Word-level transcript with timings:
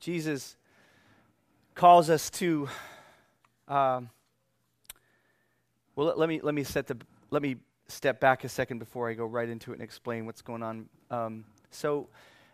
Jesus 0.00 0.56
calls 1.74 2.08
us 2.08 2.30
to. 2.30 2.68
Um, 3.68 4.08
well, 5.94 6.14
let, 6.16 6.28
me 6.28 6.40
let 6.42 6.54
me 6.54 6.64
set 6.64 6.86
the 6.86 6.96
let 7.30 7.42
me 7.42 7.56
step 7.86 8.18
back 8.18 8.42
a 8.44 8.48
second 8.48 8.78
before 8.78 9.10
I 9.10 9.14
go 9.14 9.26
right 9.26 9.48
into 9.48 9.72
it 9.72 9.74
and 9.74 9.82
explain 9.82 10.24
what's 10.24 10.40
going 10.40 10.62
on. 10.62 10.88
Um, 11.10 11.44
so, 11.70 12.08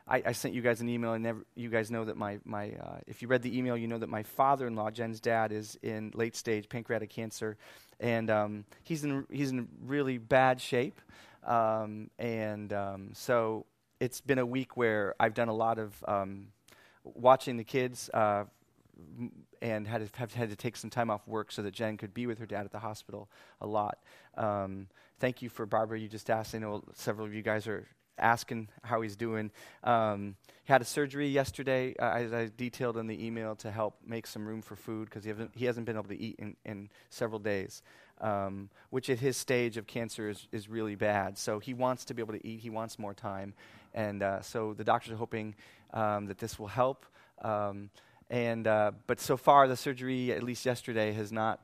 I, 0.08 0.22
I, 0.26 0.32
sent 0.32 0.54
you 0.54 0.60
guys 0.60 0.80
an 0.80 0.88
email, 0.88 1.12
and 1.12 1.22
never, 1.22 1.46
you 1.54 1.68
guys 1.68 1.88
know 1.90 2.04
that 2.04 2.16
my 2.16 2.38
my 2.44 2.72
uh, 2.72 2.98
if 3.06 3.22
you 3.22 3.28
read 3.28 3.42
the 3.42 3.56
email, 3.56 3.76
you 3.76 3.86
know 3.86 3.98
that 3.98 4.08
my 4.08 4.24
father-in-law, 4.24 4.90
Jen's 4.90 5.20
dad, 5.20 5.52
is 5.52 5.78
in 5.82 6.10
late 6.14 6.34
stage 6.34 6.68
pancreatic 6.68 7.10
cancer, 7.10 7.56
and 8.00 8.28
um, 8.28 8.64
he's 8.82 9.04
in 9.04 9.24
he's 9.30 9.52
in 9.52 9.68
really 9.84 10.18
bad 10.18 10.60
shape, 10.60 11.00
um, 11.44 12.10
and 12.18 12.72
um, 12.72 13.10
so 13.14 13.66
it's 14.00 14.20
been 14.20 14.38
a 14.38 14.46
week 14.46 14.76
where 14.76 15.14
I've 15.20 15.34
done 15.34 15.48
a 15.48 15.54
lot 15.54 15.78
of 15.78 16.04
um, 16.08 16.48
watching 17.14 17.56
the 17.56 17.64
kids. 17.64 18.10
Uh, 18.12 18.44
and 19.62 19.86
had 19.86 20.10
to, 20.10 20.18
have 20.18 20.32
had 20.34 20.50
to 20.50 20.56
take 20.56 20.76
some 20.76 20.90
time 20.90 21.10
off 21.10 21.26
work 21.26 21.52
so 21.52 21.62
that 21.62 21.72
Jen 21.72 21.96
could 21.96 22.14
be 22.14 22.26
with 22.26 22.38
her 22.38 22.46
dad 22.46 22.64
at 22.64 22.72
the 22.72 22.78
hospital 22.78 23.28
a 23.60 23.66
lot. 23.66 23.98
Um, 24.36 24.88
thank 25.18 25.42
you 25.42 25.48
for 25.48 25.66
Barbara. 25.66 25.98
You 25.98 26.08
just 26.08 26.30
asked. 26.30 26.54
I 26.54 26.58
know 26.58 26.82
several 26.94 27.26
of 27.26 27.34
you 27.34 27.42
guys 27.42 27.66
are 27.66 27.86
asking 28.18 28.68
how 28.82 29.02
he's 29.02 29.16
doing. 29.16 29.50
Um, 29.84 30.36
he 30.64 30.72
had 30.72 30.80
a 30.80 30.84
surgery 30.84 31.28
yesterday, 31.28 31.94
uh, 31.98 32.12
as 32.12 32.32
I 32.32 32.50
detailed 32.56 32.96
in 32.96 33.06
the 33.06 33.24
email, 33.24 33.54
to 33.56 33.70
help 33.70 33.98
make 34.04 34.26
some 34.26 34.46
room 34.46 34.62
for 34.62 34.76
food 34.76 35.08
because 35.08 35.24
he, 35.24 35.32
he, 35.54 35.64
hasn't 35.66 35.86
been 35.86 35.96
able 35.96 36.08
to 36.08 36.20
eat 36.20 36.36
in, 36.38 36.56
in 36.64 36.88
several 37.10 37.38
days, 37.38 37.82
um, 38.20 38.70
which 38.90 39.10
at 39.10 39.18
his 39.18 39.36
stage 39.36 39.76
of 39.76 39.86
cancer 39.86 40.30
is, 40.30 40.48
is 40.52 40.68
really 40.68 40.94
bad. 40.94 41.38
So 41.38 41.58
he 41.58 41.74
wants 41.74 42.04
to 42.06 42.14
be 42.14 42.22
able 42.22 42.34
to 42.34 42.46
eat, 42.46 42.60
he 42.60 42.70
wants 42.70 42.98
more 42.98 43.14
time. 43.14 43.54
And 43.94 44.22
uh, 44.22 44.42
so 44.42 44.74
the 44.74 44.84
doctors 44.84 45.12
are 45.12 45.16
hoping 45.16 45.54
um, 45.92 46.26
that 46.26 46.38
this 46.38 46.58
will 46.58 46.68
help. 46.68 47.06
Um, 47.42 47.90
and, 48.28 48.66
uh, 48.66 48.92
but 49.06 49.20
so 49.20 49.36
far, 49.36 49.68
the 49.68 49.76
surgery, 49.76 50.32
at 50.32 50.42
least 50.42 50.66
yesterday, 50.66 51.12
has 51.12 51.32
not 51.32 51.60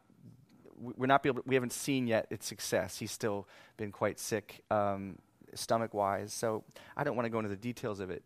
we're 0.83 1.07
not 1.07 1.23
be 1.23 1.29
able 1.29 1.43
to, 1.43 1.49
we 1.49 1.55
haven't 1.55 1.73
seen 1.73 2.07
yet 2.07 2.27
its 2.31 2.47
success. 2.47 2.99
He's 2.99 3.13
still 3.13 3.47
been 3.77 3.93
quite 3.93 4.19
sick 4.19 4.63
um, 4.71 5.19
stomach 5.55 5.95
wise. 5.95 6.33
So 6.33 6.65
I 6.97 7.05
don't 7.05 7.17
want 7.17 7.27
to 7.27 7.31
go 7.31 7.39
into 7.39 7.49
the 7.49 7.57
details 7.57 8.01
of 8.01 8.11
it, 8.11 8.23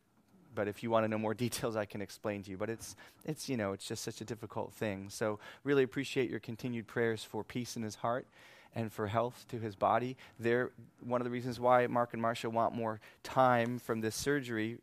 but 0.54 0.68
if 0.68 0.82
you 0.82 0.90
want 0.90 1.04
to 1.04 1.08
know 1.08 1.18
more 1.18 1.34
details, 1.46 1.76
I 1.76 1.84
can 1.84 2.00
explain 2.00 2.42
to 2.44 2.50
you. 2.50 2.56
But 2.56 2.70
it's, 2.70 2.96
it's, 3.24 3.48
you 3.48 3.56
know, 3.56 3.72
it's 3.72 3.86
just 3.86 4.02
such 4.02 4.20
a 4.20 4.24
difficult 4.24 4.72
thing. 4.72 5.10
So 5.10 5.38
really 5.64 5.82
appreciate 5.82 6.30
your 6.30 6.40
continued 6.40 6.86
prayers 6.86 7.22
for 7.22 7.44
peace 7.44 7.76
in 7.76 7.82
his 7.82 7.96
heart 7.96 8.26
and 8.74 8.92
for 8.92 9.06
health 9.06 9.46
to 9.48 9.58
his 9.58 9.74
body. 9.74 10.16
They're, 10.38 10.70
one 11.00 11.20
of 11.20 11.24
the 11.24 11.30
reasons 11.30 11.58
why 11.58 11.86
Mark 11.86 12.12
and 12.12 12.20
Marcia 12.20 12.50
want 12.50 12.74
more 12.74 13.00
time 13.22 13.78
from 13.78 14.00
this 14.00 14.14
surgery 14.14 14.78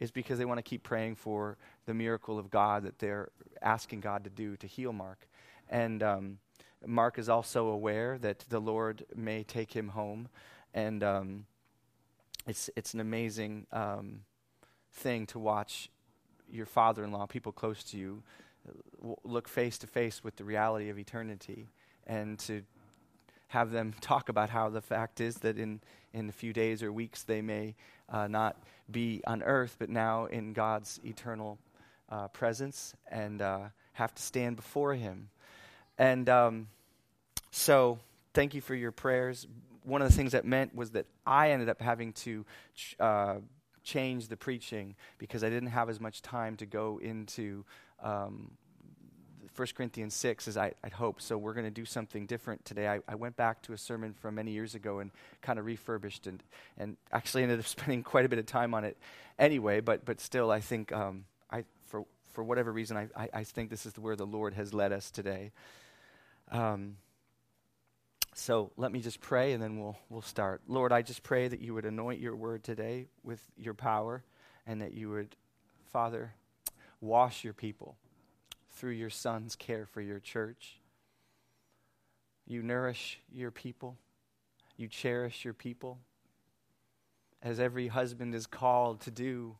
is 0.00 0.10
because 0.10 0.38
they 0.38 0.44
want 0.44 0.58
to 0.58 0.62
keep 0.62 0.82
praying 0.82 1.16
for 1.16 1.56
the 1.86 1.94
miracle 1.94 2.38
of 2.38 2.50
God 2.50 2.82
that 2.84 2.98
they're 2.98 3.30
asking 3.62 4.00
God 4.00 4.24
to 4.24 4.30
do 4.30 4.56
to 4.56 4.66
heal 4.66 4.92
Mark. 4.92 5.26
And 5.68 6.02
um, 6.02 6.38
Mark 6.84 7.18
is 7.18 7.28
also 7.28 7.68
aware 7.68 8.18
that 8.18 8.44
the 8.48 8.60
Lord 8.60 9.04
may 9.14 9.42
take 9.42 9.72
him 9.72 9.88
home. 9.88 10.28
And 10.74 11.02
um, 11.02 11.46
it's 12.46 12.70
it's 12.76 12.94
an 12.94 13.00
amazing 13.00 13.66
um, 13.72 14.20
thing 14.92 15.26
to 15.26 15.38
watch 15.38 15.90
your 16.48 16.66
father-in-law, 16.66 17.26
people 17.26 17.50
close 17.50 17.82
to 17.82 17.96
you, 17.96 18.22
w- 18.98 19.16
look 19.24 19.48
face 19.48 19.78
to 19.78 19.86
face 19.86 20.22
with 20.22 20.36
the 20.36 20.44
reality 20.44 20.88
of 20.88 20.98
eternity, 20.98 21.68
and 22.06 22.38
to 22.38 22.62
have 23.48 23.70
them 23.70 23.94
talk 24.00 24.28
about 24.28 24.50
how 24.50 24.68
the 24.68 24.80
fact 24.80 25.20
is 25.20 25.36
that 25.36 25.58
in 25.58 25.80
in 26.16 26.28
a 26.28 26.32
few 26.32 26.52
days 26.52 26.82
or 26.82 26.92
weeks 26.92 27.22
they 27.22 27.42
may 27.42 27.74
uh, 28.08 28.26
not 28.26 28.56
be 28.90 29.22
on 29.26 29.42
earth, 29.42 29.76
but 29.78 29.90
now 29.90 30.26
in 30.26 30.52
God's 30.52 31.00
eternal 31.04 31.58
uh, 32.08 32.28
presence 32.28 32.94
and 33.10 33.42
uh, 33.42 33.60
have 33.92 34.14
to 34.14 34.22
stand 34.22 34.56
before 34.56 34.94
Him. 34.94 35.28
And 35.98 36.28
um, 36.28 36.68
so, 37.50 37.98
thank 38.34 38.54
you 38.54 38.60
for 38.60 38.74
your 38.74 38.92
prayers 38.92 39.46
one 39.86 40.02
of 40.02 40.08
the 40.08 40.14
things 40.14 40.32
that 40.32 40.44
meant 40.44 40.74
was 40.74 40.90
that 40.90 41.06
I 41.24 41.52
ended 41.52 41.68
up 41.68 41.80
having 41.80 42.12
to 42.14 42.44
ch- 42.74 42.96
uh, 42.98 43.36
change 43.84 44.28
the 44.28 44.36
preaching 44.36 44.96
because 45.18 45.44
I 45.44 45.48
didn't 45.48 45.70
have 45.70 45.88
as 45.88 46.00
much 46.00 46.22
time 46.22 46.56
to 46.56 46.66
go 46.66 46.98
into 47.00 47.64
um, 48.02 48.50
1 49.56 49.68
Corinthians 49.74 50.14
6 50.14 50.48
as 50.48 50.56
I, 50.56 50.72
would 50.84 50.92
hoped. 50.92 51.22
So 51.22 51.38
we're 51.38 51.54
going 51.54 51.64
to 51.66 51.70
do 51.70 51.84
something 51.84 52.26
different 52.26 52.64
today. 52.64 52.88
I, 52.88 53.00
I, 53.08 53.14
went 53.14 53.36
back 53.36 53.62
to 53.62 53.72
a 53.72 53.78
sermon 53.78 54.12
from 54.12 54.34
many 54.34 54.50
years 54.50 54.74
ago 54.74 54.98
and 54.98 55.10
kind 55.40 55.58
of 55.58 55.64
refurbished 55.64 56.26
and, 56.26 56.42
and 56.76 56.96
actually 57.12 57.42
ended 57.42 57.60
up 57.60 57.66
spending 57.66 58.02
quite 58.02 58.26
a 58.26 58.28
bit 58.28 58.38
of 58.38 58.46
time 58.46 58.74
on 58.74 58.84
it 58.84 58.98
anyway, 59.38 59.80
but, 59.80 60.04
but 60.04 60.20
still, 60.20 60.50
I 60.50 60.60
think 60.60 60.92
um, 60.92 61.24
I, 61.50 61.64
for, 61.86 62.04
for 62.32 62.44
whatever 62.44 62.70
reason, 62.70 62.96
I, 62.96 63.08
I, 63.16 63.28
I, 63.32 63.44
think 63.44 63.70
this 63.70 63.86
is 63.86 63.98
where 63.98 64.16
the 64.16 64.26
Lord 64.26 64.54
has 64.54 64.74
led 64.74 64.92
us 64.92 65.10
today. 65.10 65.52
Um, 66.50 66.96
so 68.34 68.70
let 68.76 68.92
me 68.92 69.00
just 69.00 69.20
pray 69.20 69.54
and 69.54 69.62
then 69.62 69.80
we'll, 69.80 69.96
we'll 70.10 70.20
start. 70.20 70.60
Lord, 70.68 70.92
I 70.92 71.00
just 71.00 71.22
pray 71.22 71.48
that 71.48 71.60
you 71.60 71.72
would 71.72 71.86
anoint 71.86 72.20
your 72.20 72.36
word 72.36 72.62
today 72.62 73.06
with 73.24 73.40
your 73.56 73.74
power 73.74 74.22
and 74.66 74.82
that 74.82 74.92
you 74.92 75.08
would, 75.08 75.34
Father, 75.92 76.34
wash 77.00 77.42
your 77.42 77.54
people 77.54 77.96
through 78.76 78.92
your 78.92 79.10
son's 79.10 79.56
care 79.56 79.86
for 79.86 80.00
your 80.00 80.20
church. 80.20 80.80
You 82.46 82.62
nourish 82.62 83.18
your 83.32 83.50
people, 83.50 83.96
you 84.76 84.86
cherish 84.86 85.44
your 85.44 85.54
people, 85.54 85.98
as 87.42 87.58
every 87.58 87.88
husband 87.88 88.34
is 88.34 88.46
called 88.46 89.00
to 89.00 89.10
do. 89.10 89.56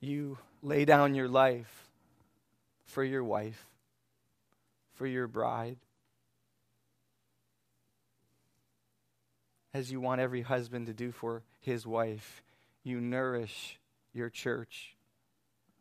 You 0.00 0.38
lay 0.62 0.84
down 0.84 1.14
your 1.14 1.28
life 1.28 1.88
for 2.84 3.02
your 3.02 3.24
wife, 3.24 3.66
for 4.92 5.06
your 5.06 5.26
bride. 5.26 5.78
as 9.74 9.90
you 9.90 10.00
want 10.00 10.20
every 10.20 10.42
husband 10.42 10.86
to 10.86 10.94
do 10.94 11.10
for 11.10 11.42
his 11.60 11.84
wife. 11.84 12.42
You 12.84 13.00
nourish 13.00 13.80
your 14.14 14.30
church, 14.30 14.93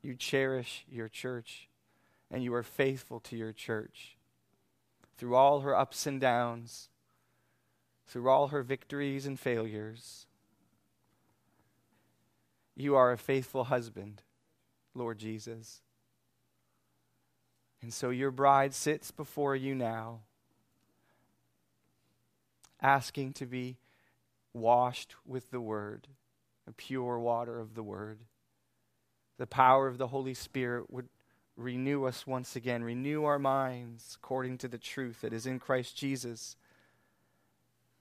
you 0.03 0.15
cherish 0.15 0.85
your 0.89 1.07
church, 1.07 1.69
and 2.29 2.43
you 2.43 2.53
are 2.53 2.63
faithful 2.63 3.19
to 3.21 3.37
your 3.37 3.53
church. 3.53 4.17
Through 5.17 5.35
all 5.35 5.61
her 5.61 5.75
ups 5.75 6.05
and 6.05 6.19
downs, 6.19 6.89
through 8.05 8.29
all 8.29 8.49
her 8.49 8.61
victories 8.61 9.25
and 9.25 9.39
failures, 9.39 10.27
you 12.75 12.95
are 12.95 13.11
a 13.11 13.17
faithful 13.17 13.65
husband, 13.65 14.23
Lord 14.93 15.19
Jesus. 15.19 15.81
And 17.81 17.93
so 17.93 18.09
your 18.09 18.31
bride 18.31 18.73
sits 18.73 19.11
before 19.11 19.55
you 19.55 19.73
now, 19.73 20.21
asking 22.81 23.33
to 23.33 23.45
be 23.45 23.77
washed 24.53 25.15
with 25.25 25.51
the 25.51 25.61
Word, 25.61 26.07
the 26.65 26.73
pure 26.73 27.19
water 27.19 27.59
of 27.59 27.75
the 27.75 27.83
Word. 27.83 28.19
The 29.43 29.47
power 29.47 29.89
of 29.89 29.97
the 29.97 30.07
Holy 30.07 30.33
Spirit 30.33 30.89
would 30.89 31.09
renew 31.57 32.05
us 32.05 32.25
once 32.25 32.55
again, 32.55 32.81
renew 32.81 33.25
our 33.25 33.37
minds 33.37 34.17
according 34.17 34.57
to 34.59 34.69
the 34.69 34.77
truth 34.77 35.19
that 35.19 35.33
is 35.33 35.45
in 35.45 35.59
Christ 35.59 35.97
Jesus, 35.97 36.55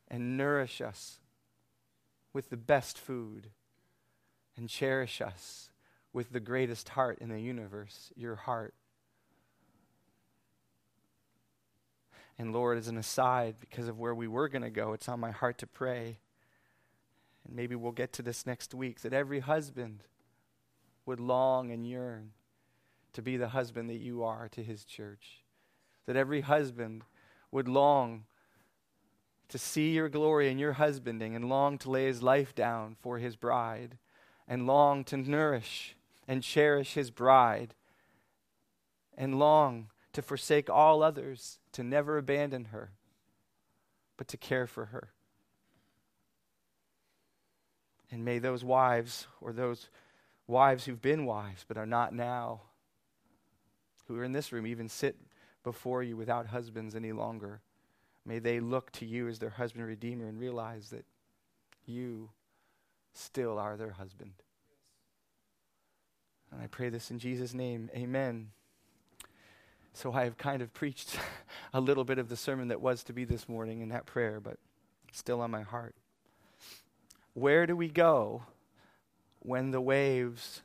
and 0.07 0.37
nourish 0.37 0.81
us 0.81 1.19
with 2.33 2.49
the 2.49 2.57
best 2.57 2.97
food, 2.97 3.49
and 4.57 4.69
cherish 4.69 5.21
us 5.21 5.71
with 6.13 6.31
the 6.31 6.39
greatest 6.39 6.91
heart 6.91 7.19
in 7.21 7.29
the 7.29 7.41
universe, 7.41 8.13
your 8.15 8.37
heart. 8.37 8.75
And 12.39 12.53
Lord, 12.53 12.79
as 12.79 12.87
an 12.87 12.99
aside, 12.99 13.57
because 13.59 13.89
of 13.89 13.99
where 13.99 14.15
we 14.15 14.29
were 14.29 14.49
going 14.49 14.63
to 14.63 14.71
go, 14.71 14.93
it's 14.93 15.09
on 15.09 15.19
my 15.19 15.33
heart 15.33 15.59
to 15.59 15.67
pray 15.67 16.19
and 17.45 17.57
maybe 17.57 17.75
we'll 17.75 17.91
get 17.91 18.13
to 18.13 18.23
this 18.23 18.47
next 18.47 18.75
week, 18.75 19.01
that 19.01 19.13
every 19.13 19.41
husband 19.41 20.05
would 21.07 21.21
long 21.21 21.71
and 21.71 21.87
yearn 21.87 22.33
to 23.13 23.23
be 23.23 23.37
the 23.37 23.49
husband 23.49 23.91
that 23.91 24.01
you 24.01 24.23
are 24.23 24.49
to 24.49 24.63
his 24.63 24.85
church. 24.85 25.43
That 26.07 26.17
every 26.17 26.41
husband 26.41 27.03
would 27.51 27.69
long 27.69 28.25
to 29.49 29.59
see 29.59 29.93
your 29.93 30.09
glory 30.09 30.51
in 30.51 30.59
your 30.59 30.73
husbanding 30.73 31.37
and 31.37 31.49
long 31.49 31.77
to 31.79 31.91
lay 31.91 32.07
his 32.07 32.23
life 32.23 32.55
down 32.55 32.97
for 33.01 33.19
his 33.19 33.37
bride 33.37 33.99
and 34.49 34.67
long 34.67 35.05
to 35.05 35.17
nourish 35.17 35.95
and 36.27 36.43
cherish 36.43 36.95
his 36.95 37.11
bride 37.11 37.75
and 39.17 39.39
long 39.39 39.89
to 40.13 40.23
forsake 40.23 40.69
all 40.69 41.03
others, 41.03 41.59
to 41.73 41.83
never 41.83 42.19
abandon 42.19 42.67
her, 42.67 42.93
but 44.17 44.29
to 44.29 44.37
care 44.37 44.67
for 44.67 44.87
her. 44.87 45.13
And 48.11 48.25
may 48.25 48.39
those 48.39 48.63
wives, 48.63 49.27
or 49.41 49.53
those 49.53 49.89
wives 50.53 50.85
who've 50.85 51.03
been 51.03 51.25
wives 51.25 51.65
but 51.67 51.79
are 51.79 51.87
not 51.87 52.15
now, 52.15 52.61
who 54.07 54.17
are 54.19 54.25
in 54.25 54.33
this 54.33 54.53
room, 54.53 54.67
even 54.67 54.89
sit 54.89 55.17
before 55.65 56.03
you 56.03 56.17
without 56.17 56.47
husbands 56.49 56.95
any 56.95 57.11
longer. 57.11 57.61
May 58.25 58.39
they 58.39 58.61
look 58.61 58.93
to 58.93 59.07
you 59.07 59.29
as 59.29 59.39
their 59.39 59.51
husband 59.51 59.87
redeemer 59.87 60.27
and 60.29 60.39
realize 60.39 60.91
that 60.91 61.05
you 61.87 62.31
still 63.15 63.59
are 63.59 63.77
their 63.77 63.93
husband. 63.93 64.33
And 66.53 66.61
I 66.61 66.67
pray 66.67 66.91
this 66.91 67.11
in 67.11 67.19
Jesus' 67.19 67.55
name. 67.55 67.91
Amen. 67.97 68.51
So 69.95 70.13
I 70.13 70.25
have 70.25 70.37
kind 70.37 70.63
of 70.63 70.73
preached 70.75 71.19
a 71.73 71.81
little 71.81 72.05
bit 72.05 72.19
of 72.19 72.29
the 72.29 72.37
sermon 72.37 72.69
that 72.69 72.81
was 72.81 73.03
to 73.05 73.13
be 73.13 73.25
this 73.25 73.49
morning 73.49 73.81
in 73.81 73.89
that 73.89 74.07
prayer, 74.07 74.39
but 74.39 74.59
still 75.13 75.41
on 75.41 75.51
my 75.51 75.63
heart. 75.63 75.95
Where 77.35 77.67
do 77.67 77.75
we 77.75 77.89
go 77.89 78.43
when 79.45 79.71
the 79.71 79.81
waves 79.81 80.63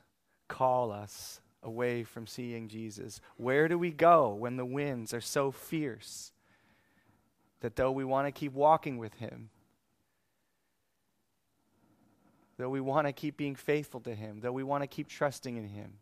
call 0.47 0.91
us 0.91 1.41
away 1.63 2.03
from 2.03 2.27
seeing 2.27 2.68
Jesus? 2.68 3.19
Where 3.35 3.68
do 3.68 3.77
we 3.77 3.91
go 3.91 4.33
when 4.33 4.57
the 4.57 4.65
winds 4.65 5.13
are 5.13 5.21
so 5.21 5.51
fierce 5.51 6.31
that 7.62 7.75
though 7.75 7.91
we 7.91 8.06
want 8.06 8.27
to 8.27 8.31
keep 8.31 8.53
walking 8.53 8.97
with 8.97 9.15
Him, 9.15 9.50
though 12.57 12.69
we 12.69 12.81
want 12.81 13.07
to 13.07 13.13
keep 13.13 13.38
being 13.38 13.56
faithful 13.56 14.00
to 14.01 14.13
Him, 14.15 14.39
though 14.41 14.51
we 14.51 14.63
want 14.63 14.83
to 14.83 14.88
keep 14.88 15.07
trusting 15.07 15.57
in 15.57 15.68
Him, 15.68 15.94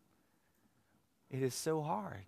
it 1.29 1.41
is 1.41 1.55
so 1.55 1.81
hard. 1.81 2.25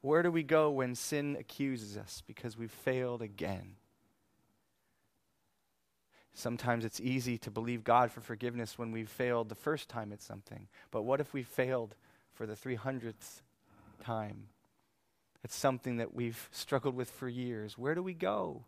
Where 0.00 0.22
do 0.22 0.30
we 0.30 0.42
go 0.42 0.70
when 0.70 0.94
sin 0.94 1.36
accuses 1.38 1.96
us 1.96 2.22
because 2.26 2.56
we've 2.56 2.70
failed 2.70 3.20
again? 3.20 3.74
Sometimes 6.32 6.84
it's 6.84 7.00
easy 7.00 7.36
to 7.38 7.50
believe 7.50 7.84
God 7.84 8.10
for 8.10 8.20
forgiveness 8.20 8.78
when 8.78 8.92
we've 8.92 9.08
failed 9.08 9.48
the 9.48 9.54
first 9.54 9.88
time 9.88 10.12
at 10.12 10.22
something. 10.22 10.68
But 10.90 11.02
what 11.02 11.20
if 11.20 11.34
we 11.34 11.42
failed 11.42 11.94
for 12.34 12.46
the 12.46 12.54
300th 12.54 13.42
time? 14.02 14.44
It's 15.42 15.56
something 15.56 15.96
that 15.96 16.14
we've 16.14 16.48
struggled 16.52 16.94
with 16.94 17.10
for 17.10 17.28
years. 17.28 17.76
Where 17.76 17.94
do 17.94 18.02
we 18.02 18.14
go 18.14 18.62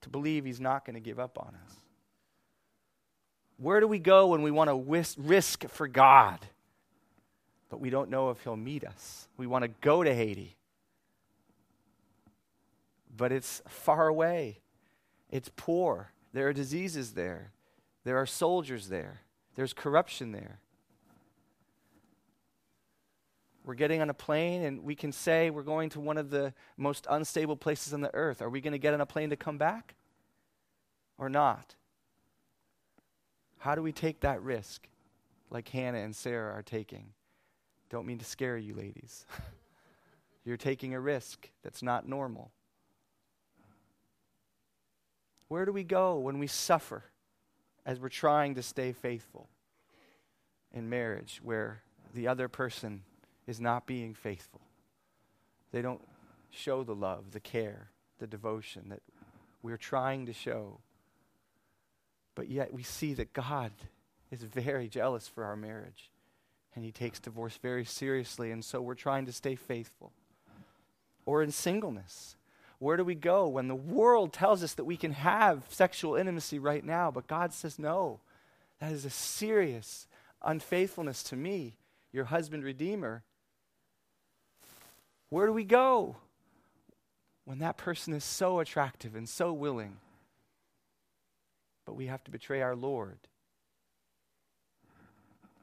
to 0.00 0.08
believe 0.08 0.44
He's 0.44 0.60
not 0.60 0.84
going 0.84 0.94
to 0.94 1.00
give 1.00 1.18
up 1.18 1.38
on 1.38 1.54
us? 1.66 1.76
Where 3.58 3.80
do 3.80 3.88
we 3.88 3.98
go 3.98 4.28
when 4.28 4.42
we 4.42 4.50
want 4.50 4.70
to 4.70 5.12
risk 5.18 5.68
for 5.68 5.88
God, 5.88 6.40
but 7.68 7.80
we 7.80 7.90
don't 7.90 8.10
know 8.10 8.30
if 8.30 8.42
He'll 8.42 8.56
meet 8.56 8.84
us? 8.84 9.28
We 9.36 9.46
want 9.46 9.62
to 9.64 9.68
go 9.80 10.02
to 10.04 10.14
Haiti, 10.14 10.56
but 13.16 13.32
it's 13.32 13.62
far 13.66 14.08
away, 14.08 14.60
it's 15.30 15.50
poor, 15.56 16.12
there 16.36 16.46
are 16.48 16.52
diseases 16.52 17.12
there. 17.12 17.50
There 18.04 18.18
are 18.18 18.26
soldiers 18.26 18.90
there. 18.90 19.22
There's 19.54 19.72
corruption 19.72 20.32
there. 20.32 20.60
We're 23.64 23.72
getting 23.72 24.02
on 24.02 24.10
a 24.10 24.14
plane 24.14 24.62
and 24.62 24.84
we 24.84 24.94
can 24.94 25.12
say 25.12 25.48
we're 25.48 25.62
going 25.62 25.88
to 25.90 26.00
one 26.00 26.18
of 26.18 26.28
the 26.28 26.52
most 26.76 27.06
unstable 27.08 27.56
places 27.56 27.94
on 27.94 28.02
the 28.02 28.14
earth. 28.14 28.42
Are 28.42 28.50
we 28.50 28.60
going 28.60 28.72
to 28.72 28.78
get 28.78 28.92
on 28.92 29.00
a 29.00 29.06
plane 29.06 29.30
to 29.30 29.36
come 29.36 29.56
back 29.56 29.94
or 31.16 31.30
not? 31.30 31.74
How 33.56 33.74
do 33.74 33.80
we 33.80 33.92
take 33.92 34.20
that 34.20 34.42
risk 34.42 34.88
like 35.48 35.66
Hannah 35.70 36.00
and 36.00 36.14
Sarah 36.14 36.52
are 36.52 36.62
taking? 36.62 37.14
Don't 37.88 38.06
mean 38.06 38.18
to 38.18 38.26
scare 38.26 38.58
you, 38.58 38.74
ladies. 38.74 39.24
You're 40.44 40.58
taking 40.58 40.92
a 40.92 41.00
risk 41.00 41.48
that's 41.62 41.82
not 41.82 42.06
normal. 42.06 42.50
Where 45.48 45.64
do 45.64 45.72
we 45.72 45.84
go 45.84 46.18
when 46.18 46.38
we 46.38 46.46
suffer 46.46 47.04
as 47.84 48.00
we're 48.00 48.08
trying 48.08 48.54
to 48.56 48.62
stay 48.62 48.92
faithful 48.92 49.48
in 50.72 50.88
marriage 50.88 51.40
where 51.42 51.82
the 52.14 52.28
other 52.28 52.48
person 52.48 53.02
is 53.46 53.60
not 53.60 53.86
being 53.86 54.14
faithful? 54.14 54.60
They 55.72 55.82
don't 55.82 56.02
show 56.50 56.82
the 56.82 56.94
love, 56.94 57.32
the 57.32 57.40
care, 57.40 57.90
the 58.18 58.26
devotion 58.26 58.88
that 58.88 59.02
we're 59.62 59.76
trying 59.76 60.26
to 60.26 60.32
show. 60.32 60.80
But 62.34 62.48
yet 62.48 62.72
we 62.72 62.82
see 62.82 63.14
that 63.14 63.32
God 63.32 63.72
is 64.30 64.42
very 64.42 64.88
jealous 64.88 65.28
for 65.28 65.44
our 65.44 65.56
marriage 65.56 66.10
and 66.76 66.84
he 66.84 66.92
takes 66.92 67.18
divorce 67.18 67.58
very 67.60 67.86
seriously, 67.86 68.50
and 68.50 68.62
so 68.62 68.82
we're 68.82 68.94
trying 68.94 69.24
to 69.24 69.32
stay 69.32 69.54
faithful. 69.54 70.12
Or 71.24 71.42
in 71.42 71.50
singleness, 71.50 72.36
where 72.78 72.96
do 72.96 73.04
we 73.04 73.14
go 73.14 73.48
when 73.48 73.68
the 73.68 73.74
world 73.74 74.32
tells 74.32 74.62
us 74.62 74.74
that 74.74 74.84
we 74.84 74.96
can 74.96 75.12
have 75.12 75.64
sexual 75.68 76.14
intimacy 76.14 76.58
right 76.58 76.84
now, 76.84 77.10
but 77.10 77.26
God 77.26 77.52
says 77.52 77.78
no? 77.78 78.20
That 78.80 78.92
is 78.92 79.04
a 79.04 79.10
serious 79.10 80.06
unfaithfulness 80.42 81.22
to 81.24 81.36
me, 81.36 81.76
your 82.12 82.26
husband 82.26 82.64
redeemer. 82.64 83.22
Where 85.30 85.46
do 85.46 85.52
we 85.52 85.64
go 85.64 86.16
when 87.44 87.58
that 87.60 87.78
person 87.78 88.12
is 88.12 88.24
so 88.24 88.60
attractive 88.60 89.14
and 89.14 89.28
so 89.28 89.52
willing, 89.52 89.96
but 91.86 91.96
we 91.96 92.06
have 92.06 92.22
to 92.24 92.30
betray 92.30 92.60
our 92.60 92.76
Lord? 92.76 93.18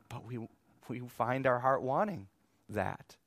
But 0.10 0.25
we, 0.25 0.39
we 0.88 1.00
find 1.00 1.45
our 1.45 1.60
heart 1.60 1.83
wanting 1.83 2.27
that. 2.69 3.18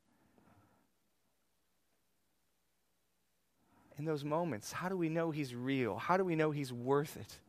In 3.97 4.05
those 4.05 4.23
moments? 4.23 4.71
How 4.71 4.89
do 4.89 4.97
we 4.97 5.09
know 5.09 5.31
He's 5.31 5.55
real? 5.55 5.97
How 5.97 6.17
do 6.17 6.23
we 6.23 6.35
know 6.35 6.51
He's 6.51 6.71
worth 6.71 7.17
it? 7.17 7.39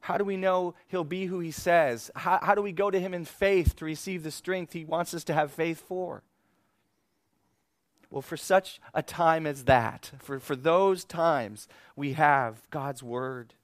How 0.00 0.16
do 0.16 0.24
we 0.24 0.36
know 0.36 0.74
He'll 0.88 1.04
be 1.04 1.26
who 1.26 1.40
He 1.40 1.50
says? 1.50 2.10
How, 2.14 2.38
how 2.42 2.54
do 2.54 2.62
we 2.62 2.72
go 2.72 2.90
to 2.90 3.00
Him 3.00 3.14
in 3.14 3.24
faith 3.24 3.76
to 3.76 3.84
receive 3.84 4.22
the 4.22 4.30
strength 4.30 4.72
He 4.72 4.84
wants 4.84 5.14
us 5.14 5.24
to 5.24 5.34
have 5.34 5.52
faith 5.52 5.80
for? 5.80 6.22
Well, 8.10 8.22
for 8.22 8.36
such 8.36 8.80
a 8.92 9.02
time 9.02 9.46
as 9.46 9.64
that, 9.64 10.10
for, 10.18 10.40
for 10.40 10.56
those 10.56 11.04
times, 11.04 11.68
we 11.94 12.14
have 12.14 12.68
God's 12.70 13.02
Word, 13.02 13.54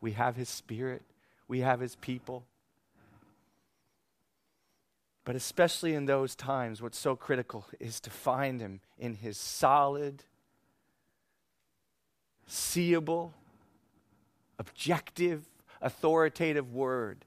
we 0.00 0.12
have 0.12 0.36
His 0.36 0.48
Spirit, 0.48 1.02
we 1.46 1.60
have 1.60 1.80
His 1.80 1.94
people. 1.96 2.44
But 5.24 5.36
especially 5.36 5.94
in 5.94 6.06
those 6.06 6.34
times, 6.34 6.82
what's 6.82 6.98
so 6.98 7.14
critical 7.14 7.66
is 7.78 8.00
to 8.00 8.10
find 8.10 8.60
Him 8.60 8.80
in 8.98 9.14
His 9.14 9.38
solid, 9.38 10.24
seeable, 12.50 13.32
objective, 14.58 15.44
authoritative 15.80 16.72
word 16.72 17.24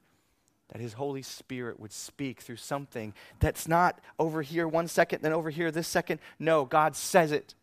that 0.72 0.82
his 0.82 0.94
Holy 0.94 1.22
Spirit 1.22 1.80
would 1.80 1.92
speak 1.92 2.42
through 2.42 2.58
something 2.58 3.14
that's 3.40 3.68
not 3.68 4.00
over 4.18 4.42
here 4.42 4.68
one 4.68 4.88
second, 4.88 5.22
then 5.22 5.32
over 5.32 5.50
here 5.50 5.72
this 5.72 5.88
second. 5.88 6.20
No, 6.40 6.66
God 6.66 6.96
says 6.96 7.32
it. 7.32 7.54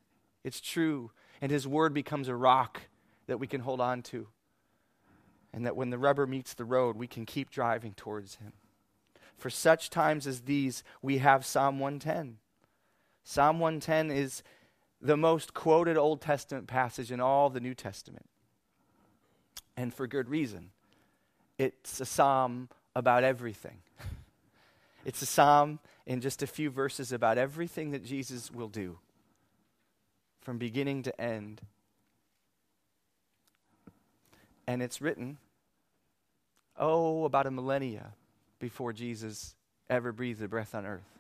It's 0.45 0.61
true. 0.61 1.11
And 1.41 1.51
his 1.51 1.67
word 1.67 1.93
becomes 1.93 2.29
a 2.29 2.35
rock 2.35 2.83
that 3.27 3.39
we 3.39 3.47
can 3.47 3.61
hold 3.61 3.81
on 3.81 4.03
to. 4.03 4.29
And 5.53 5.67
that 5.67 5.77
when 5.77 5.91
the 5.91 5.99
rubber 5.99 6.27
meets 6.27 6.55
the 6.55 6.65
road, 6.65 6.97
we 6.97 7.09
can 7.09 7.27
keep 7.27 7.51
driving 7.51 7.95
towards 7.95 8.37
him. 8.37 8.53
For 9.37 9.51
such 9.51 9.91
times 9.91 10.27
as 10.27 10.43
these, 10.43 10.85
we 11.03 11.19
have 11.19 11.45
Psalm 11.45 11.79
110. 11.81 12.37
Psalm 13.25 13.59
110 13.59 14.11
is 14.11 14.43
the 15.01 15.17
most 15.17 15.55
quoted 15.55 15.97
Old 15.97 16.21
Testament 16.21 16.67
passage 16.67 17.11
in 17.11 17.21
all 17.21 17.51
the 17.51 17.61
New 17.61 17.75
Testament. 17.75 18.27
And 19.77 19.95
for 19.95 20.07
good 20.07 20.29
reason. 20.29 20.71
It's 21.59 22.01
a 22.01 22.07
psalm 22.07 22.69
about 22.95 23.25
everything. 23.25 23.79
It's 25.03 25.23
a 25.23 25.27
psalm 25.27 25.79
in 26.05 26.21
just 26.21 26.43
a 26.43 26.47
few 26.47 26.69
verses 26.69 27.11
about 27.11 27.39
everything 27.39 27.93
that 27.93 28.05
Jesus 28.05 28.51
will 28.51 28.69
do 28.69 28.99
from 30.43 30.59
beginning 30.59 31.05
to 31.05 31.21
end. 31.21 31.63
And 34.67 34.83
it's 34.83 35.01
written, 35.01 35.39
oh, 36.79 37.25
about 37.25 37.47
a 37.47 37.51
millennia 37.51 38.13
before 38.59 38.93
Jesus 38.93 39.55
ever 39.89 40.13
breathed 40.13 40.43
a 40.43 40.49
breath 40.49 40.75
on 40.75 40.85
earth. 40.85 41.20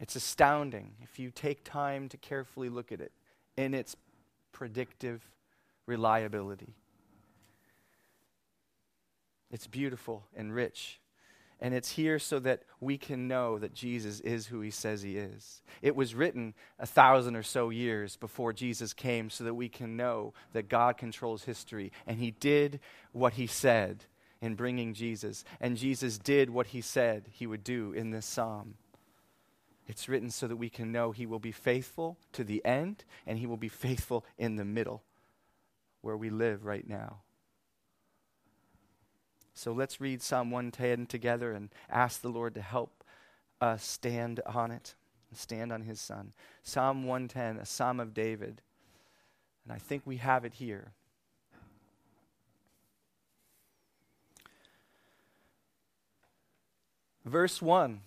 It's 0.00 0.16
astounding 0.16 0.92
if 1.02 1.18
you 1.18 1.30
take 1.30 1.62
time 1.62 2.08
to 2.08 2.16
carefully 2.16 2.70
look 2.70 2.90
at 2.90 3.00
it 3.00 3.12
in 3.56 3.74
its 3.74 3.96
predictive 4.50 5.22
reliability. 5.86 6.74
It's 9.50 9.66
beautiful 9.66 10.24
and 10.34 10.54
rich. 10.54 11.00
And 11.62 11.74
it's 11.74 11.90
here 11.90 12.18
so 12.18 12.38
that 12.38 12.62
we 12.80 12.96
can 12.96 13.28
know 13.28 13.58
that 13.58 13.74
Jesus 13.74 14.20
is 14.20 14.46
who 14.46 14.62
he 14.62 14.70
says 14.70 15.02
he 15.02 15.18
is. 15.18 15.60
It 15.82 15.94
was 15.94 16.14
written 16.14 16.54
a 16.78 16.86
thousand 16.86 17.36
or 17.36 17.42
so 17.42 17.68
years 17.68 18.16
before 18.16 18.54
Jesus 18.54 18.94
came 18.94 19.28
so 19.28 19.44
that 19.44 19.54
we 19.54 19.68
can 19.68 19.94
know 19.94 20.32
that 20.54 20.70
God 20.70 20.96
controls 20.96 21.44
history. 21.44 21.92
And 22.06 22.18
he 22.18 22.30
did 22.30 22.80
what 23.12 23.34
he 23.34 23.46
said 23.46 24.06
in 24.40 24.54
bringing 24.54 24.94
Jesus. 24.94 25.44
And 25.60 25.76
Jesus 25.76 26.16
did 26.16 26.48
what 26.48 26.68
he 26.68 26.80
said 26.80 27.26
he 27.30 27.46
would 27.46 27.62
do 27.62 27.92
in 27.92 28.10
this 28.10 28.24
psalm. 28.24 28.76
It's 29.90 30.08
written 30.08 30.30
so 30.30 30.46
that 30.46 30.54
we 30.54 30.70
can 30.70 30.92
know 30.92 31.10
He 31.10 31.26
will 31.26 31.40
be 31.40 31.50
faithful 31.50 32.16
to 32.34 32.44
the 32.44 32.64
end 32.64 33.04
and 33.26 33.40
He 33.40 33.46
will 33.46 33.56
be 33.56 33.68
faithful 33.68 34.24
in 34.38 34.54
the 34.54 34.64
middle 34.64 35.02
where 36.00 36.16
we 36.16 36.30
live 36.30 36.64
right 36.64 36.88
now. 36.88 37.22
So 39.52 39.72
let's 39.72 40.00
read 40.00 40.22
Psalm 40.22 40.52
110 40.52 41.06
together 41.06 41.50
and 41.50 41.70
ask 41.90 42.22
the 42.22 42.28
Lord 42.28 42.54
to 42.54 42.62
help 42.62 43.02
us 43.60 43.84
stand 43.84 44.38
on 44.46 44.70
it 44.70 44.94
and 45.28 45.36
stand 45.36 45.72
on 45.72 45.82
His 45.82 46.00
Son. 46.00 46.34
Psalm 46.62 47.04
110, 47.04 47.56
a 47.60 47.66
psalm 47.66 47.98
of 47.98 48.14
David. 48.14 48.62
And 49.64 49.72
I 49.72 49.78
think 49.78 50.02
we 50.04 50.18
have 50.18 50.44
it 50.44 50.54
here. 50.54 50.92
Verse 57.24 57.60
1 57.60 58.02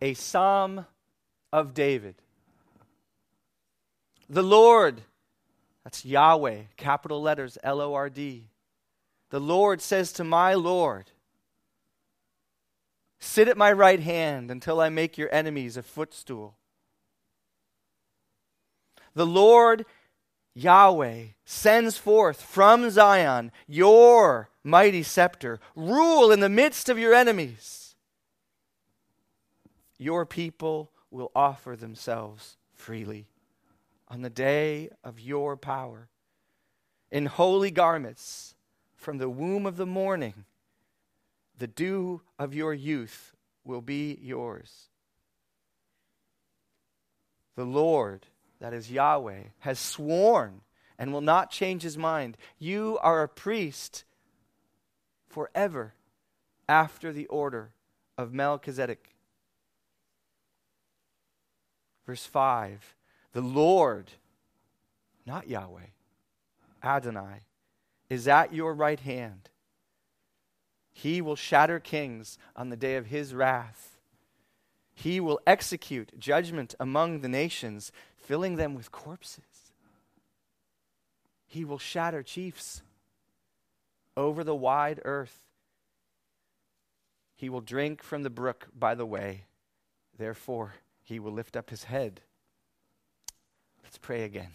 A 0.00 0.14
psalm 0.14 0.86
of 1.52 1.74
David. 1.74 2.16
The 4.28 4.42
Lord, 4.42 5.02
that's 5.84 6.04
Yahweh, 6.04 6.62
capital 6.76 7.22
letters 7.22 7.58
L 7.62 7.80
O 7.80 7.94
R 7.94 8.10
D. 8.10 8.48
The 9.30 9.40
Lord 9.40 9.80
says 9.80 10.12
to 10.12 10.24
my 10.24 10.54
Lord, 10.54 11.10
Sit 13.18 13.48
at 13.48 13.56
my 13.56 13.72
right 13.72 14.00
hand 14.00 14.50
until 14.50 14.80
I 14.80 14.88
make 14.88 15.18
your 15.18 15.32
enemies 15.32 15.76
a 15.76 15.82
footstool. 15.82 16.56
The 19.14 19.26
Lord 19.26 19.84
Yahweh 20.54 21.24
sends 21.44 21.98
forth 21.98 22.42
from 22.42 22.90
Zion 22.90 23.52
your 23.66 24.50
mighty 24.62 25.02
scepter. 25.02 25.58
Rule 25.74 26.30
in 26.30 26.40
the 26.40 26.48
midst 26.48 26.88
of 26.88 26.98
your 26.98 27.14
enemies. 27.14 27.87
Your 29.98 30.24
people 30.24 30.92
will 31.10 31.30
offer 31.34 31.76
themselves 31.76 32.56
freely 32.72 33.26
on 34.06 34.22
the 34.22 34.30
day 34.30 34.90
of 35.04 35.20
your 35.20 35.56
power. 35.56 36.08
In 37.10 37.26
holy 37.26 37.70
garments 37.70 38.54
from 38.96 39.18
the 39.18 39.28
womb 39.28 39.66
of 39.66 39.76
the 39.76 39.86
morning, 39.86 40.44
the 41.58 41.66
dew 41.66 42.22
of 42.38 42.54
your 42.54 42.72
youth 42.72 43.34
will 43.64 43.80
be 43.80 44.18
yours. 44.22 44.88
The 47.56 47.64
Lord, 47.64 48.26
that 48.60 48.72
is 48.72 48.90
Yahweh, 48.90 49.42
has 49.60 49.78
sworn 49.78 50.60
and 50.98 51.12
will 51.12 51.20
not 51.20 51.50
change 51.50 51.82
his 51.82 51.98
mind. 51.98 52.36
You 52.58 52.98
are 53.02 53.22
a 53.22 53.28
priest 53.28 54.04
forever 55.28 55.94
after 56.68 57.12
the 57.12 57.26
order 57.26 57.72
of 58.16 58.32
Melchizedek. 58.32 59.14
Verse 62.08 62.24
5 62.24 62.96
The 63.32 63.42
Lord, 63.42 64.12
not 65.26 65.46
Yahweh, 65.46 65.90
Adonai, 66.82 67.42
is 68.08 68.26
at 68.26 68.54
your 68.54 68.72
right 68.72 68.98
hand. 68.98 69.50
He 70.90 71.20
will 71.20 71.36
shatter 71.36 71.78
kings 71.78 72.38
on 72.56 72.70
the 72.70 72.78
day 72.78 72.96
of 72.96 73.08
his 73.08 73.34
wrath. 73.34 73.98
He 74.94 75.20
will 75.20 75.38
execute 75.46 76.18
judgment 76.18 76.74
among 76.80 77.20
the 77.20 77.28
nations, 77.28 77.92
filling 78.16 78.56
them 78.56 78.74
with 78.74 78.90
corpses. 78.90 79.74
He 81.46 81.62
will 81.62 81.78
shatter 81.78 82.22
chiefs 82.22 82.80
over 84.16 84.42
the 84.42 84.56
wide 84.56 85.02
earth. 85.04 85.40
He 87.36 87.50
will 87.50 87.60
drink 87.60 88.02
from 88.02 88.22
the 88.22 88.30
brook 88.30 88.68
by 88.74 88.94
the 88.94 89.06
way. 89.06 89.44
Therefore, 90.16 90.72
he 91.08 91.18
will 91.18 91.32
lift 91.32 91.56
up 91.56 91.70
his 91.70 91.84
head. 91.84 92.20
Let's 93.82 93.96
pray 93.96 94.24
again. 94.24 94.50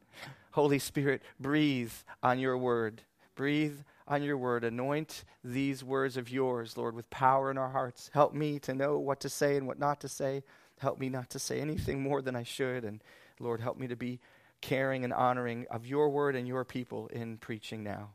Holy 0.50 0.78
Spirit, 0.78 1.22
breathe 1.40 1.92
on 2.22 2.38
your 2.38 2.58
word. 2.58 3.00
Breathe 3.34 3.78
on 4.06 4.22
your 4.22 4.36
word. 4.36 4.64
Anoint 4.64 5.24
these 5.42 5.82
words 5.82 6.18
of 6.18 6.28
yours, 6.28 6.76
Lord, 6.76 6.94
with 6.94 7.08
power 7.08 7.50
in 7.50 7.56
our 7.56 7.70
hearts. 7.70 8.10
Help 8.12 8.34
me 8.34 8.58
to 8.60 8.74
know 8.74 8.98
what 8.98 9.18
to 9.20 9.30
say 9.30 9.56
and 9.56 9.66
what 9.66 9.78
not 9.78 9.98
to 10.00 10.08
say. 10.08 10.42
Help 10.78 11.00
me 11.00 11.08
not 11.08 11.30
to 11.30 11.38
say 11.38 11.58
anything 11.58 12.02
more 12.02 12.20
than 12.20 12.36
I 12.36 12.42
should. 12.42 12.84
And 12.84 13.02
Lord, 13.40 13.62
help 13.62 13.78
me 13.78 13.86
to 13.86 13.96
be 13.96 14.20
caring 14.60 15.04
and 15.04 15.12
honoring 15.12 15.64
of 15.70 15.86
your 15.86 16.10
word 16.10 16.36
and 16.36 16.46
your 16.46 16.66
people 16.66 17.06
in 17.08 17.38
preaching 17.38 17.82
now. 17.82 18.10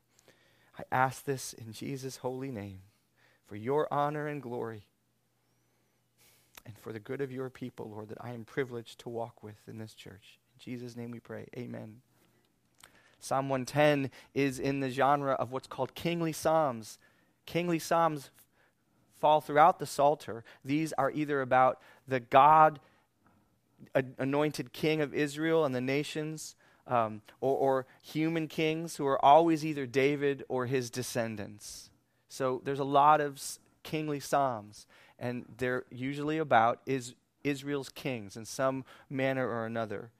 I 0.77 0.83
ask 0.91 1.25
this 1.25 1.53
in 1.53 1.73
Jesus' 1.73 2.17
holy 2.17 2.51
name 2.51 2.81
for 3.47 3.55
your 3.55 3.91
honor 3.91 4.27
and 4.27 4.43
glory 4.43 4.88
and 6.65 6.77
for 6.77 6.93
the 6.93 6.99
good 6.99 7.21
of 7.21 7.31
your 7.31 7.49
people, 7.49 7.89
Lord, 7.89 8.09
that 8.09 8.17
I 8.21 8.31
am 8.31 8.45
privileged 8.45 8.99
to 8.99 9.09
walk 9.09 9.43
with 9.43 9.57
in 9.67 9.77
this 9.77 9.93
church. 9.93 10.39
In 10.55 10.59
Jesus' 10.59 10.95
name 10.95 11.11
we 11.11 11.19
pray. 11.19 11.47
Amen. 11.57 12.01
Psalm 13.19 13.49
110 13.49 14.11
is 14.33 14.59
in 14.59 14.79
the 14.79 14.89
genre 14.89 15.33
of 15.33 15.51
what's 15.51 15.67
called 15.67 15.93
kingly 15.95 16.31
psalms. 16.31 16.97
Kingly 17.45 17.79
psalms 17.79 18.29
fall 19.19 19.41
throughout 19.41 19.79
the 19.79 19.85
Psalter. 19.85 20.43
These 20.63 20.93
are 20.93 21.11
either 21.11 21.41
about 21.41 21.81
the 22.07 22.19
God 22.19 22.79
anointed 24.17 24.73
king 24.73 25.01
of 25.01 25.13
Israel 25.13 25.65
and 25.65 25.73
the 25.73 25.81
nations, 25.81 26.55
um, 26.87 27.21
or, 27.39 27.57
or 27.57 27.85
human 28.01 28.47
kings 28.47 28.95
who 28.95 29.05
are 29.05 29.23
always 29.23 29.65
either 29.65 29.85
David 29.85 30.43
or 30.49 30.65
his 30.65 30.89
descendants. 30.89 31.89
So 32.29 32.61
there's 32.63 32.79
a 32.79 32.85
lot 32.85 33.21
of 33.21 33.41
kingly 33.83 34.19
psalms, 34.19 34.85
and 35.19 35.45
they're 35.57 35.85
usually 35.91 36.37
about 36.37 36.79
is 36.85 37.15
Israel's 37.43 37.89
kings 37.89 38.35
in 38.35 38.45
some 38.45 38.85
manner 39.09 39.47
or 39.47 39.65
another. 39.65 40.11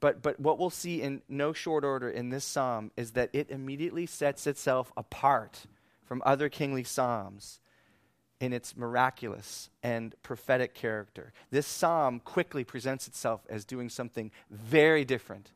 But, 0.00 0.20
but 0.20 0.40
what 0.40 0.58
we'll 0.58 0.70
see 0.70 1.00
in 1.00 1.22
no 1.28 1.52
short 1.52 1.84
order 1.84 2.10
in 2.10 2.30
this 2.30 2.44
psalm 2.44 2.90
is 2.96 3.12
that 3.12 3.30
it 3.32 3.50
immediately 3.50 4.06
sets 4.06 4.46
itself 4.46 4.92
apart 4.96 5.66
from 6.04 6.22
other 6.26 6.48
kingly 6.48 6.82
psalms 6.82 7.60
in 8.40 8.52
its 8.52 8.76
miraculous 8.76 9.70
and 9.84 10.16
prophetic 10.24 10.74
character. 10.74 11.32
This 11.50 11.66
psalm 11.68 12.18
quickly 12.18 12.64
presents 12.64 13.06
itself 13.06 13.42
as 13.48 13.64
doing 13.64 13.88
something 13.88 14.32
very 14.50 15.04
different 15.04 15.52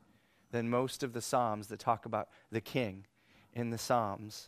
than 0.51 0.69
most 0.69 1.03
of 1.03 1.11
the 1.11 1.21
psalms 1.21 1.67
that 1.67 1.79
talk 1.79 2.05
about 2.05 2.29
the 2.49 2.61
king 2.61 3.05
in 3.53 3.71
the 3.71 3.77
psalms. 3.77 4.47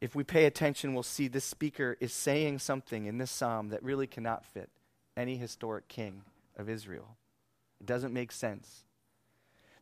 If 0.00 0.14
we 0.14 0.24
pay 0.24 0.46
attention, 0.46 0.94
we'll 0.94 1.02
see 1.02 1.28
this 1.28 1.44
speaker 1.44 1.96
is 2.00 2.12
saying 2.12 2.60
something 2.60 3.06
in 3.06 3.18
this 3.18 3.30
psalm 3.30 3.68
that 3.68 3.82
really 3.82 4.06
cannot 4.06 4.46
fit 4.46 4.70
any 5.16 5.36
historic 5.36 5.88
king 5.88 6.22
of 6.56 6.68
Israel. 6.70 7.16
It 7.80 7.86
doesn't 7.86 8.14
make 8.14 8.32
sense. 8.32 8.84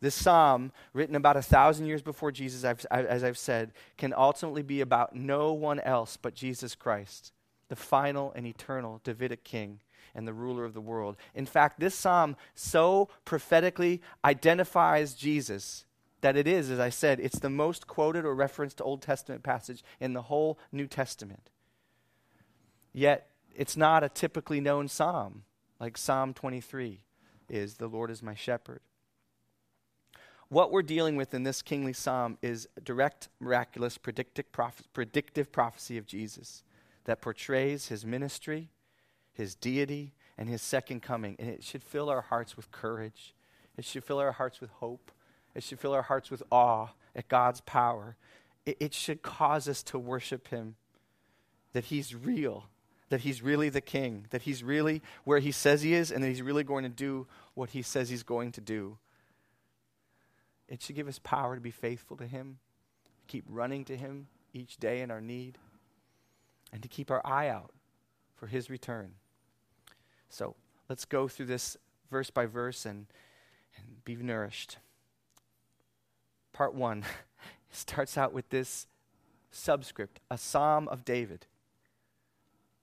This 0.01 0.15
psalm, 0.15 0.73
written 0.93 1.17
about 1.17 1.37
a 1.37 1.43
thousand 1.43 1.87
years 1.87 2.03
before 2.03 2.31
Jesus, 2.31 2.65
I've, 2.65 2.85
as 2.91 3.25
I've 3.25 3.39
said, 3.39 3.73
can 3.97 4.15
ultimately 4.17 4.63
be 4.63 4.81
about 4.81 5.15
no 5.15 5.53
one 5.53 5.81
else 5.81 6.17
but 6.17 6.35
Jesus 6.35 6.75
Christ, 6.75 7.33
the 7.69 7.77
final 7.77 8.33
and 8.37 8.47
eternal 8.47 9.01
Davidic 9.03 9.43
king 9.43 9.81
and 10.15 10.27
the 10.27 10.33
ruler 10.33 10.65
of 10.65 10.75
the 10.75 10.81
world. 10.81 11.17
In 11.35 11.47
fact, 11.47 11.81
this 11.81 11.95
psalm 11.95 12.37
so 12.55 13.09
prophetically 13.25 14.01
identifies 14.25 15.15
Jesus 15.15 15.85
that 16.21 16.37
it 16.37 16.47
is, 16.47 16.71
as 16.71 16.81
I 16.81 16.91
said, 16.91 17.21
it's 17.21 17.39
the 17.39 17.51
most 17.51 17.87
quoted 17.87 18.25
or 18.25 18.35
referenced 18.35 18.81
Old 18.81 19.03
Testament 19.03 19.43
passage 19.43 19.85
in 20.01 20.13
the 20.13 20.23
whole 20.23 20.59
New 20.73 20.87
Testament. 20.87 21.51
Yet, 22.93 23.31
it's 23.55 23.77
not 23.77 24.05
a 24.05 24.09
typically 24.09 24.61
known 24.61 24.89
psalm 24.89 25.45
like 25.81 25.97
Psalm 25.97 26.35
23 26.35 27.01
is 27.49 27.75
the 27.75 27.87
Lord 27.87 28.11
is 28.11 28.23
my 28.23 28.35
shepherd. 28.35 28.81
What 30.49 30.73
we're 30.73 30.83
dealing 30.83 31.17
with 31.17 31.35
in 31.35 31.43
this 31.43 31.61
kingly 31.61 31.93
psalm 31.93 32.39
is 32.41 32.69
direct, 32.83 33.29
miraculous, 33.39 33.99
predictive, 33.99 34.47
predictive 34.93 35.53
prophecy 35.53 35.99
of 35.99 36.07
Jesus 36.07 36.63
that 37.05 37.21
portrays 37.21 37.89
his 37.89 38.05
ministry, 38.05 38.71
his 39.33 39.55
deity, 39.55 40.15
and 40.39 40.49
his 40.49 40.63
second 40.63 41.03
coming. 41.03 41.37
And 41.39 41.51
it 41.51 41.63
should 41.63 41.83
fill 41.83 42.09
our 42.09 42.23
hearts 42.23 42.57
with 42.57 42.71
courage. 42.71 43.35
It 43.77 43.85
should 43.85 44.05
fill 44.05 44.19
our 44.19 44.33
hearts 44.33 44.61
with 44.61 44.71
hope. 44.71 45.13
It 45.59 45.65
should 45.65 45.81
fill 45.81 45.93
our 45.93 46.03
hearts 46.03 46.31
with 46.31 46.45
awe 46.53 46.91
at 47.17 47.27
God's 47.29 47.61
power. 47.63 48.15
It, 48.65 48.77
it 48.79 48.95
should 48.95 49.23
cause 49.23 49.67
us 49.67 49.83
to 49.83 49.99
worship 49.99 50.47
him, 50.49 50.77
that 51.73 51.87
he's 51.87 52.15
real, 52.15 52.67
that 53.09 53.23
he's 53.23 53.43
really 53.43 53.69
the 53.69 53.81
king, 53.81 54.27
that 54.31 54.43
he's 54.43 54.63
really 54.63 55.03
where 55.25 55.41
he 55.41 55.51
says 55.51 55.83
he 55.83 55.95
is, 55.95 56.13
and 56.13 56.23
that 56.23 56.29
he's 56.29 56.43
really 56.43 56.63
going 56.63 56.85
to 56.85 56.89
do 56.89 57.27
what 57.55 57.71
he 57.71 57.83
says 57.83 58.09
he's 58.09 58.23
going 58.23 58.53
to 58.53 58.61
do. 58.61 58.99
It 60.69 60.81
should 60.81 60.95
give 60.95 61.09
us 61.09 61.19
power 61.19 61.57
to 61.57 61.61
be 61.61 61.73
faithful 61.73 62.17
to 62.19 62.27
him, 62.29 62.59
keep 63.27 63.45
running 63.49 63.85
to 63.87 63.97
him 63.97 64.29
each 64.55 64.77
day 64.77 65.01
in 65.01 65.11
our 65.11 65.21
need, 65.21 65.59
and 66.73 66.83
to 66.83 66.89
keep 66.89 67.11
our 67.11 67.27
eye 67.27 67.49
out 67.49 67.73
for 68.37 68.47
his 68.47 68.71
return. 68.71 69.15
So 70.31 70.55
let's 70.89 71.05
go 71.05 71.27
through 71.27 71.47
this 71.47 71.77
verse 72.13 72.31
by 72.31 72.47
verse 72.47 72.87
and, 72.87 73.07
and 73.77 74.05
be 74.05 74.15
nourished. 74.15 74.77
Part 76.59 76.75
one 76.75 77.05
starts 77.71 78.19
out 78.19 78.33
with 78.33 78.51
this 78.51 78.89
subscript, 79.53 80.19
a 80.29 80.37
psalm 80.37 80.89
of 80.89 81.05
David. 81.05 81.47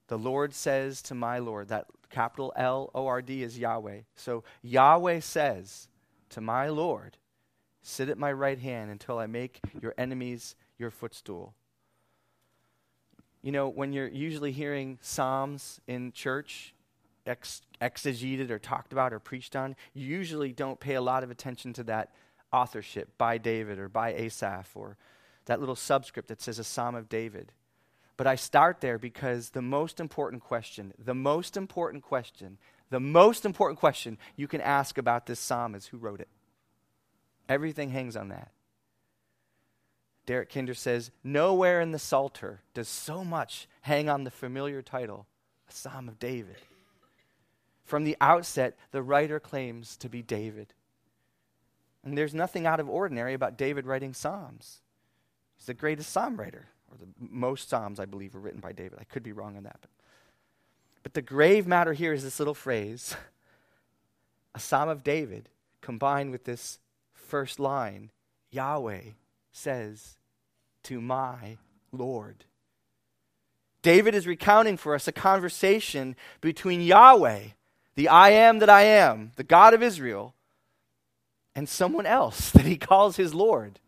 The 0.08 0.16
Lord 0.16 0.54
says 0.54 1.02
to 1.02 1.14
my 1.14 1.38
Lord, 1.40 1.68
that 1.68 1.84
capital 2.08 2.54
L 2.56 2.90
O 2.94 3.06
R 3.06 3.20
D 3.20 3.42
is 3.42 3.58
Yahweh. 3.58 4.00
So 4.14 4.44
Yahweh 4.62 5.20
says 5.20 5.88
to 6.30 6.40
my 6.40 6.68
Lord, 6.68 7.18
Sit 7.82 8.08
at 8.08 8.16
my 8.16 8.32
right 8.32 8.58
hand 8.58 8.90
until 8.90 9.18
I 9.18 9.26
make 9.26 9.60
your 9.82 9.92
enemies 9.98 10.56
your 10.78 10.90
footstool. 10.90 11.52
You 13.42 13.52
know, 13.52 13.68
when 13.68 13.92
you're 13.92 14.08
usually 14.08 14.52
hearing 14.52 14.98
Psalms 15.02 15.82
in 15.86 16.12
church, 16.12 16.74
ex- 17.26 17.60
exegeted 17.82 18.48
or 18.48 18.58
talked 18.58 18.94
about 18.94 19.12
or 19.12 19.18
preached 19.18 19.54
on, 19.54 19.76
you 19.92 20.06
usually 20.06 20.52
don't 20.52 20.80
pay 20.80 20.94
a 20.94 21.02
lot 21.02 21.22
of 21.22 21.30
attention 21.30 21.74
to 21.74 21.84
that 21.84 22.10
authorship 22.56 23.10
by 23.18 23.38
David 23.38 23.78
or 23.78 23.88
by 23.88 24.12
Asaph 24.14 24.74
or 24.74 24.96
that 25.44 25.60
little 25.60 25.76
subscript 25.76 26.28
that 26.28 26.40
says 26.40 26.58
a 26.58 26.64
Psalm 26.64 26.94
of 26.94 27.08
David. 27.08 27.52
But 28.16 28.26
I 28.26 28.34
start 28.34 28.80
there 28.80 28.98
because 28.98 29.50
the 29.50 29.62
most 29.62 30.00
important 30.00 30.42
question, 30.42 30.94
the 30.98 31.14
most 31.14 31.56
important 31.56 32.02
question, 32.02 32.56
the 32.88 33.00
most 33.00 33.44
important 33.44 33.78
question 33.78 34.16
you 34.36 34.48
can 34.48 34.60
ask 34.62 34.96
about 34.96 35.26
this 35.26 35.38
psalm 35.38 35.74
is 35.74 35.86
who 35.86 35.98
wrote 35.98 36.20
it? 36.20 36.28
Everything 37.48 37.90
hangs 37.90 38.16
on 38.16 38.30
that. 38.30 38.50
Derek 40.24 40.50
Kidner 40.50 40.76
says, 40.76 41.10
Nowhere 41.22 41.80
in 41.80 41.92
the 41.92 41.98
Psalter 41.98 42.62
does 42.74 42.88
so 42.88 43.22
much 43.22 43.68
hang 43.82 44.08
on 44.08 44.24
the 44.24 44.30
familiar 44.30 44.82
title, 44.82 45.26
a 45.68 45.72
Psalm 45.72 46.08
of 46.08 46.18
David. 46.18 46.56
From 47.84 48.02
the 48.02 48.16
outset, 48.20 48.76
the 48.90 49.02
writer 49.02 49.38
claims 49.38 49.96
to 49.98 50.08
be 50.08 50.22
David. 50.22 50.72
And 52.06 52.16
there's 52.16 52.34
nothing 52.34 52.68
out 52.68 52.78
of 52.78 52.88
ordinary 52.88 53.34
about 53.34 53.58
David 53.58 53.84
writing 53.84 54.14
Psalms. 54.14 54.78
He's 55.56 55.66
the 55.66 55.74
greatest 55.74 56.12
Psalm 56.12 56.36
writer, 56.36 56.68
or 56.88 56.98
the 56.98 57.08
most 57.18 57.68
Psalms, 57.68 57.98
I 57.98 58.04
believe, 58.04 58.32
were 58.32 58.40
written 58.40 58.60
by 58.60 58.70
David. 58.70 59.00
I 59.00 59.04
could 59.04 59.24
be 59.24 59.32
wrong 59.32 59.56
on 59.56 59.64
that. 59.64 59.78
But, 59.80 59.90
but 61.02 61.14
the 61.14 61.20
grave 61.22 61.66
matter 61.66 61.94
here 61.94 62.12
is 62.12 62.22
this 62.22 62.38
little 62.38 62.54
phrase 62.54 63.16
a 64.54 64.60
Psalm 64.60 64.88
of 64.88 65.02
David 65.02 65.48
combined 65.80 66.30
with 66.30 66.44
this 66.44 66.78
first 67.12 67.58
line 67.58 68.12
Yahweh 68.52 69.02
says 69.50 70.16
to 70.84 71.00
my 71.00 71.56
Lord. 71.90 72.44
David 73.82 74.14
is 74.14 74.28
recounting 74.28 74.76
for 74.76 74.94
us 74.94 75.08
a 75.08 75.12
conversation 75.12 76.14
between 76.40 76.82
Yahweh, 76.82 77.40
the 77.96 78.08
I 78.08 78.30
am 78.30 78.60
that 78.60 78.70
I 78.70 78.82
am, 78.82 79.32
the 79.34 79.42
God 79.42 79.74
of 79.74 79.82
Israel, 79.82 80.35
and 81.56 81.68
someone 81.68 82.06
else 82.06 82.50
that 82.52 82.66
he 82.66 82.76
calls 82.76 83.16
his 83.16 83.34
Lord. 83.34 83.80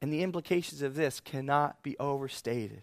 And 0.00 0.12
the 0.12 0.22
implications 0.22 0.80
of 0.80 0.94
this 0.94 1.20
cannot 1.20 1.82
be 1.82 1.98
overstated 1.98 2.82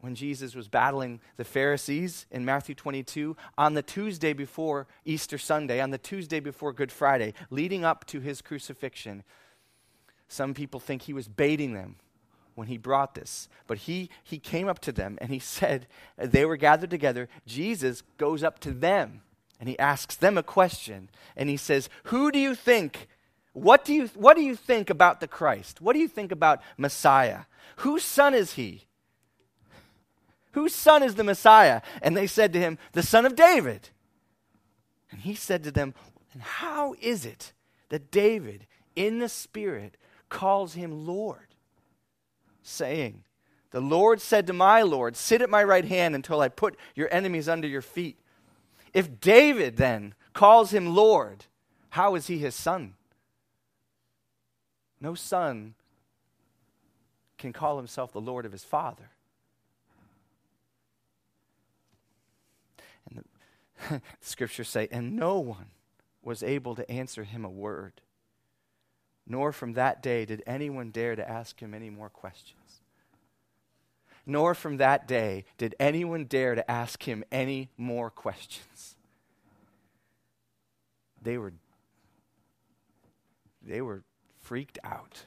when 0.00 0.14
Jesus 0.14 0.54
was 0.54 0.68
battling 0.68 1.20
the 1.36 1.44
Pharisees 1.44 2.26
in 2.30 2.44
Matthew 2.44 2.74
22 2.74 3.36
on 3.56 3.74
the 3.74 3.82
Tuesday 3.82 4.32
before 4.32 4.86
Easter 5.04 5.38
Sunday, 5.38 5.80
on 5.80 5.90
the 5.90 5.98
Tuesday 5.98 6.40
before 6.40 6.72
Good 6.72 6.92
Friday, 6.92 7.34
leading 7.50 7.84
up 7.84 8.04
to 8.06 8.20
his 8.20 8.40
crucifixion. 8.40 9.24
Some 10.28 10.54
people 10.54 10.78
think 10.78 11.02
he 11.02 11.12
was 11.12 11.26
baiting 11.28 11.74
them 11.74 11.96
when 12.54 12.68
he 12.68 12.78
brought 12.78 13.14
this. 13.14 13.48
But 13.66 13.78
he, 13.78 14.08
he 14.22 14.38
came 14.38 14.68
up 14.68 14.78
to 14.80 14.92
them 14.92 15.18
and 15.20 15.30
he 15.30 15.38
said, 15.40 15.86
they 16.16 16.44
were 16.44 16.56
gathered 16.56 16.90
together. 16.90 17.28
Jesus 17.46 18.02
goes 18.16 18.42
up 18.42 18.58
to 18.60 18.70
them 18.70 19.22
and 19.60 19.68
he 19.68 19.78
asks 19.78 20.16
them 20.16 20.38
a 20.38 20.42
question. 20.42 21.08
And 21.36 21.48
he 21.48 21.56
says, 21.56 21.88
Who 22.04 22.30
do 22.30 22.38
you 22.38 22.54
think? 22.54 23.08
What 23.52 23.84
do 23.84 23.92
you, 23.92 24.06
what 24.14 24.36
do 24.36 24.42
you 24.42 24.54
think 24.54 24.88
about 24.88 25.20
the 25.20 25.26
Christ? 25.26 25.80
What 25.80 25.94
do 25.94 25.98
you 25.98 26.08
think 26.08 26.30
about 26.30 26.62
Messiah? 26.76 27.42
Whose 27.78 28.04
son 28.04 28.34
is 28.34 28.52
he? 28.52 28.84
Whose 30.52 30.74
son 30.74 31.02
is 31.02 31.16
the 31.16 31.24
Messiah? 31.24 31.82
And 32.02 32.16
they 32.16 32.26
said 32.26 32.52
to 32.52 32.60
him, 32.60 32.78
The 32.92 33.02
son 33.02 33.26
of 33.26 33.36
David. 33.36 33.90
And 35.10 35.20
he 35.20 35.34
said 35.34 35.64
to 35.64 35.70
them, 35.70 35.94
And 36.32 36.42
how 36.42 36.94
is 37.00 37.24
it 37.24 37.52
that 37.88 38.10
David, 38.10 38.66
in 38.94 39.18
the 39.18 39.28
Spirit, 39.28 39.96
calls 40.28 40.74
him 40.74 41.06
Lord? 41.06 41.54
Saying, 42.62 43.24
The 43.70 43.80
Lord 43.80 44.20
said 44.20 44.46
to 44.46 44.52
my 44.52 44.82
Lord, 44.82 45.16
Sit 45.16 45.42
at 45.42 45.50
my 45.50 45.64
right 45.64 45.84
hand 45.84 46.14
until 46.14 46.40
I 46.40 46.48
put 46.48 46.76
your 46.94 47.08
enemies 47.12 47.48
under 47.48 47.66
your 47.66 47.82
feet. 47.82 48.18
If 48.92 49.20
David 49.20 49.76
then 49.76 50.14
calls 50.32 50.72
him 50.72 50.94
Lord, 50.94 51.46
how 51.90 52.14
is 52.14 52.26
he 52.26 52.38
his 52.38 52.54
son? 52.54 52.94
No 55.00 55.14
son 55.14 55.74
can 57.38 57.52
call 57.52 57.76
himself 57.76 58.12
the 58.12 58.20
Lord 58.20 58.44
of 58.44 58.52
his 58.52 58.64
father. 58.64 59.10
And 63.08 63.24
the 63.90 64.00
scriptures 64.20 64.68
say, 64.68 64.88
and 64.90 65.16
no 65.16 65.38
one 65.38 65.66
was 66.22 66.42
able 66.42 66.74
to 66.74 66.90
answer 66.90 67.24
him 67.24 67.44
a 67.44 67.50
word. 67.50 68.00
Nor 69.26 69.52
from 69.52 69.74
that 69.74 70.02
day 70.02 70.24
did 70.24 70.42
anyone 70.46 70.90
dare 70.90 71.14
to 71.14 71.28
ask 71.28 71.60
him 71.60 71.74
any 71.74 71.90
more 71.90 72.08
questions. 72.08 72.57
Nor 74.28 74.54
from 74.54 74.76
that 74.76 75.08
day 75.08 75.46
did 75.56 75.74
anyone 75.80 76.26
dare 76.26 76.54
to 76.54 76.70
ask 76.70 77.02
him 77.02 77.24
any 77.32 77.70
more 77.78 78.10
questions. 78.10 78.94
They 81.20 81.38
were 81.38 81.54
they 83.62 83.80
were 83.80 84.02
freaked 84.42 84.78
out. 84.84 85.24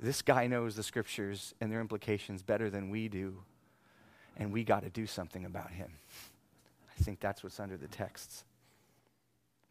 This 0.00 0.22
guy 0.22 0.46
knows 0.46 0.76
the 0.76 0.84
scriptures 0.84 1.52
and 1.60 1.70
their 1.70 1.80
implications 1.80 2.42
better 2.42 2.70
than 2.70 2.90
we 2.90 3.08
do, 3.08 3.42
and 4.36 4.52
we 4.52 4.62
got 4.62 4.84
to 4.84 4.90
do 4.90 5.06
something 5.06 5.44
about 5.44 5.72
him. 5.72 5.90
I 6.96 7.02
think 7.02 7.18
that's 7.18 7.42
what's 7.42 7.58
under 7.58 7.76
the 7.76 7.88
texts. 7.88 8.44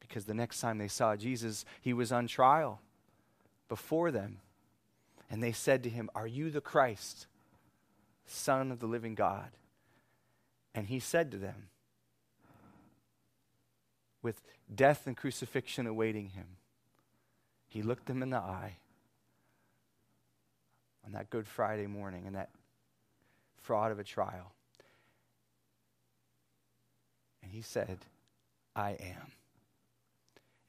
Because 0.01 0.25
the 0.25 0.33
next 0.33 0.59
time 0.59 0.77
they 0.77 0.89
saw 0.89 1.15
Jesus, 1.15 1.63
he 1.81 1.93
was 1.93 2.11
on 2.11 2.27
trial 2.27 2.81
before 3.69 4.11
them. 4.11 4.39
And 5.29 5.43
they 5.43 5.51
said 5.51 5.83
to 5.83 5.89
him, 5.89 6.09
Are 6.15 6.27
you 6.27 6.49
the 6.49 6.61
Christ, 6.61 7.27
Son 8.27 8.71
of 8.71 8.79
the 8.79 8.85
living 8.85 9.15
God? 9.15 9.49
And 10.75 10.87
he 10.87 10.99
said 10.99 11.31
to 11.31 11.37
them, 11.37 11.69
with 14.21 14.41
death 14.73 15.07
and 15.07 15.17
crucifixion 15.17 15.87
awaiting 15.87 16.29
him, 16.29 16.45
he 17.67 17.81
looked 17.81 18.05
them 18.05 18.21
in 18.21 18.29
the 18.29 18.37
eye 18.37 18.77
on 21.05 21.13
that 21.13 21.29
Good 21.29 21.47
Friday 21.47 21.87
morning 21.87 22.25
in 22.25 22.33
that 22.33 22.49
fraud 23.61 23.91
of 23.91 23.99
a 23.99 24.03
trial. 24.03 24.53
And 27.41 27.51
he 27.51 27.61
said, 27.61 27.99
I 28.75 28.91
am. 28.91 29.31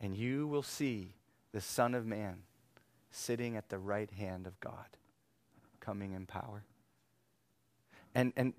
And 0.01 0.17
you 0.17 0.47
will 0.47 0.63
see 0.63 1.15
the 1.53 1.61
Son 1.61 1.95
of 1.95 2.07
Man 2.07 2.43
sitting 3.11 3.57
at 3.57 3.69
the 3.69 3.79
right 3.79 4.11
hand 4.11 4.47
of 4.47 4.61
God, 4.61 4.87
coming 5.81 6.13
in 6.13 6.25
power. 6.27 6.63
And, 8.19 8.33
and 8.37 8.53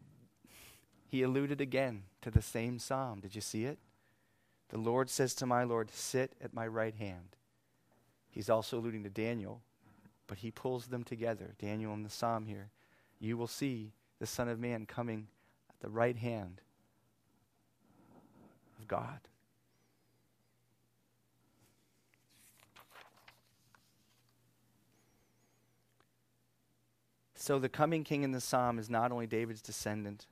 he 1.05 1.21
alluded 1.21 1.59
again 1.59 2.03
to 2.21 2.31
the 2.31 2.41
same 2.41 2.79
psalm. 2.79 3.19
Did 3.19 3.35
you 3.35 3.41
see 3.41 3.65
it? 3.65 3.77
The 4.69 4.77
Lord 4.77 5.09
says 5.09 5.35
to 5.35 5.45
my 5.45 5.65
Lord, 5.65 5.91
Sit 5.91 6.31
at 6.41 6.53
my 6.53 6.65
right 6.65 6.95
hand. 6.95 7.35
He's 8.29 8.49
also 8.49 8.77
alluding 8.77 9.03
to 9.03 9.09
Daniel, 9.09 9.61
but 10.27 10.37
he 10.37 10.49
pulls 10.49 10.87
them 10.87 11.03
together, 11.03 11.55
Daniel 11.59 11.93
and 11.93 12.05
the 12.05 12.09
psalm 12.09 12.45
here. 12.45 12.69
You 13.19 13.35
will 13.35 13.47
see 13.47 13.91
the 14.17 14.25
Son 14.25 14.47
of 14.47 14.61
Man 14.61 14.85
coming 14.85 15.27
at 15.69 15.81
the 15.81 15.89
right 15.89 16.15
hand 16.15 16.61
of 18.79 18.87
God. 18.87 19.19
So 27.49 27.57
the 27.57 27.67
coming 27.67 28.03
king 28.03 28.21
in 28.21 28.31
the 28.31 28.41
psalm 28.41 28.77
is 28.77 28.91
not 28.91 29.11
only 29.11 29.25
David's 29.25 29.63
descendant, 29.63 30.27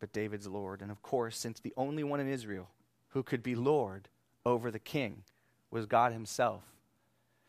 but 0.00 0.12
David's 0.12 0.46
Lord. 0.46 0.82
And 0.82 0.90
of 0.90 1.00
course, 1.00 1.38
since 1.38 1.58
the 1.58 1.72
only 1.78 2.04
one 2.04 2.20
in 2.20 2.28
Israel 2.28 2.68
who 3.12 3.22
could 3.22 3.42
be 3.42 3.54
Lord 3.54 4.10
over 4.44 4.70
the 4.70 4.78
king 4.78 5.22
was 5.70 5.86
God 5.86 6.12
himself, 6.12 6.64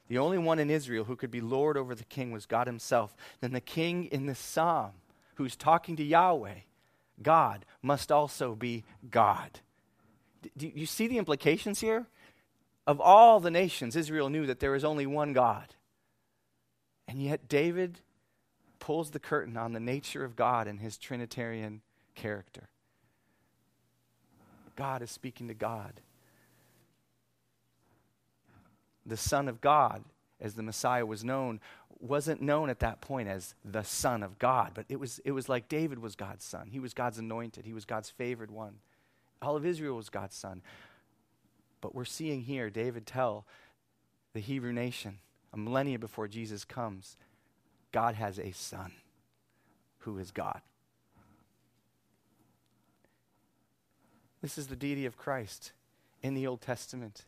the 0.08 0.20
only 0.20 0.38
one 0.38 0.58
in 0.58 0.70
Israel 0.70 1.04
who 1.04 1.18
could 1.18 1.32
be 1.32 1.42
Lord 1.42 1.76
over 1.76 1.94
the 1.96 2.06
king 2.06 2.32
was 2.32 2.46
God 2.46 2.66
himself, 2.66 3.14
then 3.42 3.52
the 3.52 3.60
king 3.60 4.06
in 4.06 4.26
the 4.26 4.36
psalm 4.36 4.92
who's 5.36 5.58
talking 5.58 5.98
to 5.98 6.04
Yahweh, 6.04 6.60
God, 7.22 7.66
must 7.82 8.14
also 8.14 8.56
be 8.56 8.86
God. 9.12 9.60
Do 10.56 10.72
you 10.74 10.86
see 10.86 11.08
the 11.08 11.18
implications 11.18 11.82
here? 11.82 12.08
Of 12.88 13.02
all 13.02 13.42
the 13.42 13.52
nations, 13.52 13.98
Israel 13.98 14.30
knew 14.30 14.46
that 14.46 14.62
there 14.62 14.72
was 14.72 14.86
only 14.86 15.06
one 15.06 15.34
God. 15.34 15.76
And 17.06 17.22
yet, 17.22 17.50
David 17.50 18.00
pulls 18.80 19.12
the 19.12 19.20
curtain 19.20 19.58
on 19.58 19.74
the 19.74 19.80
nature 19.80 20.24
of 20.24 20.36
God 20.36 20.68
and 20.68 20.80
his 20.80 20.98
Trinitarian 20.98 21.82
character. 22.16 22.70
God 24.76 25.02
is 25.02 25.12
speaking 25.12 25.50
to 25.50 25.54
God. 25.54 26.00
The 29.06 29.18
Son 29.18 29.48
of 29.48 29.62
God, 29.62 30.04
as 30.40 30.54
the 30.54 30.64
Messiah 30.64 31.06
was 31.06 31.24
known, 31.24 31.60
wasn't 32.00 32.42
known 32.42 32.70
at 32.70 32.80
that 32.80 33.02
point 33.02 33.28
as 33.28 33.56
the 33.66 33.84
Son 33.84 34.24
of 34.24 34.40
God, 34.40 34.72
but 34.74 34.86
it 34.88 35.00
was, 35.00 35.20
it 35.26 35.32
was 35.32 35.50
like 35.50 35.68
David 35.68 36.00
was 36.00 36.16
God's 36.16 36.46
son. 36.46 36.70
He 36.72 36.80
was 36.80 36.94
God's 36.94 37.18
anointed, 37.18 37.66
he 37.66 37.74
was 37.74 37.86
God's 37.86 38.10
favored 38.10 38.52
one. 38.52 38.76
All 39.42 39.56
of 39.56 39.66
Israel 39.66 39.96
was 39.96 40.10
God's 40.10 40.36
son. 40.36 40.62
But 41.82 41.96
we're 41.96 42.06
seeing 42.06 42.42
here 42.42 42.70
David 42.70 43.06
tell 43.06 43.46
the 44.34 44.40
Hebrew 44.40 44.74
nation, 44.74 45.20
a 45.54 45.58
millennia 45.58 45.98
before 45.98 46.28
Jesus 46.28 46.64
comes, 46.64 47.18
God 47.92 48.16
has 48.16 48.40
a 48.40 48.52
son 48.52 48.92
who 50.00 50.18
is 50.18 50.32
God. 50.32 50.62
This 54.42 54.58
is 54.58 54.68
the 54.68 54.76
deity 54.76 55.06
of 55.06 55.18
Christ 55.18 55.74
in 56.22 56.34
the 56.34 56.48
Old 56.48 56.62
Testament, 56.62 57.26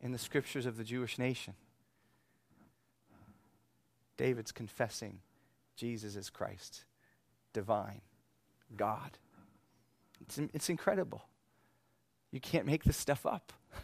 in 0.00 0.12
the 0.12 0.18
scriptures 0.18 0.66
of 0.66 0.76
the 0.76 0.84
Jewish 0.84 1.18
nation. 1.18 1.54
David's 4.16 4.52
confessing 4.52 5.20
Jesus 5.76 6.14
is 6.14 6.28
Christ, 6.28 6.84
divine, 7.54 8.02
God. 8.76 9.16
It's, 10.20 10.38
it's 10.52 10.68
incredible. 10.68 11.22
You 12.30 12.40
can't 12.40 12.66
make 12.66 12.84
this 12.84 12.98
stuff 12.98 13.24
up. 13.24 13.52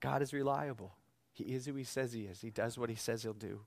God 0.00 0.22
is 0.22 0.32
reliable. 0.32 0.92
He 1.42 1.54
is 1.54 1.66
who 1.66 1.74
he 1.74 1.84
says 1.84 2.12
he 2.12 2.22
is. 2.22 2.40
He 2.40 2.50
does 2.50 2.76
what 2.76 2.90
he 2.90 2.96
says 2.96 3.22
he'll 3.22 3.32
do. 3.32 3.60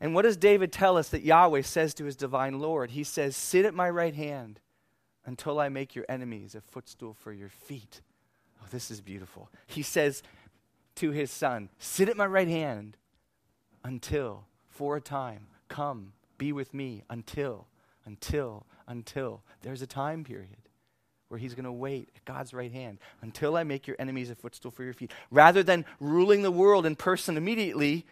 And 0.00 0.14
what 0.14 0.22
does 0.22 0.36
David 0.36 0.72
tell 0.72 0.96
us 0.96 1.08
that 1.10 1.22
Yahweh 1.22 1.62
says 1.62 1.94
to 1.94 2.04
his 2.04 2.16
divine 2.16 2.58
Lord? 2.58 2.90
He 2.90 3.04
says, 3.04 3.36
Sit 3.36 3.64
at 3.64 3.74
my 3.74 3.88
right 3.88 4.14
hand 4.14 4.60
until 5.24 5.60
I 5.60 5.68
make 5.68 5.94
your 5.94 6.04
enemies 6.08 6.54
a 6.54 6.60
footstool 6.60 7.14
for 7.14 7.32
your 7.32 7.48
feet. 7.48 8.00
Oh, 8.60 8.66
this 8.70 8.90
is 8.90 9.00
beautiful. 9.00 9.50
He 9.66 9.82
says 9.82 10.22
to 10.96 11.10
his 11.10 11.30
son, 11.30 11.68
Sit 11.78 12.08
at 12.08 12.16
my 12.16 12.26
right 12.26 12.48
hand 12.48 12.96
until, 13.84 14.46
for 14.68 14.96
a 14.96 15.00
time, 15.00 15.46
come, 15.68 16.12
be 16.38 16.52
with 16.52 16.74
me 16.74 17.04
until, 17.08 17.68
until, 18.04 18.66
until. 18.88 19.42
There's 19.62 19.82
a 19.82 19.86
time 19.86 20.24
period 20.24 20.64
where 21.34 21.40
he's 21.40 21.54
going 21.54 21.64
to 21.64 21.72
wait 21.72 22.08
at 22.14 22.24
God's 22.24 22.54
right 22.54 22.70
hand 22.70 22.98
until 23.20 23.56
I 23.56 23.64
make 23.64 23.88
your 23.88 23.96
enemies 23.98 24.30
a 24.30 24.36
footstool 24.36 24.70
for 24.70 24.84
your 24.84 24.92
feet. 24.92 25.10
Rather 25.32 25.64
than 25.64 25.84
ruling 25.98 26.42
the 26.42 26.50
world 26.52 26.86
in 26.86 26.94
person 26.94 27.36
immediately, 27.36 28.06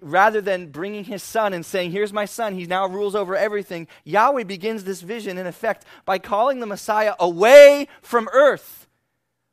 rather 0.00 0.40
than 0.40 0.68
bringing 0.68 1.04
his 1.04 1.22
son 1.22 1.52
and 1.52 1.64
saying, 1.64 1.90
Here's 1.90 2.14
my 2.14 2.24
son, 2.24 2.54
he 2.54 2.64
now 2.64 2.86
rules 2.86 3.14
over 3.14 3.36
everything, 3.36 3.86
Yahweh 4.04 4.44
begins 4.44 4.84
this 4.84 5.02
vision, 5.02 5.36
in 5.36 5.46
effect, 5.46 5.84
by 6.06 6.18
calling 6.18 6.60
the 6.60 6.66
Messiah 6.66 7.12
away 7.20 7.86
from 8.00 8.30
earth. 8.32 8.88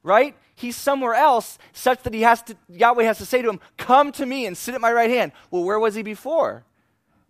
Right? 0.01 0.33
He's 0.55 0.77
somewhere 0.77 1.15
else, 1.15 1.57
such 1.73 2.01
that 2.03 2.13
he 2.13 2.21
has 2.21 2.41
to, 2.43 2.55
Yahweh 2.69 3.03
has 3.03 3.17
to 3.17 3.25
say 3.25 3.41
to 3.41 3.49
him, 3.49 3.59
Come 3.75 4.13
to 4.13 4.25
me 4.25 4.45
and 4.45 4.57
sit 4.57 4.73
at 4.73 4.79
my 4.79 4.93
right 4.93 5.09
hand. 5.09 5.33
Well, 5.51 5.65
where 5.65 5.79
was 5.79 5.95
he 5.95 6.01
before? 6.01 6.63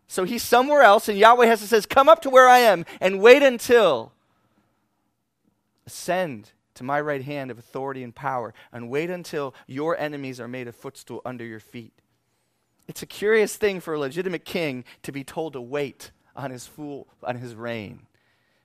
So 0.06 0.26
he's 0.26 0.44
somewhere 0.44 0.84
else, 0.84 1.10
and 1.10 1.18
Yahweh 1.18 1.48
has 1.48 1.62
to 1.62 1.66
says, 1.66 1.88
Come 1.88 2.08
up 2.08 2.22
to 2.22 2.30
where 2.30 2.48
I 2.48 2.60
am 2.60 2.86
and 3.02 3.20
wait 3.20 3.42
until. 3.42 4.12
Ascend 5.86 6.52
to 6.76 6.84
my 6.84 7.00
right 7.00 7.24
hand 7.24 7.52
of 7.52 7.60
authority 7.60 8.04
and 8.04 8.16
power, 8.16 8.54
and 8.72 8.90
wait 8.90 9.10
until 9.10 9.54
your 9.68 9.98
enemies 9.98 10.40
are 10.40 10.48
made 10.48 10.68
a 10.68 10.72
footstool 10.72 11.22
under 11.26 11.46
your 11.46 11.60
feet. 11.60 11.94
It's 12.88 13.02
a 13.02 13.08
curious 13.08 13.56
thing 13.56 13.80
for 13.80 13.94
a 13.94 14.00
legitimate 14.00 14.46
king 14.46 14.84
to 15.04 15.12
be 15.12 15.24
told 15.24 15.54
to 15.54 15.62
wait 15.62 16.12
on 16.36 16.52
his 16.52 16.66
fool 16.68 17.08
on 17.24 17.38
his 17.38 17.56
reign. 17.56 18.08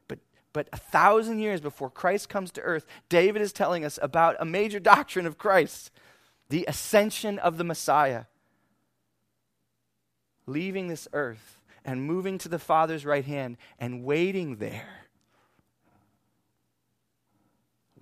But 0.09 0.19
but 0.53 0.69
a 0.73 0.79
thousand 0.79 1.41
years 1.41 1.61
before 1.61 1.91
Christ 1.91 2.29
comes 2.29 2.51
to 2.53 2.63
earth, 2.63 2.87
David 3.09 3.43
is 3.43 3.53
telling 3.53 3.85
us 3.85 3.99
about 4.03 4.37
a 4.41 4.45
major 4.45 4.81
doctrine 4.81 5.27
of 5.27 5.39
Christ, 5.39 5.91
the 6.49 6.65
ascension 6.67 7.39
of 7.39 7.59
the 7.59 7.65
Messiah. 7.65 8.25
Leaving 10.47 10.89
this 10.89 11.07
earth 11.13 11.61
and 11.85 12.03
moving 12.03 12.39
to 12.39 12.49
the 12.49 12.59
Father's 12.59 13.05
right 13.05 13.25
hand 13.25 13.59
and 13.79 14.03
waiting 14.03 14.57
there. 14.57 15.08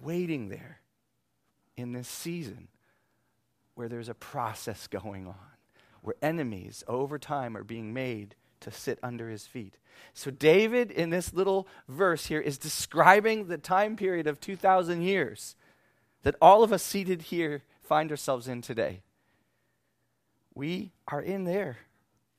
Waiting 0.01 0.49
there 0.49 0.81
in 1.77 1.93
this 1.93 2.09
season 2.09 2.69
where 3.75 3.89
there's 3.89 4.09
a 4.09 4.15
process 4.15 4.87
going 4.87 5.27
on 5.27 5.35
where 6.07 6.15
enemies 6.23 6.85
over 6.87 7.19
time 7.19 7.57
are 7.57 7.65
being 7.65 7.93
made 7.93 8.37
to 8.61 8.71
sit 8.71 8.97
under 9.03 9.29
his 9.29 9.45
feet. 9.45 9.77
So, 10.15 10.31
David, 10.31 10.93
in 10.93 11.11
this 11.11 11.35
little 11.35 11.67
verse 11.89 12.27
here, 12.27 12.41
is 12.41 12.59
describing 12.59 13.49
the 13.49 13.59
time 13.59 13.97
period 13.97 14.29
of 14.29 14.41
2,000 14.41 15.03
years 15.03 15.57
that 16.23 16.37
all 16.41 16.63
of 16.63 16.73
us 16.73 16.85
seated 16.85 17.23
here 17.23 17.65
find 17.83 18.11
ourselves 18.11 18.47
in 18.47 18.63
today. 18.63 19.03
We 20.55 20.93
are 21.09 21.21
in 21.21 21.43
there, 21.43 21.79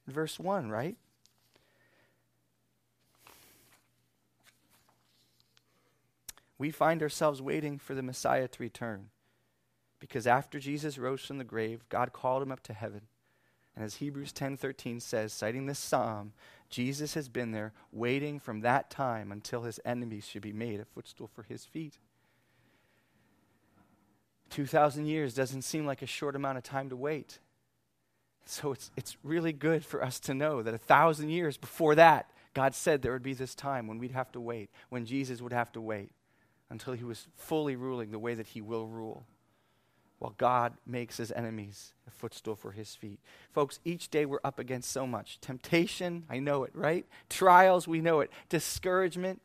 verse 0.07 0.39
1, 0.39 0.69
right? 0.69 0.95
We 6.57 6.71
find 6.71 7.01
ourselves 7.01 7.41
waiting 7.41 7.77
for 7.77 7.93
the 7.93 8.03
Messiah 8.03 8.47
to 8.47 8.63
return. 8.63 9.09
Because 9.99 10.27
after 10.27 10.59
Jesus 10.59 10.97
rose 10.97 11.21
from 11.21 11.37
the 11.37 11.43
grave, 11.43 11.83
God 11.89 12.13
called 12.13 12.43
him 12.43 12.51
up 12.51 12.61
to 12.63 12.73
heaven 12.73 13.01
and 13.77 13.85
as 13.85 13.97
Hebrews 13.97 14.33
10:13 14.33 14.99
says, 14.99 15.31
citing 15.31 15.67
this 15.67 15.77
psalm, 15.77 16.33
Jesus 16.67 17.13
has 17.13 17.29
been 17.29 17.51
there 17.51 17.73
waiting 17.91 18.39
from 18.39 18.61
that 18.61 18.89
time 18.89 19.31
until 19.31 19.61
his 19.61 19.79
enemies 19.85 20.25
should 20.25 20.41
be 20.41 20.51
made 20.51 20.79
a 20.79 20.85
footstool 20.85 21.27
for 21.27 21.43
his 21.43 21.63
feet. 21.63 21.99
2,000 24.49 25.05
years 25.05 25.35
doesn't 25.35 25.61
seem 25.61 25.85
like 25.85 26.01
a 26.01 26.07
short 26.07 26.35
amount 26.35 26.57
of 26.57 26.63
time 26.63 26.89
to 26.89 26.95
wait. 26.95 27.37
So 28.45 28.71
it's, 28.71 28.89
it's 28.97 29.15
really 29.21 29.53
good 29.53 29.85
for 29.85 30.03
us 30.03 30.19
to 30.21 30.33
know 30.33 30.63
that 30.63 30.73
a 30.73 30.79
thousand 30.79 31.29
years 31.29 31.55
before 31.55 31.93
that, 31.95 32.31
God 32.55 32.73
said 32.73 33.03
there 33.03 33.11
would 33.11 33.21
be 33.21 33.35
this 33.35 33.53
time 33.53 33.85
when 33.85 33.99
we'd 33.99 34.11
have 34.11 34.31
to 34.31 34.39
wait, 34.39 34.71
when 34.89 35.05
Jesus 35.05 35.39
would 35.39 35.53
have 35.53 35.71
to 35.73 35.81
wait 35.81 36.11
until 36.69 36.93
he 36.93 37.03
was 37.03 37.27
fully 37.35 37.75
ruling 37.75 38.11
the 38.11 38.19
way 38.19 38.33
that 38.33 38.47
he 38.47 38.61
will 38.61 38.87
rule 38.87 39.25
while 40.19 40.33
God 40.37 40.73
makes 40.85 41.17
his 41.17 41.31
enemies 41.31 41.93
a 42.07 42.11
footstool 42.11 42.55
for 42.55 42.71
his 42.71 42.95
feet. 42.95 43.19
Folks, 43.51 43.79
each 43.85 44.09
day 44.09 44.25
we're 44.25 44.39
up 44.43 44.57
against 44.57 44.91
so 44.91 45.05
much 45.05 45.39
temptation, 45.39 46.25
I 46.29 46.39
know 46.39 46.63
it, 46.63 46.71
right? 46.73 47.05
Trials, 47.29 47.87
we 47.87 48.01
know 48.01 48.21
it. 48.21 48.31
Discouragement 48.49 49.41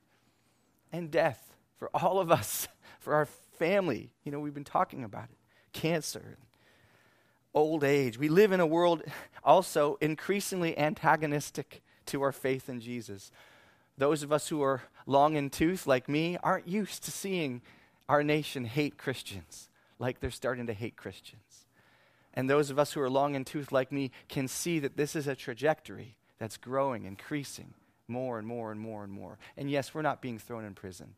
and 0.91 1.11
death 1.11 1.55
for 1.79 1.91
all 1.95 2.21
of 2.21 2.31
us, 2.31 2.69
for 3.01 3.15
our 3.15 3.27
family. 3.27 4.13
You 4.25 4.33
know, 4.33 4.41
we've 4.41 4.55
been 4.55 4.65
talking 4.65 5.05
about 5.05 5.25
it. 5.25 5.37
Cancer, 5.73 6.39
old 7.55 7.85
age. 7.85 8.19
We 8.19 8.29
live 8.29 8.53
in 8.53 8.61
a 8.61 8.67
world 8.67 9.03
also 9.45 9.99
increasingly 10.01 10.77
antagonistic 10.79 11.83
to 12.07 12.23
our 12.23 12.33
faith 12.33 12.69
in 12.69 12.81
Jesus. 12.81 13.31
Those 13.98 14.22
of 14.22 14.33
us 14.33 14.48
who 14.48 14.62
are 14.62 14.83
long 15.07 15.37
in 15.37 15.50
tooth, 15.50 15.87
like 15.87 16.09
me, 16.09 16.37
aren't 16.42 16.68
used 16.68 17.05
to 17.05 17.11
seeing 17.11 17.62
our 18.09 18.22
nation 18.22 18.64
hate 18.64 18.98
Christians 18.98 19.68
like 19.98 20.20
they're 20.20 20.31
starting 20.31 20.66
to 20.66 20.74
hate 20.74 20.96
Christians. 20.96 21.66
And 22.35 22.48
those 22.48 22.70
of 22.70 22.78
us 22.78 22.92
who 22.92 23.00
are 23.00 23.11
long 23.11 23.35
in 23.35 23.44
tooth 23.44 23.72
like 23.72 23.92
me 23.92 24.11
can 24.28 24.48
see 24.48 24.78
that 24.81 24.96
this 24.96 25.14
is 25.14 25.28
a 25.28 25.37
trajectory 25.37 26.16
that's 26.38 26.57
growing, 26.57 27.05
increasing 27.05 27.74
more 28.09 28.38
and 28.38 28.46
more 28.46 28.72
and 28.72 28.81
more 28.81 29.05
and 29.05 29.12
more. 29.12 29.38
And 29.57 29.70
yes, 29.70 29.94
we're 29.94 30.02
not 30.02 30.20
being 30.20 30.38
thrown 30.38 30.64
in 30.64 30.74
prison. 30.74 31.14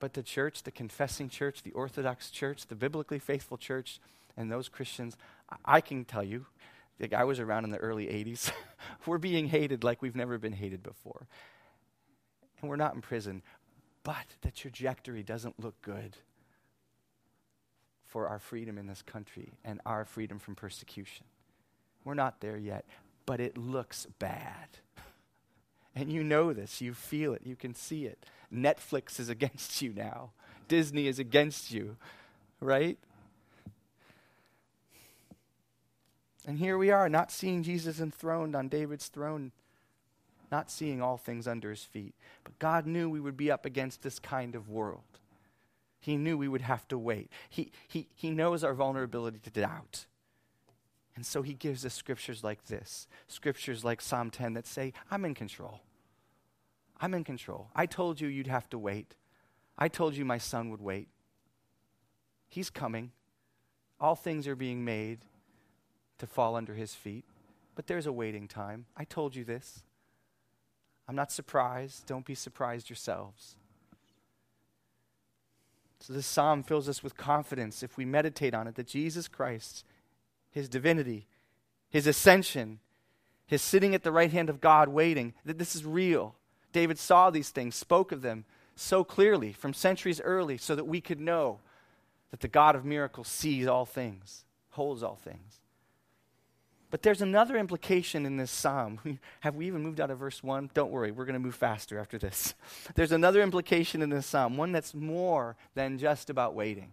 But 0.00 0.14
the 0.14 0.22
church, 0.22 0.64
the 0.64 0.72
confessing 0.72 1.28
church, 1.28 1.62
the 1.62 1.70
Orthodox 1.72 2.30
church, 2.30 2.66
the 2.66 2.74
biblically 2.74 3.20
faithful 3.20 3.56
church, 3.56 4.00
and 4.36 4.50
those 4.50 4.68
Christians, 4.68 5.16
I 5.64 5.80
can 5.80 6.04
tell 6.04 6.24
you, 6.24 6.46
like 7.02 7.12
I 7.12 7.24
was 7.24 7.40
around 7.40 7.64
in 7.64 7.70
the 7.70 7.78
early 7.78 8.06
80s, 8.06 8.52
we're 9.06 9.18
being 9.18 9.48
hated 9.48 9.84
like 9.84 10.00
we've 10.00 10.16
never 10.16 10.38
been 10.38 10.52
hated 10.52 10.82
before. 10.82 11.26
And 12.60 12.70
we're 12.70 12.76
not 12.76 12.94
in 12.94 13.00
prison, 13.00 13.42
but 14.04 14.26
the 14.42 14.52
trajectory 14.52 15.22
doesn't 15.22 15.60
look 15.60 15.80
good 15.82 16.16
for 18.04 18.28
our 18.28 18.38
freedom 18.38 18.78
in 18.78 18.86
this 18.86 19.02
country 19.02 19.52
and 19.64 19.80
our 19.84 20.04
freedom 20.04 20.38
from 20.38 20.54
persecution. 20.54 21.26
We're 22.04 22.14
not 22.14 22.40
there 22.40 22.56
yet, 22.56 22.84
but 23.26 23.40
it 23.40 23.58
looks 23.58 24.06
bad. 24.18 24.68
and 25.96 26.12
you 26.12 26.22
know 26.22 26.52
this, 26.52 26.80
you 26.80 26.94
feel 26.94 27.34
it, 27.34 27.42
you 27.44 27.56
can 27.56 27.74
see 27.74 28.06
it. 28.06 28.24
Netflix 28.54 29.18
is 29.18 29.28
against 29.28 29.82
you 29.82 29.92
now, 29.92 30.30
Disney 30.68 31.06
is 31.06 31.18
against 31.18 31.72
you, 31.72 31.96
right? 32.60 32.98
And 36.46 36.58
here 36.58 36.76
we 36.76 36.90
are, 36.90 37.08
not 37.08 37.30
seeing 37.30 37.62
Jesus 37.62 38.00
enthroned 38.00 38.56
on 38.56 38.68
David's 38.68 39.08
throne, 39.08 39.52
not 40.50 40.70
seeing 40.70 41.00
all 41.00 41.16
things 41.16 41.46
under 41.46 41.70
his 41.70 41.84
feet. 41.84 42.14
But 42.42 42.58
God 42.58 42.86
knew 42.86 43.08
we 43.08 43.20
would 43.20 43.36
be 43.36 43.50
up 43.50 43.64
against 43.64 44.02
this 44.02 44.18
kind 44.18 44.54
of 44.54 44.68
world. 44.68 45.02
He 46.00 46.16
knew 46.16 46.36
we 46.36 46.48
would 46.48 46.62
have 46.62 46.88
to 46.88 46.98
wait. 46.98 47.30
He, 47.48 47.70
he, 47.86 48.08
he 48.14 48.30
knows 48.30 48.64
our 48.64 48.74
vulnerability 48.74 49.38
to 49.38 49.50
doubt. 49.50 50.06
And 51.14 51.24
so 51.24 51.42
he 51.42 51.54
gives 51.54 51.86
us 51.86 51.94
scriptures 51.94 52.42
like 52.42 52.66
this 52.66 53.06
scriptures 53.28 53.84
like 53.84 54.00
Psalm 54.00 54.30
10 54.30 54.54
that 54.54 54.66
say, 54.66 54.92
I'm 55.10 55.24
in 55.24 55.34
control. 55.34 55.80
I'm 57.00 57.14
in 57.14 57.22
control. 57.22 57.68
I 57.74 57.86
told 57.86 58.20
you 58.20 58.28
you'd 58.28 58.46
have 58.46 58.68
to 58.70 58.78
wait. 58.78 59.14
I 59.78 59.88
told 59.88 60.16
you 60.16 60.24
my 60.24 60.38
son 60.38 60.70
would 60.70 60.80
wait. 60.80 61.08
He's 62.48 62.70
coming. 62.70 63.12
All 64.00 64.16
things 64.16 64.48
are 64.48 64.56
being 64.56 64.84
made 64.84 65.20
to 66.22 66.26
fall 66.28 66.54
under 66.54 66.74
his 66.74 66.94
feet, 66.94 67.24
but 67.74 67.88
there's 67.88 68.06
a 68.06 68.12
waiting 68.12 68.46
time. 68.46 68.86
I 68.96 69.02
told 69.02 69.34
you 69.34 69.42
this. 69.42 69.82
I'm 71.08 71.16
not 71.16 71.32
surprised. 71.32 72.06
Don't 72.06 72.24
be 72.24 72.36
surprised 72.36 72.88
yourselves. 72.88 73.56
So 75.98 76.12
this 76.12 76.24
psalm 76.24 76.62
fills 76.62 76.88
us 76.88 77.02
with 77.02 77.16
confidence 77.16 77.82
if 77.82 77.96
we 77.96 78.04
meditate 78.04 78.54
on 78.54 78.68
it 78.68 78.76
that 78.76 78.86
Jesus 78.86 79.26
Christ, 79.26 79.84
his 80.52 80.68
divinity, 80.68 81.26
his 81.90 82.06
ascension, 82.06 82.78
his 83.44 83.60
sitting 83.60 83.92
at 83.92 84.04
the 84.04 84.12
right 84.12 84.30
hand 84.30 84.48
of 84.48 84.60
God 84.60 84.90
waiting, 84.90 85.34
that 85.44 85.58
this 85.58 85.74
is 85.74 85.84
real. 85.84 86.36
David 86.72 87.00
saw 87.00 87.30
these 87.30 87.50
things, 87.50 87.74
spoke 87.74 88.12
of 88.12 88.22
them 88.22 88.44
so 88.76 89.02
clearly 89.02 89.52
from 89.52 89.74
centuries 89.74 90.20
early 90.20 90.56
so 90.56 90.76
that 90.76 90.86
we 90.86 91.00
could 91.00 91.20
know 91.20 91.58
that 92.30 92.38
the 92.38 92.48
God 92.48 92.76
of 92.76 92.84
miracles 92.84 93.26
sees 93.26 93.66
all 93.66 93.84
things. 93.84 94.44
holds 94.70 95.02
all 95.02 95.16
things. 95.16 95.61
But 96.92 97.00
there's 97.00 97.22
another 97.22 97.56
implication 97.56 98.26
in 98.26 98.36
this 98.36 98.50
psalm. 98.50 99.00
Have 99.40 99.56
we 99.56 99.66
even 99.66 99.82
moved 99.82 99.98
out 99.98 100.10
of 100.10 100.18
verse 100.18 100.42
1? 100.42 100.72
Don't 100.74 100.92
worry, 100.92 101.10
we're 101.10 101.24
going 101.24 101.32
to 101.32 101.40
move 101.40 101.54
faster 101.54 101.98
after 101.98 102.18
this. 102.18 102.54
There's 102.94 103.12
another 103.12 103.40
implication 103.40 104.02
in 104.02 104.10
this 104.10 104.26
psalm, 104.26 104.58
one 104.58 104.72
that's 104.72 104.94
more 104.94 105.56
than 105.74 105.96
just 105.96 106.28
about 106.28 106.54
waiting. 106.54 106.92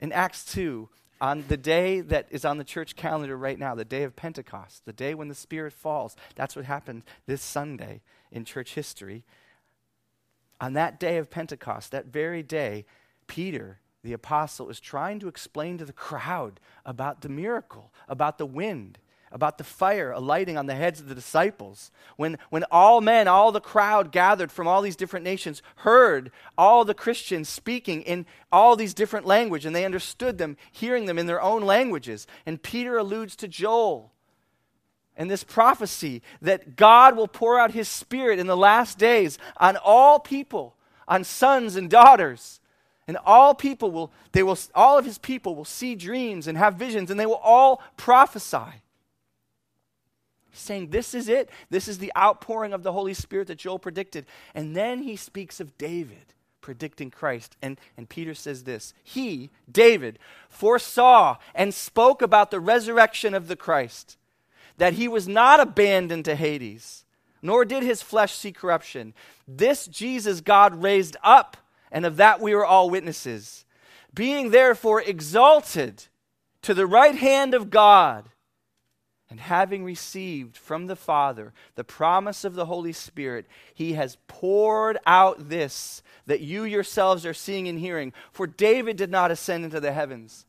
In 0.00 0.10
Acts 0.10 0.44
2, 0.46 0.88
on 1.20 1.44
the 1.46 1.56
day 1.56 2.00
that 2.00 2.26
is 2.30 2.44
on 2.44 2.58
the 2.58 2.64
church 2.64 2.96
calendar 2.96 3.36
right 3.36 3.60
now, 3.60 3.76
the 3.76 3.84
day 3.84 4.02
of 4.02 4.16
Pentecost, 4.16 4.84
the 4.86 4.92
day 4.92 5.14
when 5.14 5.28
the 5.28 5.36
Spirit 5.36 5.72
falls, 5.72 6.16
that's 6.34 6.56
what 6.56 6.64
happened 6.64 7.04
this 7.26 7.42
Sunday 7.42 8.02
in 8.32 8.44
church 8.44 8.74
history. 8.74 9.22
On 10.60 10.72
that 10.72 10.98
day 10.98 11.18
of 11.18 11.30
Pentecost, 11.30 11.92
that 11.92 12.06
very 12.06 12.42
day, 12.42 12.84
Peter 13.28 13.78
the 14.06 14.12
apostle 14.12 14.70
is 14.70 14.78
trying 14.78 15.18
to 15.18 15.28
explain 15.28 15.78
to 15.78 15.84
the 15.84 15.92
crowd 15.92 16.60
about 16.84 17.22
the 17.22 17.28
miracle, 17.28 17.92
about 18.08 18.38
the 18.38 18.46
wind, 18.46 18.98
about 19.32 19.58
the 19.58 19.64
fire 19.64 20.12
alighting 20.12 20.56
on 20.56 20.66
the 20.66 20.76
heads 20.76 21.00
of 21.00 21.08
the 21.08 21.14
disciples. 21.14 21.90
When, 22.16 22.38
when 22.50 22.64
all 22.70 23.00
men, 23.00 23.26
all 23.26 23.50
the 23.50 23.60
crowd 23.60 24.12
gathered 24.12 24.52
from 24.52 24.68
all 24.68 24.80
these 24.80 24.94
different 24.94 25.24
nations 25.24 25.60
heard 25.78 26.30
all 26.56 26.84
the 26.84 26.94
Christians 26.94 27.48
speaking 27.48 28.02
in 28.02 28.26
all 28.52 28.76
these 28.76 28.94
different 28.94 29.26
languages, 29.26 29.66
and 29.66 29.74
they 29.74 29.84
understood 29.84 30.38
them, 30.38 30.56
hearing 30.70 31.06
them 31.06 31.18
in 31.18 31.26
their 31.26 31.42
own 31.42 31.62
languages. 31.62 32.28
And 32.46 32.62
Peter 32.62 32.96
alludes 32.96 33.34
to 33.36 33.48
Joel 33.48 34.12
and 35.16 35.28
this 35.28 35.42
prophecy 35.42 36.22
that 36.42 36.76
God 36.76 37.16
will 37.16 37.28
pour 37.28 37.58
out 37.58 37.72
his 37.72 37.88
Spirit 37.88 38.38
in 38.38 38.46
the 38.46 38.56
last 38.56 38.98
days 38.98 39.36
on 39.56 39.76
all 39.76 40.20
people, 40.20 40.76
on 41.08 41.24
sons 41.24 41.74
and 41.74 41.90
daughters. 41.90 42.60
And 43.08 43.16
all 43.24 43.54
people 43.54 43.90
will, 43.90 44.12
they 44.32 44.42
will, 44.42 44.58
all 44.74 44.98
of 44.98 45.04
his 45.04 45.18
people 45.18 45.54
will 45.54 45.64
see 45.64 45.94
dreams 45.94 46.48
and 46.48 46.58
have 46.58 46.74
visions, 46.74 47.10
and 47.10 47.20
they 47.20 47.26
will 47.26 47.34
all 47.34 47.82
prophesy. 47.96 48.82
He's 50.50 50.60
saying, 50.60 50.90
This 50.90 51.14
is 51.14 51.28
it. 51.28 51.50
This 51.70 51.86
is 51.86 51.98
the 51.98 52.12
outpouring 52.16 52.72
of 52.72 52.82
the 52.82 52.92
Holy 52.92 53.14
Spirit 53.14 53.46
that 53.48 53.58
Joel 53.58 53.78
predicted. 53.78 54.26
And 54.54 54.74
then 54.74 55.02
he 55.02 55.14
speaks 55.14 55.60
of 55.60 55.76
David 55.78 56.34
predicting 56.60 57.12
Christ. 57.12 57.56
And, 57.62 57.78
and 57.96 58.08
Peter 58.08 58.34
says 58.34 58.64
this 58.64 58.92
He, 59.04 59.50
David, 59.70 60.18
foresaw 60.48 61.36
and 61.54 61.72
spoke 61.72 62.22
about 62.22 62.50
the 62.50 62.58
resurrection 62.58 63.34
of 63.34 63.46
the 63.46 63.54
Christ, 63.54 64.16
that 64.78 64.94
he 64.94 65.06
was 65.06 65.28
not 65.28 65.60
abandoned 65.60 66.24
to 66.24 66.34
Hades, 66.34 67.04
nor 67.40 67.64
did 67.64 67.84
his 67.84 68.02
flesh 68.02 68.34
see 68.34 68.50
corruption. 68.50 69.14
This 69.46 69.86
Jesus 69.86 70.40
God 70.40 70.82
raised 70.82 71.16
up 71.22 71.56
and 71.96 72.04
of 72.04 72.18
that 72.18 72.42
we 72.42 72.54
were 72.54 72.66
all 72.66 72.90
witnesses. 72.90 73.64
Being 74.12 74.50
therefore 74.50 75.00
exalted 75.00 76.04
to 76.60 76.74
the 76.74 76.86
right 76.86 77.14
hand 77.14 77.54
of 77.54 77.70
God, 77.70 78.28
and 79.30 79.40
having 79.40 79.82
received 79.82 80.58
from 80.58 80.88
the 80.88 80.94
Father 80.94 81.54
the 81.74 81.84
promise 81.84 82.44
of 82.44 82.52
the 82.52 82.66
Holy 82.66 82.92
Spirit, 82.92 83.46
he 83.74 83.94
has 83.94 84.18
poured 84.28 84.98
out 85.06 85.48
this 85.48 86.02
that 86.26 86.42
you 86.42 86.64
yourselves 86.64 87.24
are 87.24 87.32
seeing 87.32 87.66
and 87.66 87.78
hearing. 87.78 88.12
For 88.30 88.46
David 88.46 88.98
did 88.98 89.10
not 89.10 89.30
ascend 89.30 89.64
into 89.64 89.80
the 89.80 89.92
heavens. 89.92 90.44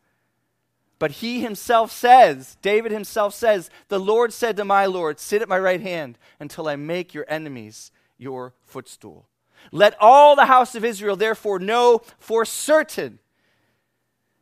But 0.99 1.11
he 1.11 1.39
himself 1.39 1.93
says, 1.93 2.57
David 2.61 2.91
himself 2.91 3.33
says, 3.33 3.69
The 3.87 4.01
Lord 4.01 4.33
said 4.33 4.57
to 4.57 4.65
my 4.65 4.85
Lord, 4.85 5.17
Sit 5.17 5.41
at 5.41 5.47
my 5.47 5.59
right 5.59 5.81
hand 5.81 6.17
until 6.41 6.67
I 6.67 6.75
make 6.75 7.13
your 7.13 7.25
enemies 7.29 7.89
your 8.17 8.53
footstool. 8.65 9.29
Let 9.71 9.95
all 9.99 10.35
the 10.35 10.45
house 10.45 10.75
of 10.75 10.85
Israel 10.85 11.15
therefore 11.15 11.59
know 11.59 12.01
for 12.19 12.45
certain 12.45 13.19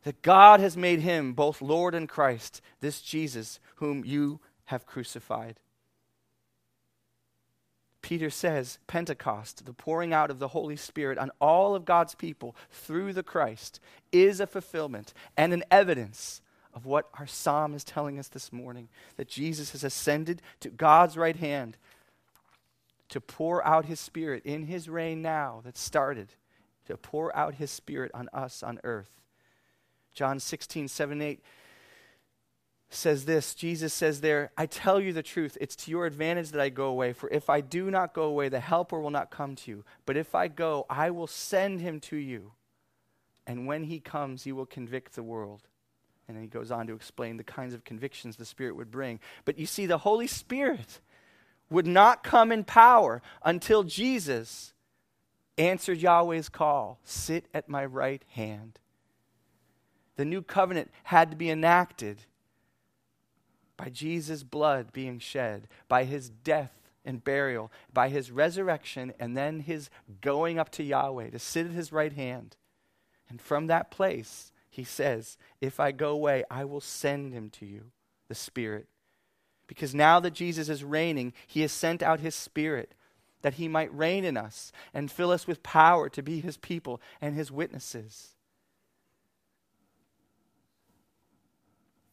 that 0.04 0.22
God 0.22 0.60
has 0.60 0.78
made 0.78 1.00
him 1.00 1.34
both 1.34 1.62
Lord 1.62 1.96
and 1.96 2.08
Christ, 2.08 2.62
this 2.80 3.02
Jesus 3.02 3.60
whom 3.76 4.06
you 4.06 4.40
have 4.66 4.86
crucified. 4.86 5.60
Peter 8.02 8.30
says 8.30 8.78
Pentecost, 8.86 9.66
the 9.66 9.74
pouring 9.74 10.14
out 10.14 10.30
of 10.30 10.38
the 10.38 10.50
Holy 10.50 10.76
Spirit 10.76 11.18
on 11.18 11.32
all 11.42 11.74
of 11.74 11.86
God's 11.86 12.14
people 12.14 12.56
through 12.70 13.14
the 13.14 13.24
Christ, 13.24 13.80
is 14.12 14.40
a 14.40 14.46
fulfillment 14.46 15.12
and 15.36 15.52
an 15.54 15.64
evidence 15.72 16.40
of 16.72 16.86
what 16.86 17.10
our 17.18 17.26
psalm 17.26 17.74
is 17.74 17.84
telling 17.84 18.20
us 18.20 18.28
this 18.28 18.54
morning 18.54 18.90
that 19.18 19.28
Jesus 19.28 19.72
has 19.72 19.84
ascended 19.84 20.44
to 20.60 20.70
God's 20.70 21.18
right 21.18 21.38
hand 21.38 21.78
to 23.10 23.22
pour 23.22 23.66
out 23.66 23.86
his 23.86 24.00
spirit 24.00 24.44
in 24.46 24.64
his 24.64 24.90
reign 24.90 25.22
now 25.22 25.62
that 25.64 25.78
started, 25.78 26.34
to 26.88 26.98
pour 26.98 27.36
out 27.36 27.56
his 27.56 27.72
spirit 27.72 28.12
on 28.14 28.30
us 28.34 28.64
on 28.64 28.80
earth. 28.84 29.12
John 30.14 30.40
16, 30.40 30.88
7, 30.88 31.22
8 31.22 31.44
says 32.90 33.26
this 33.26 33.54
Jesus 33.54 33.94
says 33.94 34.22
there, 34.22 34.52
I 34.58 34.66
tell 34.66 35.00
you 35.00 35.12
the 35.14 35.24
truth, 35.24 35.58
it's 35.60 35.76
to 35.78 35.92
your 35.92 36.06
advantage 36.06 36.52
that 36.52 36.62
I 36.62 36.70
go 36.70 36.86
away. 36.86 37.14
For 37.14 37.30
if 37.30 37.50
I 37.50 37.62
do 37.62 37.92
not 37.92 38.14
go 38.14 38.24
away, 38.24 38.50
the 38.50 38.60
Helper 38.60 39.00
will 39.00 39.10
not 39.10 39.32
come 39.32 39.56
to 39.56 39.72
you. 39.72 39.86
But 40.06 40.18
if 40.18 40.34
I 40.34 40.48
go, 40.48 40.86
I 40.90 41.12
will 41.12 41.28
send 41.28 41.82
him 41.82 42.00
to 42.02 42.16
you. 42.16 42.54
And 43.48 43.68
when 43.68 43.84
he 43.84 44.00
comes, 44.00 44.44
he 44.44 44.52
will 44.52 44.66
convict 44.66 45.16
the 45.16 45.24
world. 45.24 45.64
And 46.28 46.36
then 46.36 46.44
he 46.44 46.50
goes 46.50 46.72
on 46.72 46.88
to 46.88 46.96
explain 46.96 47.38
the 47.38 47.44
kinds 47.44 47.74
of 47.74 47.84
convictions 47.84 48.36
the 48.36 48.46
Spirit 48.46 48.76
would 48.76 48.90
bring. 48.90 49.20
But 49.44 49.60
you 49.60 49.68
see, 49.68 49.86
the 49.86 50.00
Holy 50.00 50.26
Spirit 50.26 51.00
would 51.70 51.88
not 51.88 52.24
come 52.24 52.52
in 52.52 52.64
power 52.64 53.22
until 53.44 53.84
Jesus 53.84 54.74
answered 55.58 56.00
Yahweh's 56.00 56.50
call 56.50 57.00
sit 57.04 57.46
at 57.54 57.70
my 57.70 57.86
right 57.86 58.24
hand. 58.30 58.80
The 60.16 60.26
new 60.26 60.42
covenant 60.42 60.92
had 61.04 61.32
to 61.32 61.38
be 61.38 61.50
enacted 61.50 62.22
by 63.78 63.90
Jesus' 63.90 64.44
blood 64.44 64.94
being 64.94 65.20
shed, 65.20 65.68
by 65.88 66.06
his 66.06 66.30
death 66.30 66.72
and 67.04 67.24
burial, 67.24 67.72
by 67.94 68.10
his 68.10 68.32
resurrection, 68.32 69.14
and 69.20 69.36
then 69.36 69.60
his 69.60 69.90
going 70.22 70.58
up 70.58 70.70
to 70.72 70.84
Yahweh 70.84 71.32
to 71.32 71.40
sit 71.40 71.66
at 71.66 71.74
his 71.74 71.92
right 71.92 72.14
hand. 72.14 72.56
And 73.30 73.42
from 73.42 73.68
that 73.68 73.92
place, 73.92 74.52
he 74.70 74.84
says, 74.84 75.38
If 75.62 75.80
I 75.80 75.92
go 75.92 76.12
away, 76.12 76.44
I 76.50 76.66
will 76.66 76.82
send 76.82 77.34
him 77.34 77.50
to 77.52 77.66
you, 77.66 77.92
the 78.28 78.36
Spirit. 78.36 78.88
Because 79.68 79.96
now 79.96 80.20
that 80.20 80.34
Jesus 80.34 80.70
is 80.70 80.84
reigning, 80.84 81.34
he 81.48 81.62
has 81.62 81.72
sent 81.72 82.04
out 82.04 82.20
his 82.20 82.36
Spirit 82.36 82.94
that 83.42 83.56
he 83.56 83.68
might 83.68 83.96
reign 83.96 84.24
in 84.24 84.38
us 84.38 84.72
and 84.94 85.12
fill 85.12 85.30
us 85.30 85.46
with 85.46 85.62
power 85.62 86.10
to 86.10 86.24
be 86.24 86.40
his 86.40 86.58
people 86.58 87.00
and 87.22 87.36
his 87.36 87.52
witnesses. 87.52 88.30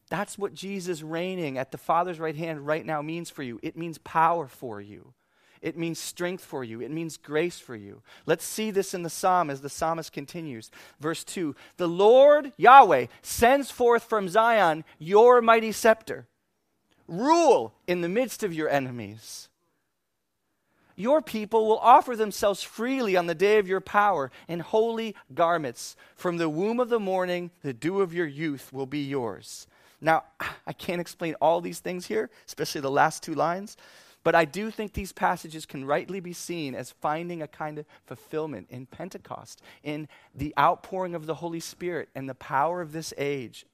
That's 0.09 0.37
what 0.37 0.53
Jesus 0.53 1.01
reigning 1.01 1.57
at 1.57 1.71
the 1.71 1.79
Father's 1.79 2.19
right 2.19 2.35
hand 2.35 2.67
right 2.67 2.85
now 2.85 3.01
means 3.01 3.31
for 3.31 3.41
you. 3.41 3.59
It 3.63 3.75
means 3.75 3.97
power 3.97 4.47
for 4.47 4.79
you. 4.79 5.13
It 5.59 5.75
means 5.75 5.97
strength 5.97 6.45
for 6.45 6.63
you. 6.63 6.81
It 6.81 6.91
means 6.91 7.17
grace 7.17 7.57
for 7.57 7.75
you. 7.75 8.03
Let's 8.27 8.45
see 8.45 8.69
this 8.69 8.93
in 8.93 9.01
the 9.01 9.09
psalm 9.09 9.49
as 9.49 9.61
the 9.61 9.69
psalmist 9.69 10.11
continues. 10.11 10.69
Verse 10.99 11.23
2 11.23 11.55
The 11.77 11.87
Lord, 11.87 12.51
Yahweh, 12.57 13.07
sends 13.23 13.71
forth 13.71 14.03
from 14.03 14.29
Zion 14.29 14.83
your 14.99 15.41
mighty 15.41 15.71
scepter. 15.71 16.27
Rule 17.07 17.73
in 17.87 18.01
the 18.01 18.09
midst 18.09 18.43
of 18.43 18.53
your 18.53 18.69
enemies. 18.69 19.49
Your 20.95 21.21
people 21.21 21.67
will 21.67 21.79
offer 21.79 22.15
themselves 22.15 22.61
freely 22.61 23.17
on 23.17 23.25
the 23.25 23.35
day 23.35 23.57
of 23.57 23.67
your 23.67 23.81
power 23.81 24.31
in 24.47 24.59
holy 24.59 25.15
garments. 25.33 25.95
From 26.15 26.37
the 26.37 26.49
womb 26.49 26.79
of 26.79 26.89
the 26.89 26.99
morning, 26.99 27.51
the 27.61 27.73
dew 27.73 28.01
of 28.01 28.13
your 28.13 28.27
youth 28.27 28.71
will 28.71 28.85
be 28.85 29.03
yours. 29.03 29.67
Now, 29.99 30.23
I 30.67 30.73
can't 30.73 31.01
explain 31.01 31.35
all 31.41 31.61
these 31.61 31.79
things 31.79 32.07
here, 32.07 32.29
especially 32.47 32.81
the 32.81 32.91
last 32.91 33.23
two 33.23 33.33
lines, 33.33 33.75
but 34.23 34.35
I 34.35 34.45
do 34.45 34.71
think 34.71 34.93
these 34.93 35.11
passages 35.11 35.65
can 35.65 35.83
rightly 35.83 36.19
be 36.19 36.31
seen 36.31 36.75
as 36.75 36.91
finding 36.91 37.41
a 37.41 37.47
kind 37.47 37.79
of 37.79 37.85
fulfillment 38.05 38.67
in 38.69 38.85
Pentecost, 38.85 39.61
in 39.83 40.07
the 40.33 40.53
outpouring 40.57 41.15
of 41.15 41.25
the 41.25 41.35
Holy 41.35 41.59
Spirit 41.59 42.09
and 42.15 42.29
the 42.29 42.35
power 42.35 42.81
of 42.81 42.93
this 42.93 43.13
age. 43.17 43.65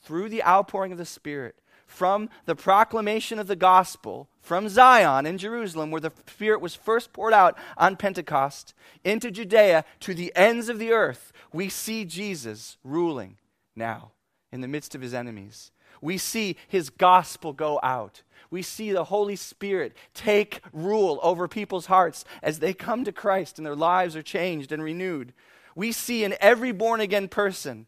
Through 0.00 0.28
the 0.30 0.44
outpouring 0.44 0.92
of 0.92 0.98
the 0.98 1.04
Spirit, 1.04 1.56
from 1.88 2.28
the 2.44 2.54
proclamation 2.54 3.38
of 3.38 3.48
the 3.48 3.56
gospel 3.56 4.28
from 4.40 4.68
Zion 4.68 5.26
in 5.26 5.36
Jerusalem, 5.38 5.90
where 5.90 6.00
the 6.00 6.12
Spirit 6.26 6.60
was 6.60 6.74
first 6.74 7.12
poured 7.12 7.32
out 7.32 7.58
on 7.76 7.96
Pentecost, 7.96 8.74
into 9.04 9.30
Judea 9.30 9.84
to 10.00 10.14
the 10.14 10.32
ends 10.36 10.68
of 10.68 10.78
the 10.78 10.92
earth, 10.92 11.32
we 11.52 11.68
see 11.68 12.04
Jesus 12.04 12.76
ruling 12.84 13.38
now 13.74 14.12
in 14.52 14.60
the 14.60 14.68
midst 14.68 14.94
of 14.94 15.00
his 15.00 15.12
enemies. 15.12 15.70
We 16.00 16.18
see 16.18 16.56
his 16.68 16.90
gospel 16.90 17.52
go 17.52 17.80
out. 17.82 18.22
We 18.50 18.62
see 18.62 18.92
the 18.92 19.04
Holy 19.04 19.36
Spirit 19.36 19.96
take 20.14 20.60
rule 20.72 21.18
over 21.22 21.48
people's 21.48 21.86
hearts 21.86 22.24
as 22.42 22.60
they 22.60 22.72
come 22.72 23.04
to 23.04 23.12
Christ 23.12 23.58
and 23.58 23.66
their 23.66 23.74
lives 23.74 24.14
are 24.14 24.22
changed 24.22 24.72
and 24.72 24.82
renewed. 24.82 25.32
We 25.74 25.92
see 25.92 26.24
in 26.24 26.36
every 26.40 26.72
born 26.72 27.00
again 27.00 27.28
person 27.28 27.86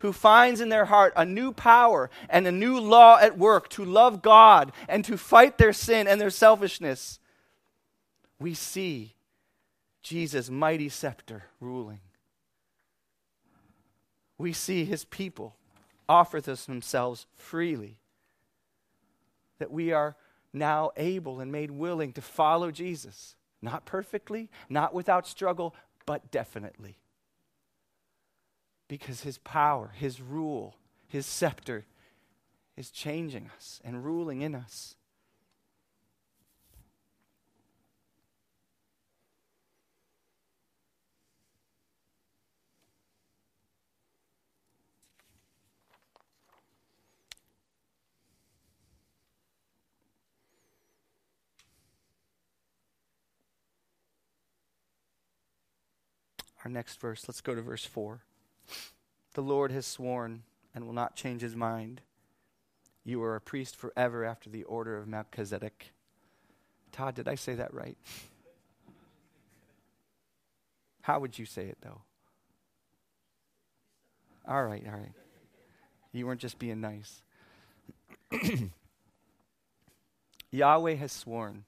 who 0.00 0.12
finds 0.12 0.60
in 0.60 0.68
their 0.68 0.86
heart 0.86 1.12
a 1.16 1.24
new 1.24 1.52
power 1.52 2.10
and 2.28 2.46
a 2.46 2.52
new 2.52 2.80
law 2.80 3.18
at 3.18 3.38
work 3.38 3.68
to 3.70 3.84
love 3.84 4.22
God 4.22 4.72
and 4.88 5.04
to 5.04 5.16
fight 5.16 5.58
their 5.58 5.72
sin 5.72 6.06
and 6.06 6.20
their 6.20 6.30
selfishness, 6.30 7.18
we 8.38 8.54
see 8.54 9.14
Jesus' 10.02 10.50
mighty 10.50 10.88
scepter 10.88 11.44
ruling. 11.60 12.00
We 14.38 14.52
see 14.54 14.84
his 14.86 15.04
people 15.04 15.54
offer 16.08 16.40
themselves 16.40 17.26
freely. 17.36 17.98
That 19.58 19.70
we 19.70 19.92
are 19.92 20.16
now 20.52 20.90
able 20.96 21.40
and 21.40 21.52
made 21.52 21.70
willing 21.70 22.14
to 22.14 22.22
follow 22.22 22.70
Jesus. 22.70 23.36
Not 23.60 23.84
perfectly, 23.84 24.48
not 24.70 24.94
without 24.94 25.26
struggle, 25.26 25.74
but 26.06 26.30
definitely. 26.30 26.96
Because 28.90 29.20
his 29.20 29.38
power, 29.38 29.92
his 29.94 30.20
rule, 30.20 30.74
his 31.06 31.24
scepter 31.24 31.86
is 32.76 32.90
changing 32.90 33.48
us 33.56 33.80
and 33.84 34.04
ruling 34.04 34.40
in 34.40 34.52
us. 34.52 34.96
our 56.64 56.70
next 56.70 57.00
verse. 57.00 57.24
Let's 57.26 57.40
go 57.40 57.54
to 57.54 57.62
verse 57.62 57.86
4. 57.86 58.20
The 59.34 59.42
Lord 59.42 59.70
has 59.72 59.86
sworn 59.86 60.42
and 60.74 60.86
will 60.86 60.92
not 60.92 61.16
change 61.16 61.42
his 61.42 61.54
mind. 61.54 62.00
You 63.04 63.22
are 63.22 63.36
a 63.36 63.40
priest 63.40 63.76
forever 63.76 64.24
after 64.24 64.50
the 64.50 64.64
order 64.64 64.98
of 64.98 65.08
Melchizedek. 65.08 65.92
Todd, 66.92 67.14
did 67.14 67.28
I 67.28 67.34
say 67.36 67.54
that 67.54 67.72
right? 67.72 67.96
How 71.02 71.20
would 71.20 71.38
you 71.38 71.46
say 71.46 71.66
it, 71.66 71.78
though? 71.80 72.02
All 74.46 74.64
right, 74.64 74.84
all 74.86 74.98
right. 74.98 75.12
You 76.12 76.26
weren't 76.26 76.40
just 76.40 76.58
being 76.58 76.80
nice. 76.80 77.22
Yahweh 80.50 80.94
has 80.94 81.12
sworn 81.12 81.64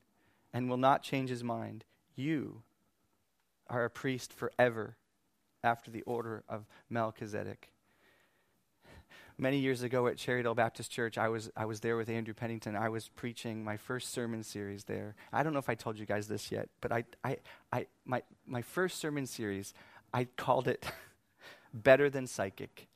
and 0.53 0.69
will 0.69 0.77
not 0.77 1.03
change 1.03 1.31
his 1.31 1.45
mind. 1.45 1.85
You 2.17 2.63
are 3.69 3.85
a 3.85 3.91
priest 3.91 4.33
forever 4.33 4.97
after 5.65 5.91
the 5.91 6.03
order 6.03 6.43
of 6.49 6.67
Melchizedek. 6.91 7.71
Many 9.39 9.59
years 9.59 9.83
ago 9.83 10.07
at 10.07 10.17
Cherrydale 10.17 10.55
Baptist 10.55 10.91
Church, 10.91 11.17
I 11.17 11.29
was, 11.29 11.51
I 11.57 11.65
was 11.65 11.81
there 11.81 11.97
with 11.97 12.09
Andrew 12.09 12.35
Pennington. 12.35 12.77
I 12.77 12.89
was 12.91 13.09
preaching 13.09 13.65
my 13.65 13.77
first 13.77 14.13
sermon 14.13 14.43
series 14.43 14.85
there. 14.85 15.15
I 15.33 15.43
don't 15.43 15.53
know 15.53 15.59
if 15.59 15.69
I 15.69 15.75
told 15.75 15.99
you 15.99 16.07
guys 16.07 16.29
this 16.29 16.53
yet, 16.53 16.69
but 16.81 16.93
I, 16.93 17.05
I, 17.25 17.39
I, 17.73 17.87
my, 18.05 18.23
my 18.47 18.63
first 18.63 18.99
sermon 18.99 19.27
series, 19.27 19.73
I 20.13 20.27
called 20.37 20.69
it 20.69 20.85
Better 21.75 22.11
Than 22.11 22.27
Psychic. 22.27 22.89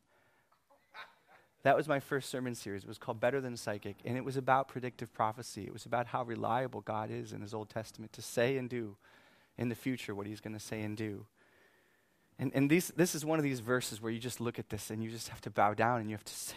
That 1.62 1.76
was 1.76 1.88
my 1.88 1.98
first 1.98 2.30
sermon 2.30 2.54
series. 2.54 2.84
It 2.84 2.88
was 2.88 2.98
called 2.98 3.18
Better 3.18 3.40
Than 3.40 3.56
Psychic, 3.56 3.96
and 4.04 4.16
it 4.16 4.24
was 4.24 4.36
about 4.36 4.68
predictive 4.68 5.12
prophecy. 5.12 5.64
It 5.64 5.72
was 5.72 5.84
about 5.84 6.08
how 6.08 6.22
reliable 6.22 6.82
God 6.82 7.10
is 7.10 7.32
in 7.32 7.40
His 7.40 7.54
Old 7.54 7.70
Testament 7.70 8.12
to 8.12 8.22
say 8.22 8.56
and 8.56 8.68
do 8.68 8.96
in 9.58 9.68
the 9.68 9.74
future 9.74 10.14
what 10.14 10.26
he's 10.26 10.40
going 10.40 10.52
to 10.52 10.60
say 10.60 10.82
and 10.82 10.96
do. 10.96 11.26
And, 12.38 12.52
and 12.54 12.70
these, 12.70 12.92
this 12.96 13.14
is 13.14 13.24
one 13.24 13.38
of 13.38 13.44
these 13.44 13.60
verses 13.60 14.00
where 14.00 14.12
you 14.12 14.18
just 14.18 14.40
look 14.40 14.58
at 14.58 14.68
this 14.68 14.90
and 14.90 15.02
you 15.02 15.10
just 15.10 15.28
have 15.28 15.40
to 15.42 15.50
bow 15.50 15.74
down 15.74 16.00
and 16.00 16.10
you 16.10 16.14
have 16.14 16.24
to 16.24 16.34
say, 16.34 16.56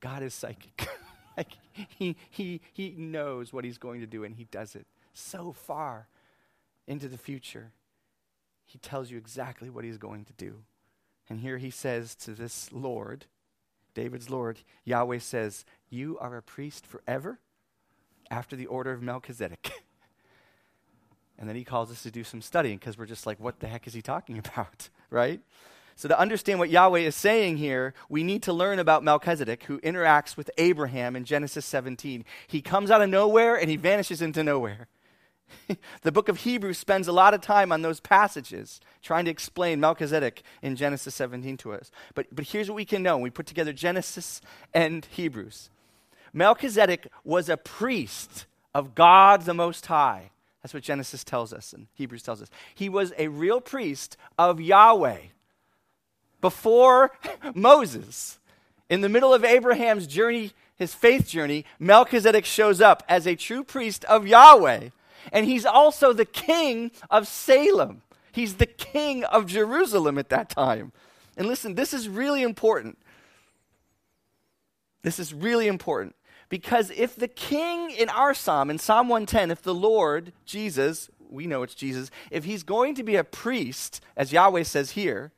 God 0.00 0.22
is 0.22 0.34
psychic. 0.34 0.88
like 1.36 1.52
he, 1.74 2.16
he, 2.30 2.60
he 2.72 2.94
knows 2.96 3.52
what 3.52 3.64
he's 3.64 3.78
going 3.78 4.00
to 4.00 4.06
do 4.06 4.24
and 4.24 4.36
he 4.36 4.44
does 4.44 4.76
it 4.76 4.86
so 5.12 5.52
far 5.52 6.08
into 6.86 7.08
the 7.08 7.18
future. 7.18 7.72
He 8.64 8.78
tells 8.78 9.10
you 9.10 9.18
exactly 9.18 9.68
what 9.70 9.84
he's 9.84 9.98
going 9.98 10.24
to 10.26 10.32
do. 10.32 10.62
And 11.28 11.40
here 11.40 11.58
he 11.58 11.70
says 11.70 12.14
to 12.16 12.32
this 12.32 12.72
Lord, 12.72 13.26
David's 13.94 14.30
Lord, 14.30 14.60
Yahweh 14.84 15.18
says, 15.18 15.64
You 15.88 16.18
are 16.20 16.36
a 16.36 16.42
priest 16.42 16.86
forever 16.86 17.40
after 18.30 18.54
the 18.54 18.66
order 18.66 18.92
of 18.92 19.02
Melchizedek. 19.02 19.72
And 21.38 21.48
then 21.48 21.56
he 21.56 21.64
calls 21.64 21.90
us 21.90 22.02
to 22.04 22.10
do 22.10 22.24
some 22.24 22.40
studying 22.40 22.78
because 22.78 22.96
we're 22.96 23.06
just 23.06 23.26
like, 23.26 23.38
what 23.38 23.60
the 23.60 23.68
heck 23.68 23.86
is 23.86 23.94
he 23.94 24.02
talking 24.02 24.38
about? 24.54 24.88
right? 25.10 25.40
So, 25.98 26.08
to 26.08 26.18
understand 26.18 26.58
what 26.58 26.68
Yahweh 26.68 27.00
is 27.00 27.16
saying 27.16 27.56
here, 27.56 27.94
we 28.10 28.22
need 28.22 28.42
to 28.42 28.52
learn 28.52 28.78
about 28.78 29.02
Melchizedek, 29.02 29.62
who 29.62 29.80
interacts 29.80 30.36
with 30.36 30.50
Abraham 30.58 31.16
in 31.16 31.24
Genesis 31.24 31.64
17. 31.64 32.24
He 32.46 32.60
comes 32.60 32.90
out 32.90 33.00
of 33.00 33.08
nowhere 33.08 33.56
and 33.56 33.70
he 33.70 33.76
vanishes 33.76 34.20
into 34.20 34.44
nowhere. 34.44 34.88
the 36.02 36.12
book 36.12 36.28
of 36.28 36.38
Hebrews 36.38 36.76
spends 36.76 37.08
a 37.08 37.12
lot 37.12 37.32
of 37.32 37.40
time 37.40 37.72
on 37.72 37.80
those 37.80 38.00
passages 38.00 38.80
trying 39.00 39.24
to 39.24 39.30
explain 39.30 39.80
Melchizedek 39.80 40.42
in 40.60 40.76
Genesis 40.76 41.14
17 41.14 41.56
to 41.58 41.72
us. 41.72 41.90
But, 42.14 42.26
but 42.30 42.46
here's 42.46 42.68
what 42.68 42.76
we 42.76 42.84
can 42.84 43.02
know 43.02 43.16
we 43.16 43.30
put 43.30 43.46
together 43.46 43.72
Genesis 43.72 44.42
and 44.74 45.06
Hebrews. 45.06 45.70
Melchizedek 46.34 47.08
was 47.24 47.48
a 47.48 47.56
priest 47.56 48.44
of 48.74 48.94
God 48.94 49.42
the 49.42 49.54
Most 49.54 49.86
High. 49.86 50.30
That's 50.66 50.74
what 50.74 50.82
Genesis 50.82 51.22
tells 51.22 51.52
us 51.52 51.72
and 51.72 51.86
Hebrews 51.94 52.24
tells 52.24 52.42
us. 52.42 52.50
He 52.74 52.88
was 52.88 53.12
a 53.16 53.28
real 53.28 53.60
priest 53.60 54.16
of 54.36 54.60
Yahweh 54.60 55.18
before 56.40 57.12
Moses. 57.54 58.40
In 58.90 59.00
the 59.00 59.08
middle 59.08 59.32
of 59.32 59.44
Abraham's 59.44 60.08
journey, 60.08 60.50
his 60.74 60.92
faith 60.92 61.28
journey, 61.28 61.64
Melchizedek 61.78 62.44
shows 62.44 62.80
up 62.80 63.04
as 63.08 63.28
a 63.28 63.36
true 63.36 63.62
priest 63.62 64.04
of 64.06 64.26
Yahweh. 64.26 64.88
And 65.30 65.46
he's 65.46 65.64
also 65.64 66.12
the 66.12 66.24
king 66.24 66.90
of 67.10 67.28
Salem. 67.28 68.02
He's 68.32 68.54
the 68.54 68.66
king 68.66 69.22
of 69.22 69.46
Jerusalem 69.46 70.18
at 70.18 70.30
that 70.30 70.48
time. 70.48 70.90
And 71.36 71.46
listen, 71.46 71.76
this 71.76 71.94
is 71.94 72.08
really 72.08 72.42
important. 72.42 72.98
This 75.02 75.20
is 75.20 75.32
really 75.32 75.68
important. 75.68 76.16
Because 76.48 76.90
if 76.90 77.16
the 77.16 77.28
king 77.28 77.90
in 77.90 78.08
our 78.08 78.34
psalm, 78.34 78.70
in 78.70 78.78
Psalm 78.78 79.08
110, 79.08 79.50
if 79.50 79.62
the 79.62 79.74
Lord, 79.74 80.32
Jesus, 80.44 81.10
we 81.28 81.46
know 81.46 81.62
it's 81.62 81.74
Jesus, 81.74 82.10
if 82.30 82.44
he's 82.44 82.62
going 82.62 82.94
to 82.94 83.02
be 83.02 83.16
a 83.16 83.24
priest, 83.24 84.00
as 84.16 84.32
Yahweh 84.32 84.62
says 84.62 84.92
here, 84.92 85.32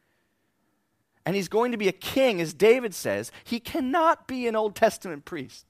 and 1.25 1.35
he's 1.37 1.49
going 1.49 1.73
to 1.73 1.79
be 1.79 1.89
a 1.89 1.93
king, 1.93 2.41
as 2.41 2.55
David 2.55 2.95
says, 2.95 3.31
he 3.45 3.61
cannot 3.61 4.27
be 4.27 4.47
an 4.47 4.57
Old 4.57 4.75
Testament 4.75 5.25
priest. 5.25 5.67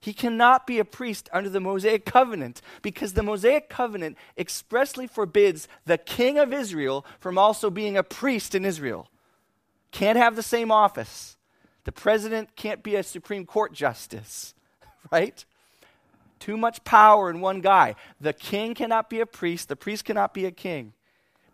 He 0.00 0.14
cannot 0.14 0.66
be 0.66 0.78
a 0.78 0.84
priest 0.84 1.28
under 1.30 1.50
the 1.50 1.60
Mosaic 1.60 2.06
covenant 2.06 2.62
because 2.80 3.12
the 3.12 3.22
Mosaic 3.22 3.68
covenant 3.68 4.16
expressly 4.36 5.06
forbids 5.06 5.68
the 5.84 5.98
king 5.98 6.38
of 6.38 6.54
Israel 6.54 7.04
from 7.18 7.36
also 7.36 7.68
being 7.68 7.98
a 7.98 8.02
priest 8.02 8.54
in 8.54 8.64
Israel. 8.64 9.08
Can't 9.92 10.16
have 10.16 10.36
the 10.36 10.42
same 10.42 10.70
office. 10.70 11.36
The 11.84 11.92
president 11.92 12.56
can't 12.56 12.82
be 12.82 12.96
a 12.96 13.02
Supreme 13.02 13.46
Court 13.46 13.72
justice, 13.72 14.54
right? 15.12 15.44
Too 16.38 16.56
much 16.56 16.84
power 16.84 17.30
in 17.30 17.40
one 17.40 17.60
guy. 17.60 17.94
The 18.20 18.32
king 18.32 18.74
cannot 18.74 19.10
be 19.10 19.20
a 19.20 19.26
priest, 19.26 19.68
the 19.68 19.76
priest 19.76 20.04
cannot 20.04 20.34
be 20.34 20.46
a 20.46 20.50
king. 20.50 20.92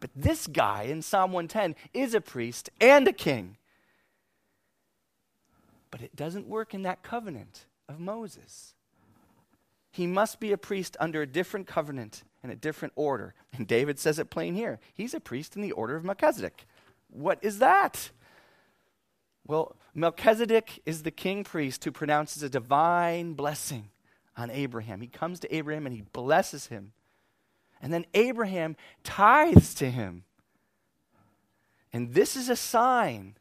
But 0.01 0.11
this 0.15 0.47
guy 0.47 0.85
in 0.85 1.03
Psalm 1.03 1.33
110 1.33 1.75
is 1.95 2.15
a 2.15 2.21
priest 2.21 2.71
and 2.81 3.09
a 3.09 3.12
king. 3.12 3.57
But 5.91 6.03
it 6.03 6.15
doesn't 6.15 6.47
work 6.47 6.75
in 6.75 6.83
that 6.83 7.03
covenant 7.03 7.67
of 7.89 7.99
Moses. 7.99 8.75
He 9.91 10.07
must 10.07 10.41
be 10.41 10.53
a 10.53 10.59
priest 10.59 10.97
under 11.01 11.23
a 11.23 11.27
different 11.27 11.67
covenant 11.67 12.23
and 12.43 12.53
a 12.53 12.57
different 12.57 12.93
order. 12.97 13.35
And 13.55 13.67
David 13.67 13.99
says 13.99 14.19
it 14.19 14.29
plain 14.29 14.55
here. 14.55 14.79
He's 14.93 15.15
a 15.15 15.21
priest 15.21 15.57
in 15.57 15.62
the 15.62 15.73
order 15.73 15.97
of 15.97 16.05
Melchizedek. 16.05 16.67
What 17.09 17.39
is 17.43 17.61
that? 17.61 18.11
Well, 19.47 19.77
Melchizedek 19.95 20.83
is 20.85 21.03
the 21.03 21.11
king 21.11 21.45
priest 21.45 21.85
who 21.85 21.93
pronounces 21.93 22.43
a 22.43 22.49
divine 22.49 23.35
blessing 23.35 23.91
on 24.37 24.51
Abraham. 24.51 25.01
He 25.01 25.07
comes 25.07 25.41
to 25.41 25.55
Abraham 25.55 25.87
and 25.87 25.95
he 25.95 26.03
blesses 26.03 26.67
him. 26.67 26.93
And 27.81 27.92
then 27.92 28.07
Abraham 28.15 28.77
tithes 29.05 29.75
to 29.75 29.90
him. 29.90 30.25
And 31.92 32.13
this 32.13 32.37
is 32.37 32.49
a 32.49 32.57
sign 32.57 33.37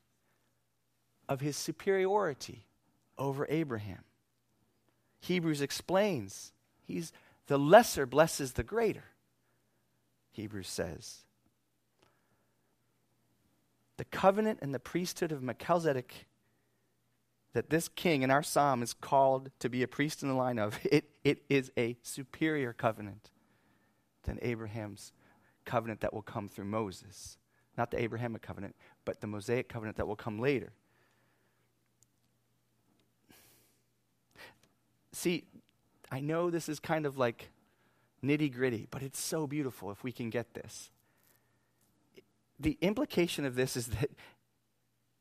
of 1.27 1.41
his 1.41 1.57
superiority 1.57 2.65
over 3.17 3.47
Abraham. 3.49 4.03
Hebrews 5.19 5.61
explains 5.61 6.53
he's 6.83 7.11
the 7.47 7.57
lesser 7.57 8.05
blesses 8.05 8.53
the 8.53 8.63
greater. 8.63 9.05
Hebrews 10.31 10.67
says 10.67 11.24
the 13.97 14.05
covenant 14.05 14.59
and 14.61 14.73
the 14.73 14.79
priesthood 14.79 15.31
of 15.31 15.41
Melchizedek 15.41 16.27
that 17.53 17.69
this 17.69 17.87
king 17.87 18.21
in 18.21 18.29
our 18.29 18.43
psalm 18.43 18.83
is 18.83 18.93
called 18.93 19.49
to 19.59 19.69
be 19.69 19.81
a 19.81 19.87
priest 19.87 20.21
in 20.21 20.27
the 20.27 20.35
line 20.35 20.59
of, 20.59 20.77
it, 20.91 21.09
it 21.23 21.43
is 21.49 21.71
a 21.77 21.97
superior 22.01 22.73
covenant 22.73 23.31
than 24.23 24.37
Abraham's 24.41 25.13
covenant 25.63 26.01
that 26.01 26.13
will 26.13 26.21
come 26.21 26.49
through 26.49 26.65
Moses. 26.65 27.37
Not 27.77 27.91
the 27.91 28.01
Abrahamic 28.01 28.41
covenant, 28.41 28.75
but 29.05 29.21
the 29.21 29.27
Mosaic 29.27 29.69
covenant 29.69 29.97
that 29.97 30.07
will 30.07 30.15
come 30.15 30.39
later. 30.39 30.73
See, 35.13 35.45
I 36.11 36.19
know 36.19 36.49
this 36.49 36.67
is 36.67 36.79
kind 36.79 37.05
of 37.05 37.17
like 37.17 37.49
nitty 38.23 38.53
gritty, 38.53 38.87
but 38.91 39.01
it's 39.01 39.19
so 39.19 39.47
beautiful 39.47 39.91
if 39.91 40.03
we 40.03 40.11
can 40.11 40.29
get 40.29 40.53
this 40.53 40.91
the 42.59 42.77
implication 42.81 43.45
of 43.45 43.55
this 43.55 43.75
is 43.75 43.87
that 43.87 44.11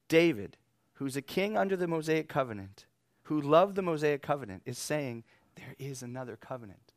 David, 0.09 0.57
who's 0.95 1.17
a 1.17 1.23
king 1.23 1.57
under 1.57 1.77
the 1.77 1.89
Mosaic 1.89 2.29
covenant, 2.29 2.87
who 3.25 3.41
loved 3.41 3.75
the 3.75 3.83
Mosaic 3.83 4.23
covenant, 4.23 4.63
is 4.67 4.79
saying, 4.79 5.25
There 5.57 5.75
is 5.79 6.03
another 6.03 6.37
covenant. 6.37 6.93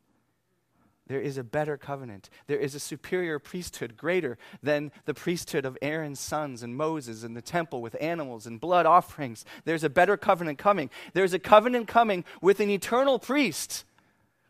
There 1.08 1.20
is 1.20 1.38
a 1.38 1.42
better 1.42 1.78
covenant. 1.78 2.28
There 2.46 2.58
is 2.58 2.74
a 2.74 2.80
superior 2.80 3.38
priesthood 3.38 3.96
greater 3.96 4.36
than 4.62 4.92
the 5.06 5.14
priesthood 5.14 5.64
of 5.64 5.78
Aaron's 5.80 6.20
sons 6.20 6.62
and 6.62 6.76
Moses 6.76 7.24
and 7.24 7.34
the 7.34 7.42
temple 7.42 7.80
with 7.80 7.96
animals 7.98 8.46
and 8.46 8.60
blood 8.60 8.84
offerings. 8.84 9.46
There's 9.64 9.84
a 9.84 9.90
better 9.90 10.18
covenant 10.18 10.58
coming. 10.58 10.90
There's 11.14 11.32
a 11.32 11.38
covenant 11.38 11.88
coming 11.88 12.24
with 12.42 12.60
an 12.60 12.68
eternal 12.68 13.18
priest 13.18 13.84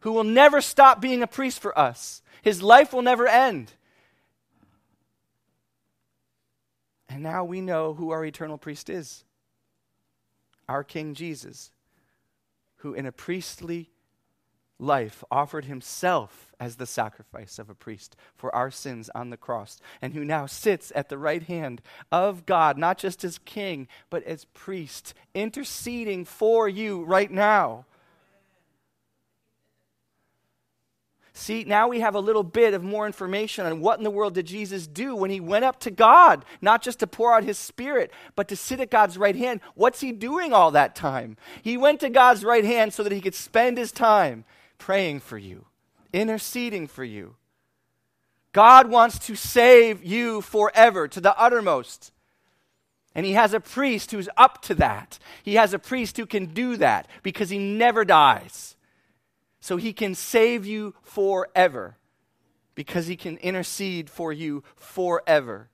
who 0.01 0.12
will 0.12 0.24
never 0.24 0.61
stop 0.61 1.01
being 1.01 1.22
a 1.22 1.28
priest 1.28 1.61
for 1.61 1.76
us. 1.78 2.22
His 2.43 2.61
life 2.61 2.93
will 2.93 3.03
never 3.03 3.28
end. 3.28 3.72
And 7.09 7.22
now 7.22 7.44
we 7.44 7.61
know 7.61 7.94
who 7.94 8.11
our 8.11 8.24
eternal 8.24 8.59
priest 8.59 8.90
is 8.90 9.24
our 10.68 10.84
King 10.84 11.14
Jesus, 11.14 11.72
who 12.76 12.92
in 12.92 13.06
a 13.06 13.12
priestly 13.12 13.90
life 14.78 15.24
offered 15.30 15.64
himself 15.64 16.52
as 16.61 16.76
the 16.76 16.86
sacrifice 16.86 17.59
of 17.59 17.70
a 17.70 17.74
priest 17.74 18.14
for 18.36 18.54
our 18.54 18.70
sins 18.70 19.11
on 19.14 19.30
the 19.30 19.36
cross, 19.36 19.80
and 20.00 20.12
who 20.12 20.24
now 20.24 20.46
sits 20.46 20.92
at 20.94 21.09
the 21.09 21.18
right 21.18 21.44
hand 21.44 21.80
of 22.12 22.46
God, 22.46 22.78
not 22.78 22.98
just 22.98 23.24
as 23.24 23.38
king, 23.38 23.88
but 24.11 24.22
as 24.24 24.44
priest, 24.46 25.14
interceding 25.34 26.24
for 26.24 26.68
you 26.68 27.02
right 27.04 27.30
now. 27.30 27.86
See, 31.39 31.62
now 31.62 31.86
we 31.86 32.01
have 32.01 32.16
a 32.16 32.20
little 32.20 32.43
bit 32.43 32.74
of 32.74 32.82
more 32.82 33.07
information 33.07 33.64
on 33.64 33.78
what 33.78 33.97
in 33.99 34.03
the 34.03 34.11
world 34.11 34.34
did 34.34 34.45
Jesus 34.45 34.89
do 34.89 35.14
when 35.14 35.30
he 35.30 35.39
went 35.39 35.64
up 35.64 35.78
to 35.80 35.91
God, 35.93 36.45
not 36.61 36.82
just 36.82 36.99
to 36.99 37.07
pour 37.07 37.32
out 37.32 37.45
his 37.45 37.57
spirit, 37.57 38.11
but 38.34 38.49
to 38.49 38.57
sit 38.57 38.80
at 38.80 38.91
God's 38.91 39.16
right 39.16 39.36
hand. 39.36 39.61
What's 39.76 40.01
he 40.01 40.11
doing 40.11 40.53
all 40.53 40.72
that 40.72 40.97
time? 40.97 41.36
He 41.62 41.76
went 41.76 42.01
to 42.01 42.11
God's 42.11 42.45
right 42.45 42.64
hand 42.64 42.93
so 42.93 43.05
that 43.05 43.12
he 43.12 43.20
could 43.20 43.36
spend 43.36 43.78
his 43.78 43.93
time 43.93 44.45
praying 44.78 45.20
for 45.20 45.39
you, 45.39 45.66
interceding 46.12 46.89
for 46.89 47.05
you. 47.05 47.36
God 48.53 48.91
wants 48.91 49.20
to 49.20 49.36
save 49.36 50.05
you 50.05 50.41
forever 50.41 51.07
to 51.07 51.20
the 51.20 51.39
uttermost. 51.39 52.11
And 53.14 53.24
he 53.24 53.34
has 53.34 53.55
a 53.55 53.61
priest 53.61 54.11
who's 54.11 54.28
up 54.36 54.61
to 54.62 54.74
that. 54.74 55.20
He 55.45 55.55
has 55.55 55.72
a 55.72 55.78
priest 55.78 56.16
who 56.16 56.26
can 56.26 56.47
do 56.47 56.76
that 56.78 57.07
because 57.22 57.49
he 57.49 57.59
never 57.59 58.05
dies 58.05 58.74
so 59.61 59.76
he 59.76 59.92
can 59.92 60.14
save 60.14 60.66
you 60.66 60.94
forever 61.02 61.96
because 62.74 63.06
he 63.06 63.16
can 63.16 63.36
intercede 63.38 64.09
for 64.09 64.32
you 64.32 64.62
forever. 64.76 65.68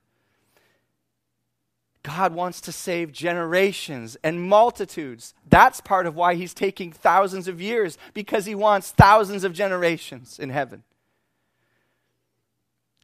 God 2.03 2.35
wants 2.35 2.61
to 2.63 2.73
save 2.73 3.13
generations 3.13 4.17
and 4.23 4.43
multitudes. 4.43 5.35
That's 5.49 5.81
part 5.81 6.07
of 6.07 6.15
why 6.15 6.35
he's 6.35 6.53
taking 6.53 6.93
thousands 6.93 7.49
of 7.49 7.63
years, 7.63 7.97
because 8.13 8.45
he 8.45 8.55
wants 8.55 8.91
thousands 8.91 9.43
of 9.43 9.55
generations 9.55 10.39
in 10.39 10.51
heaven. 10.51 10.83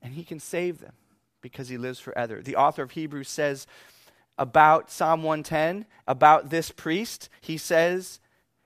And 0.02 0.14
he 0.14 0.22
can 0.22 0.38
save 0.38 0.80
them 0.80 0.92
because 1.40 1.68
he 1.68 1.78
lives 1.78 1.98
forever. 1.98 2.42
The 2.42 2.56
author 2.56 2.82
of 2.82 2.90
Hebrews 2.90 3.28
says 3.28 3.66
about 4.36 4.90
Psalm 4.90 5.22
110, 5.22 5.86
about 6.06 6.50
this 6.50 6.70
priest, 6.70 7.28
he 7.40 7.56
says, 7.56 8.20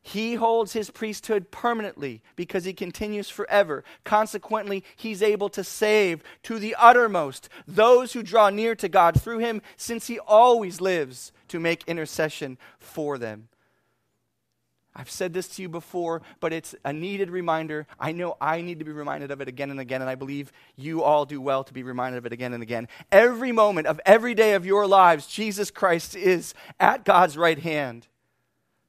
he 0.07 0.34
holds 0.34 0.74
his 0.74 0.90
priesthood 0.90 1.50
permanently 1.50 2.20
because 2.36 2.64
he 2.64 2.74
continues 2.74 3.30
forever. 3.30 3.82
Consequently, 4.05 4.84
he's 4.94 5.22
able 5.22 5.48
to 5.48 5.64
save 5.64 6.22
to 6.42 6.59
the 6.59 6.76
uttermost 6.78 7.48
those 7.66 8.12
who 8.12 8.22
draw 8.22 8.50
near 8.50 8.74
to 8.74 8.88
God 8.90 9.18
through 9.20 9.38
him, 9.38 9.62
since 9.78 10.07
he 10.07 10.18
always 10.18 10.78
lives 10.78 11.32
to 11.48 11.59
make 11.59 11.88
intercession 11.88 12.59
for 12.78 13.16
them. 13.16 13.48
I've 14.94 15.11
said 15.11 15.32
this 15.32 15.48
to 15.57 15.62
you 15.62 15.70
before, 15.70 16.20
but 16.38 16.52
it's 16.52 16.74
a 16.84 16.92
needed 16.92 17.30
reminder. 17.30 17.86
I 17.98 18.12
know 18.12 18.36
I 18.42 18.61
need 18.61 18.80
to 18.80 18.84
be 18.84 18.92
reminded 18.92 19.30
of 19.30 19.40
it 19.40 19.48
again 19.48 19.70
and 19.70 19.80
again, 19.80 20.02
and 20.02 20.11
I 20.11 20.16
believe 20.16 20.52
you 20.76 21.02
all 21.02 21.24
do 21.24 21.40
well 21.40 21.64
to 21.64 21.72
be 21.72 21.82
reminded 21.82 22.18
of 22.18 22.26
it 22.26 22.34
again 22.34 22.52
and 22.52 22.62
again. 22.62 22.88
Every 23.11 23.52
moment 23.52 23.86
of 23.86 24.02
every 24.05 24.34
day 24.34 24.52
of 24.52 24.66
your 24.66 24.86
lives, 24.86 25.26
Jesus 25.26 25.70
Christ 25.70 26.14
is 26.14 26.52
at 26.78 27.07
God's 27.07 27.38
right 27.38 27.59
hand 27.59 28.07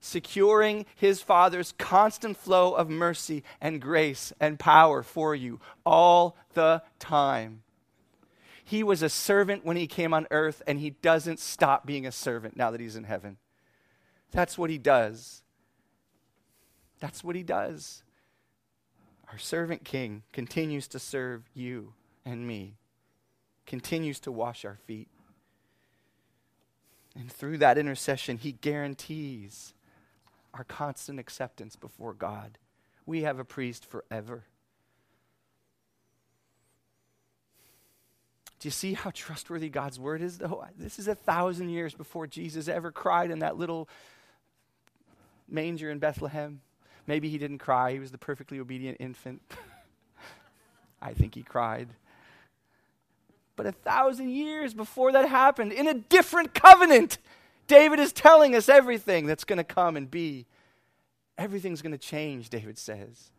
securing 0.06 0.86
his 0.96 1.22
Father's 1.22 1.74
constant 1.80 2.38
flow 2.38 2.74
of 2.74 2.90
mercy 2.90 3.44
and 3.60 3.82
grace 3.82 4.32
and 4.40 4.60
power 4.60 5.02
for 5.02 5.34
you 5.34 5.60
all 5.84 6.38
the 6.54 6.84
time. 7.00 7.64
He 8.64 8.84
was 8.84 9.02
a 9.02 9.10
servant 9.10 9.66
when 9.66 9.78
he 9.78 9.88
came 9.88 10.14
on 10.14 10.28
earth, 10.32 10.62
and 10.68 10.80
he 10.80 10.92
doesn't 10.92 11.40
stop 11.40 11.86
being 11.86 12.06
a 12.06 12.12
servant 12.12 12.56
now 12.56 12.72
that 12.72 12.80
he's 12.80 12.96
in 12.96 13.04
heaven. 13.04 13.38
That's 14.32 14.58
what 14.58 14.70
he 14.70 14.78
does. 14.78 15.42
That's 17.00 17.24
what 17.24 17.36
he 17.36 17.44
does. 17.44 18.04
Our 19.32 19.38
servant 19.38 19.84
king 19.84 20.24
continues 20.32 20.88
to 20.90 21.00
serve 21.00 21.50
you 21.54 21.94
and 22.26 22.48
me, 22.48 22.76
continues 23.66 24.20
to 24.22 24.32
wash 24.32 24.66
our 24.66 24.78
feet. 24.86 25.10
And 27.16 27.32
through 27.32 27.60
that 27.60 27.78
intercession, 27.78 28.38
he 28.38 28.52
guarantees 28.52 29.75
our 30.56 30.64
constant 30.64 31.20
acceptance 31.20 31.76
before 31.76 32.14
God. 32.14 32.58
We 33.06 33.22
have 33.24 33.40
a 33.40 33.46
priest 33.46 33.86
forever. 33.86 34.46
Do 38.60 38.68
you 38.68 38.72
see 38.72 38.94
how 38.94 39.12
trustworthy 39.14 39.70
God's 39.70 40.00
word 40.00 40.22
is, 40.22 40.38
though? 40.38 40.66
This 40.78 40.98
is 40.98 41.08
a 41.08 41.14
thousand 41.14 41.70
years 41.70 41.94
before 41.94 42.26
Jesus 42.26 42.68
ever 42.68 42.90
cried 42.90 43.30
in 43.30 43.40
that 43.40 43.58
little 43.58 43.90
manger 45.48 45.92
in 45.92 46.00
Bethlehem. 46.00 46.62
Maybe 47.06 47.30
he 47.30 47.38
didn't 47.38 47.60
cry, 47.60 47.92
he 47.92 48.00
was 48.00 48.12
the 48.12 48.18
perfectly 48.18 48.60
obedient 48.60 48.98
infant. 49.00 49.42
I 51.02 51.14
think 51.14 51.36
he 51.36 51.44
cried. 51.44 51.90
But 53.56 53.68
a 53.68 53.72
thousand 53.72 54.30
years 54.30 54.74
before 54.74 55.12
that 55.12 55.30
happened, 55.30 55.74
in 55.74 55.88
a 55.88 55.94
different 55.94 56.54
covenant, 56.54 57.20
David 57.68 58.00
is 58.00 58.14
telling 58.14 58.56
us 58.56 58.70
everything 58.70 59.26
that's 59.26 59.44
going 59.44 59.58
to 59.58 59.64
come 59.64 59.98
and 59.98 60.10
be. 60.10 60.46
Everything's 61.38 61.82
going 61.82 61.92
to 61.92 61.98
change, 61.98 62.50
David 62.50 62.78
says. 62.78 63.32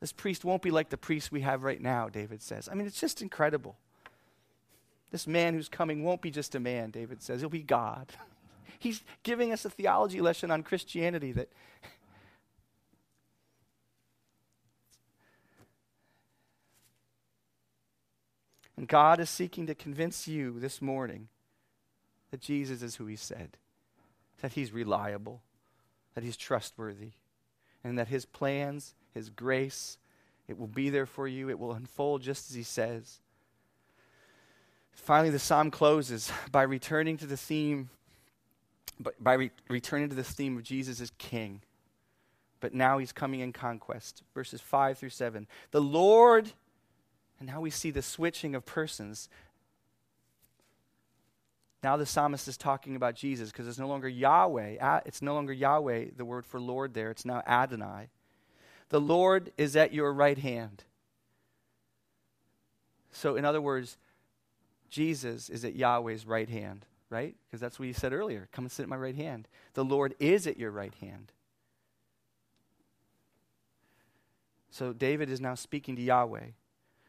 This 0.00 0.12
priest 0.12 0.44
won't 0.44 0.62
be 0.62 0.70
like 0.70 0.88
the 0.88 0.96
priest 0.96 1.30
we 1.30 1.42
have 1.42 1.62
right 1.62 1.80
now, 1.80 2.08
David 2.08 2.42
says. 2.42 2.68
I 2.70 2.74
mean, 2.74 2.86
it's 2.86 3.00
just 3.00 3.20
incredible. 3.20 3.76
This 5.10 5.26
man 5.26 5.54
who's 5.54 5.68
coming 5.68 6.04
won't 6.04 6.22
be 6.22 6.30
just 6.30 6.54
a 6.54 6.60
man, 6.60 6.90
David 6.90 7.22
says. 7.22 7.40
He'll 7.40 7.50
be 7.50 7.62
God. 7.62 8.12
He's 8.78 9.02
giving 9.22 9.52
us 9.52 9.64
a 9.64 9.70
theology 9.70 10.20
lesson 10.20 10.50
on 10.50 10.62
Christianity 10.62 11.32
that. 11.32 11.48
and 18.76 18.88
God 18.88 19.20
is 19.20 19.28
seeking 19.28 19.66
to 19.66 19.74
convince 19.74 20.26
you 20.26 20.58
this 20.58 20.80
morning 20.80 21.28
that 22.30 22.40
Jesus 22.40 22.82
is 22.82 22.96
who 22.96 23.06
he 23.06 23.16
said, 23.16 23.56
that 24.40 24.52
he's 24.52 24.72
reliable, 24.72 25.42
that 26.14 26.24
he's 26.24 26.36
trustworthy, 26.36 27.12
and 27.82 27.98
that 27.98 28.08
his 28.08 28.24
plans, 28.24 28.94
his 29.12 29.30
grace, 29.30 29.98
it 30.48 30.58
will 30.58 30.66
be 30.66 30.90
there 30.90 31.06
for 31.06 31.28
you. 31.28 31.48
It 31.48 31.58
will 31.58 31.72
unfold 31.72 32.22
just 32.22 32.50
as 32.50 32.56
he 32.56 32.64
says. 32.64 33.20
Finally, 34.92 35.30
the 35.30 35.38
psalm 35.38 35.70
closes 35.70 36.32
by 36.50 36.62
returning 36.62 37.16
to 37.18 37.26
the 37.26 37.36
theme, 37.36 37.88
by 39.20 39.34
re- 39.34 39.50
returning 39.68 40.08
to 40.08 40.16
the 40.16 40.24
theme 40.24 40.56
of 40.56 40.64
Jesus 40.64 41.00
as 41.00 41.12
king. 41.18 41.62
But 42.58 42.74
now 42.74 42.98
he's 42.98 43.12
coming 43.12 43.40
in 43.40 43.52
conquest. 43.52 44.22
Verses 44.34 44.60
5 44.60 44.98
through 44.98 45.10
7. 45.10 45.46
The 45.70 45.80
Lord, 45.80 46.52
and 47.38 47.48
now 47.48 47.60
we 47.60 47.70
see 47.70 47.90
the 47.90 48.02
switching 48.02 48.54
of 48.54 48.66
persons. 48.66 49.28
Now 51.82 51.96
the 51.96 52.06
psalmist 52.06 52.46
is 52.46 52.56
talking 52.56 52.94
about 52.94 53.14
Jesus 53.14 53.50
because 53.50 53.66
it's 53.66 53.78
no 53.78 53.88
longer 53.88 54.08
Yahweh. 54.08 55.00
It's 55.06 55.22
no 55.22 55.34
longer 55.34 55.52
Yahweh, 55.52 56.10
the 56.16 56.24
word 56.24 56.44
for 56.44 56.60
Lord 56.60 56.92
there. 56.92 57.10
It's 57.10 57.24
now 57.24 57.42
Adonai. 57.46 58.08
The 58.90 59.00
Lord 59.00 59.52
is 59.56 59.76
at 59.76 59.94
your 59.94 60.12
right 60.12 60.36
hand. 60.36 60.84
So, 63.12 63.36
in 63.36 63.44
other 63.44 63.60
words, 63.60 63.96
Jesus 64.88 65.48
is 65.48 65.64
at 65.64 65.74
Yahweh's 65.74 66.26
right 66.26 66.48
hand, 66.48 66.84
right? 67.08 67.34
Because 67.46 67.60
that's 67.60 67.78
what 67.78 67.86
he 67.86 67.92
said 67.92 68.12
earlier. 68.12 68.48
Come 68.52 68.64
and 68.64 68.72
sit 68.72 68.82
at 68.82 68.88
my 68.88 68.96
right 68.96 69.16
hand. 69.16 69.48
The 69.74 69.84
Lord 69.84 70.14
is 70.20 70.46
at 70.46 70.58
your 70.58 70.70
right 70.70 70.94
hand. 71.00 71.32
So, 74.70 74.92
David 74.92 75.30
is 75.30 75.40
now 75.40 75.54
speaking 75.54 75.96
to 75.96 76.02
Yahweh. 76.02 76.50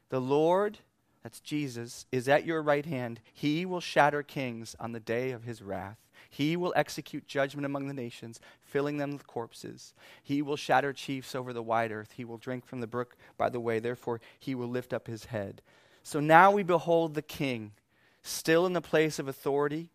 The 0.09 0.21
Lord 0.21 0.79
that's 1.23 1.39
Jesus, 1.39 2.05
is 2.11 2.27
at 2.27 2.45
your 2.45 2.61
right 2.61 2.85
hand. 2.85 3.19
He 3.33 3.65
will 3.65 3.79
shatter 3.79 4.23
kings 4.23 4.75
on 4.79 4.91
the 4.91 4.99
day 4.99 5.31
of 5.31 5.43
his 5.43 5.61
wrath. 5.61 5.97
He 6.29 6.55
will 6.55 6.73
execute 6.75 7.27
judgment 7.27 7.65
among 7.65 7.87
the 7.87 7.93
nations, 7.93 8.39
filling 8.61 8.97
them 8.97 9.11
with 9.11 9.27
corpses. 9.27 9.93
He 10.23 10.41
will 10.41 10.55
shatter 10.55 10.93
chiefs 10.93 11.35
over 11.35 11.51
the 11.51 11.61
wide 11.61 11.91
earth. 11.91 12.13
He 12.15 12.25
will 12.25 12.37
drink 12.37 12.65
from 12.65 12.79
the 12.79 12.87
brook 12.87 13.17
by 13.37 13.49
the 13.49 13.59
way. 13.59 13.79
Therefore, 13.79 14.21
he 14.39 14.55
will 14.55 14.69
lift 14.69 14.93
up 14.93 15.07
his 15.07 15.25
head. 15.25 15.61
So 16.03 16.19
now 16.19 16.51
we 16.51 16.63
behold 16.63 17.13
the 17.13 17.21
king, 17.21 17.73
still 18.23 18.65
in 18.65 18.73
the 18.73 18.81
place 18.81 19.19
of 19.19 19.27
authority 19.27 19.89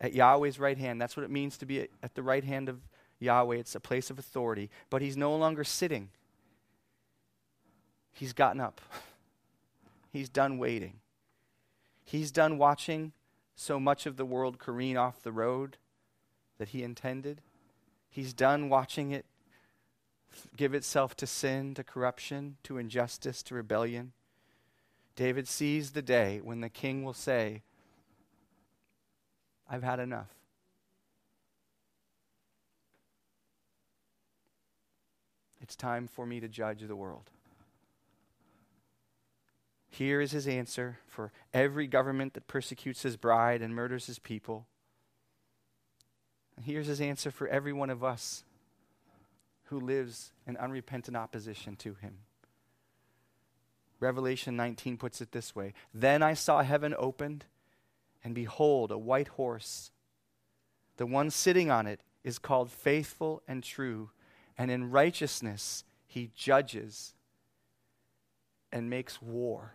at 0.00 0.12
Yahweh's 0.12 0.58
right 0.58 0.78
hand. 0.78 1.00
That's 1.00 1.16
what 1.16 1.24
it 1.24 1.30
means 1.30 1.56
to 1.58 1.66
be 1.66 1.88
at 2.02 2.14
the 2.14 2.22
right 2.22 2.44
hand 2.44 2.68
of 2.68 2.80
Yahweh. 3.18 3.56
It's 3.56 3.74
a 3.74 3.80
place 3.80 4.10
of 4.10 4.18
authority. 4.18 4.68
But 4.90 5.00
he's 5.00 5.16
no 5.16 5.34
longer 5.34 5.64
sitting, 5.64 6.10
he's 8.12 8.32
gotten 8.32 8.60
up. 8.60 8.80
He's 10.12 10.28
done 10.28 10.58
waiting. 10.58 11.00
He's 12.04 12.30
done 12.30 12.58
watching 12.58 13.12
so 13.56 13.80
much 13.80 14.04
of 14.04 14.16
the 14.16 14.26
world 14.26 14.58
careen 14.58 14.96
off 14.96 15.22
the 15.22 15.32
road 15.32 15.78
that 16.58 16.68
he 16.68 16.82
intended. 16.82 17.40
He's 18.10 18.34
done 18.34 18.68
watching 18.68 19.10
it 19.10 19.24
give 20.56 20.74
itself 20.74 21.16
to 21.16 21.26
sin, 21.26 21.74
to 21.74 21.84
corruption, 21.84 22.56
to 22.62 22.78
injustice, 22.78 23.42
to 23.44 23.54
rebellion. 23.54 24.12
David 25.16 25.48
sees 25.48 25.90
the 25.90 26.02
day 26.02 26.40
when 26.42 26.60
the 26.60 26.68
king 26.68 27.04
will 27.04 27.12
say, 27.12 27.62
I've 29.68 29.82
had 29.82 30.00
enough. 30.00 30.34
It's 35.60 35.76
time 35.76 36.08
for 36.08 36.26
me 36.26 36.40
to 36.40 36.48
judge 36.48 36.82
the 36.82 36.96
world. 36.96 37.30
Here 39.92 40.22
is 40.22 40.32
his 40.32 40.48
answer 40.48 40.98
for 41.06 41.32
every 41.52 41.86
government 41.86 42.32
that 42.32 42.48
persecutes 42.48 43.02
his 43.02 43.18
bride 43.18 43.60
and 43.60 43.74
murders 43.74 44.06
his 44.06 44.18
people. 44.18 44.66
Here's 46.64 46.86
his 46.86 47.00
answer 47.00 47.30
for 47.30 47.46
every 47.46 47.74
one 47.74 47.90
of 47.90 48.02
us 48.02 48.44
who 49.64 49.78
lives 49.78 50.32
in 50.46 50.56
unrepentant 50.56 51.14
opposition 51.14 51.76
to 51.76 51.92
him. 51.92 52.20
Revelation 54.00 54.56
19 54.56 54.96
puts 54.96 55.20
it 55.20 55.32
this 55.32 55.54
way 55.54 55.74
Then 55.92 56.22
I 56.22 56.32
saw 56.32 56.62
heaven 56.62 56.94
opened, 56.98 57.44
and 58.24 58.34
behold, 58.34 58.90
a 58.90 58.98
white 58.98 59.28
horse. 59.28 59.90
The 60.96 61.06
one 61.06 61.28
sitting 61.28 61.70
on 61.70 61.86
it 61.86 62.00
is 62.24 62.38
called 62.38 62.70
faithful 62.70 63.42
and 63.46 63.62
true, 63.62 64.08
and 64.56 64.70
in 64.70 64.90
righteousness 64.90 65.84
he 66.06 66.30
judges 66.34 67.12
and 68.72 68.88
makes 68.88 69.20
war. 69.20 69.74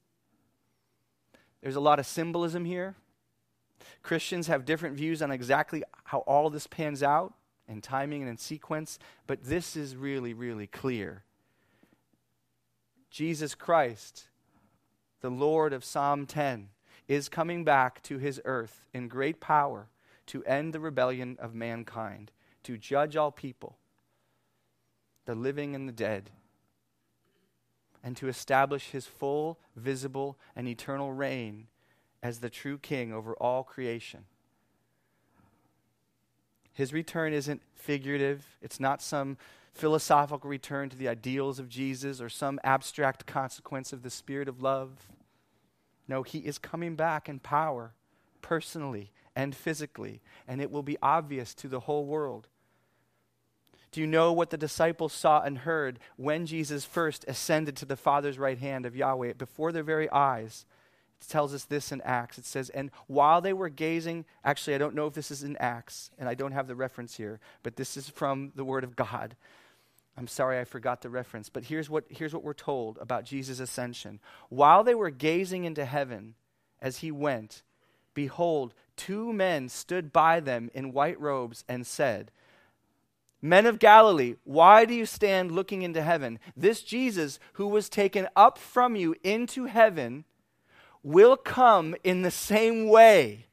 There's 1.61 1.75
a 1.75 1.81
lot 1.81 1.99
of 1.99 2.05
symbolism 2.05 2.65
here. 2.65 2.95
Christians 4.03 4.47
have 4.47 4.65
different 4.65 4.95
views 4.95 5.21
on 5.21 5.31
exactly 5.31 5.83
how 6.05 6.19
all 6.19 6.49
this 6.49 6.67
pans 6.67 7.03
out 7.03 7.33
in 7.67 7.81
timing 7.81 8.21
and 8.21 8.29
in 8.29 8.37
sequence, 8.37 8.99
but 9.27 9.43
this 9.43 9.75
is 9.75 9.95
really, 9.95 10.33
really 10.33 10.67
clear. 10.67 11.23
Jesus 13.09 13.55
Christ, 13.55 14.29
the 15.21 15.29
Lord 15.29 15.73
of 15.73 15.85
Psalm 15.85 16.25
10, 16.25 16.69
is 17.07 17.29
coming 17.29 17.63
back 17.63 18.01
to 18.03 18.17
his 18.17 18.41
earth 18.45 18.85
in 18.93 19.07
great 19.07 19.39
power 19.39 19.89
to 20.27 20.43
end 20.45 20.73
the 20.73 20.79
rebellion 20.79 21.37
of 21.39 21.53
mankind, 21.53 22.31
to 22.63 22.77
judge 22.77 23.15
all 23.15 23.31
people, 23.31 23.77
the 25.25 25.35
living 25.35 25.75
and 25.75 25.87
the 25.87 25.93
dead 25.93 26.31
and 28.03 28.17
to 28.17 28.27
establish 28.27 28.89
his 28.89 29.05
full, 29.05 29.59
visible, 29.75 30.37
and 30.55 30.67
eternal 30.67 31.13
reign 31.13 31.67
as 32.23 32.39
the 32.39 32.49
true 32.49 32.77
king 32.77 33.13
over 33.13 33.33
all 33.35 33.63
creation. 33.63 34.25
His 36.73 36.93
return 36.93 37.33
isn't 37.33 37.61
figurative, 37.75 38.45
it's 38.61 38.79
not 38.79 39.01
some 39.01 39.37
philosophical 39.73 40.49
return 40.49 40.89
to 40.89 40.97
the 40.97 41.07
ideals 41.07 41.59
of 41.59 41.69
Jesus 41.69 42.21
or 42.21 42.29
some 42.29 42.59
abstract 42.63 43.25
consequence 43.25 43.93
of 43.93 44.03
the 44.03 44.09
spirit 44.09 44.47
of 44.47 44.61
love. 44.61 45.07
No, 46.07 46.23
he 46.23 46.39
is 46.39 46.57
coming 46.57 46.95
back 46.95 47.29
in 47.29 47.39
power, 47.39 47.93
personally 48.41 49.11
and 49.35 49.55
physically, 49.55 50.21
and 50.47 50.61
it 50.61 50.71
will 50.71 50.83
be 50.83 50.97
obvious 51.01 51.53
to 51.55 51.67
the 51.67 51.81
whole 51.81 52.05
world. 52.05 52.47
Do 53.91 53.99
you 53.99 54.07
know 54.07 54.31
what 54.31 54.49
the 54.49 54.57
disciples 54.57 55.11
saw 55.11 55.41
and 55.41 55.59
heard 55.59 55.99
when 56.15 56.45
Jesus 56.45 56.85
first 56.85 57.25
ascended 57.27 57.75
to 57.77 57.85
the 57.85 57.97
Father's 57.97 58.39
right 58.39 58.57
hand 58.57 58.85
of 58.85 58.95
Yahweh 58.95 59.33
before 59.33 59.71
their 59.71 59.83
very 59.83 60.09
eyes? 60.09 60.65
It 61.21 61.27
tells 61.27 61.53
us 61.53 61.65
this 61.65 61.91
in 61.91 62.01
Acts. 62.01 62.37
It 62.37 62.45
says, 62.45 62.69
And 62.69 62.89
while 63.07 63.41
they 63.41 63.53
were 63.53 63.69
gazing, 63.69 64.25
actually, 64.43 64.75
I 64.75 64.79
don't 64.79 64.95
know 64.95 65.07
if 65.07 65.13
this 65.13 65.29
is 65.29 65.43
in 65.43 65.57
Acts, 65.57 66.09
and 66.17 66.29
I 66.29 66.35
don't 66.35 66.53
have 66.53 66.67
the 66.67 66.75
reference 66.75 67.15
here, 67.15 67.39
but 67.63 67.75
this 67.75 67.97
is 67.97 68.09
from 68.09 68.53
the 68.55 68.63
Word 68.63 68.85
of 68.85 68.95
God. 68.95 69.35
I'm 70.17 70.27
sorry 70.27 70.59
I 70.59 70.63
forgot 70.63 71.01
the 71.01 71.09
reference, 71.09 71.49
but 71.49 71.65
here's 71.65 71.89
what, 71.89 72.05
here's 72.09 72.33
what 72.33 72.43
we're 72.43 72.53
told 72.53 72.97
about 72.99 73.25
Jesus' 73.25 73.59
ascension. 73.59 74.19
While 74.49 74.83
they 74.83 74.95
were 74.95 75.09
gazing 75.09 75.65
into 75.65 75.85
heaven 75.85 76.35
as 76.81 76.97
he 76.97 77.11
went, 77.11 77.63
behold, 78.13 78.73
two 78.95 79.31
men 79.31 79.69
stood 79.69 80.11
by 80.11 80.39
them 80.39 80.69
in 80.73 80.93
white 80.93 81.19
robes 81.19 81.63
and 81.67 81.85
said, 81.85 82.31
Men 83.41 83.65
of 83.65 83.79
Galilee, 83.79 84.35
why 84.43 84.85
do 84.85 84.93
you 84.93 85.05
stand 85.05 85.51
looking 85.51 85.81
into 85.81 86.01
heaven? 86.01 86.39
This 86.55 86.83
Jesus, 86.83 87.39
who 87.53 87.67
was 87.67 87.89
taken 87.89 88.27
up 88.35 88.57
from 88.57 88.95
you 88.95 89.15
into 89.23 89.65
heaven, 89.65 90.25
will 91.03 91.35
come 91.35 91.95
in 92.03 92.21
the 92.21 92.31
same 92.31 92.87
way 92.87 93.47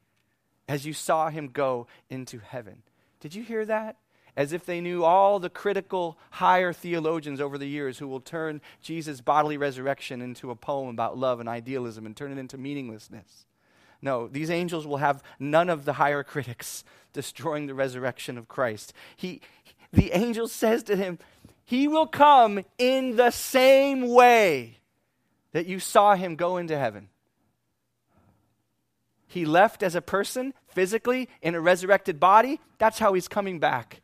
as 0.69 0.85
you 0.85 0.93
saw 0.93 1.31
him 1.31 1.49
go 1.49 1.87
into 2.11 2.39
heaven. 2.39 2.83
Did 3.21 3.35
you 3.35 3.43
hear 3.43 3.65
that? 3.65 3.97
As 4.37 4.53
if 4.53 4.65
they 4.65 4.81
knew 4.81 5.03
all 5.03 5.41
the 5.41 5.51
critical 5.51 6.19
higher 6.33 6.73
theologians 6.73 7.41
over 7.41 7.59
the 7.59 7.67
years 7.67 7.99
who 7.99 8.07
will 8.07 8.21
turn 8.21 8.61
Jesus' 8.83 9.21
bodily 9.21 9.57
resurrection 9.57 10.21
into 10.21 10.51
a 10.51 10.57
poem 10.57 10.91
about 10.91 11.19
love 11.19 11.41
and 11.41 11.49
idealism 11.49 12.07
and 12.07 12.15
turn 12.15 12.31
it 12.31 12.39
into 12.39 12.59
meaninglessness. 12.59 13.47
No, 14.01 14.29
these 14.29 14.51
angels 14.51 14.87
will 14.87 14.99
have 14.99 15.25
none 15.41 15.69
of 15.69 15.85
the 15.85 15.95
higher 15.95 16.23
critics 16.25 16.85
destroying 17.13 17.67
the 17.67 17.75
resurrection 17.75 18.39
of 18.39 18.47
Christ. 18.47 18.93
He, 19.17 19.41
the 19.93 20.13
angel 20.13 20.49
says 20.49 20.83
to 20.85 20.97
him, 20.97 21.19
He 21.65 21.89
will 21.89 22.07
come 22.07 22.65
in 22.79 23.17
the 23.17 23.31
same 23.31 24.09
way 24.09 24.79
that 25.53 25.67
you 25.67 25.81
saw 25.81 26.15
him 26.15 26.37
go 26.37 26.57
into 26.57 26.79
heaven. 26.79 27.09
He 29.27 29.45
left 29.45 29.83
as 29.83 29.95
a 29.95 30.01
person, 30.01 30.55
physically, 30.67 31.29
in 31.43 31.55
a 31.55 31.61
resurrected 31.61 32.19
body. 32.19 32.61
That's 32.79 32.99
how 32.99 33.13
he's 33.13 33.29
coming 33.29 33.59
back. 33.59 34.01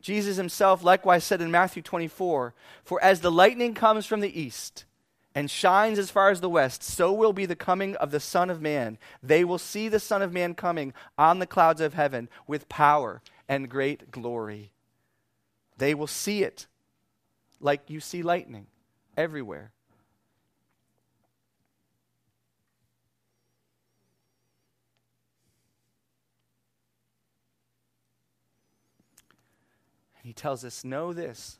Jesus 0.00 0.36
himself 0.36 0.82
likewise 0.82 1.24
said 1.24 1.42
in 1.42 1.50
Matthew 1.50 1.82
24 1.82 2.54
For 2.82 3.02
as 3.02 3.20
the 3.20 3.32
lightning 3.32 3.74
comes 3.74 4.06
from 4.06 4.20
the 4.20 4.40
east 4.40 4.84
and 5.34 5.50
shines 5.50 5.98
as 5.98 6.10
far 6.10 6.30
as 6.30 6.40
the 6.40 6.48
west, 6.48 6.82
so 6.82 7.12
will 7.12 7.32
be 7.32 7.46
the 7.46 7.56
coming 7.56 7.94
of 7.96 8.10
the 8.10 8.20
Son 8.20 8.48
of 8.48 8.62
Man. 8.62 8.98
They 9.22 9.44
will 9.44 9.58
see 9.58 9.88
the 9.88 10.00
Son 10.00 10.22
of 10.22 10.32
Man 10.32 10.54
coming 10.54 10.94
on 11.18 11.38
the 11.38 11.46
clouds 11.46 11.80
of 11.80 11.94
heaven 11.94 12.28
with 12.46 12.68
power 12.68 13.20
and 13.48 13.68
great 13.68 14.10
glory. 14.10 14.72
They 15.78 15.94
will 15.94 16.08
see 16.08 16.42
it 16.42 16.66
like 17.60 17.88
you 17.88 18.00
see 18.00 18.22
lightning 18.22 18.66
everywhere. 19.16 19.72
And 30.18 30.26
he 30.26 30.32
tells 30.32 30.64
us, 30.64 30.84
Know 30.84 31.12
this. 31.12 31.58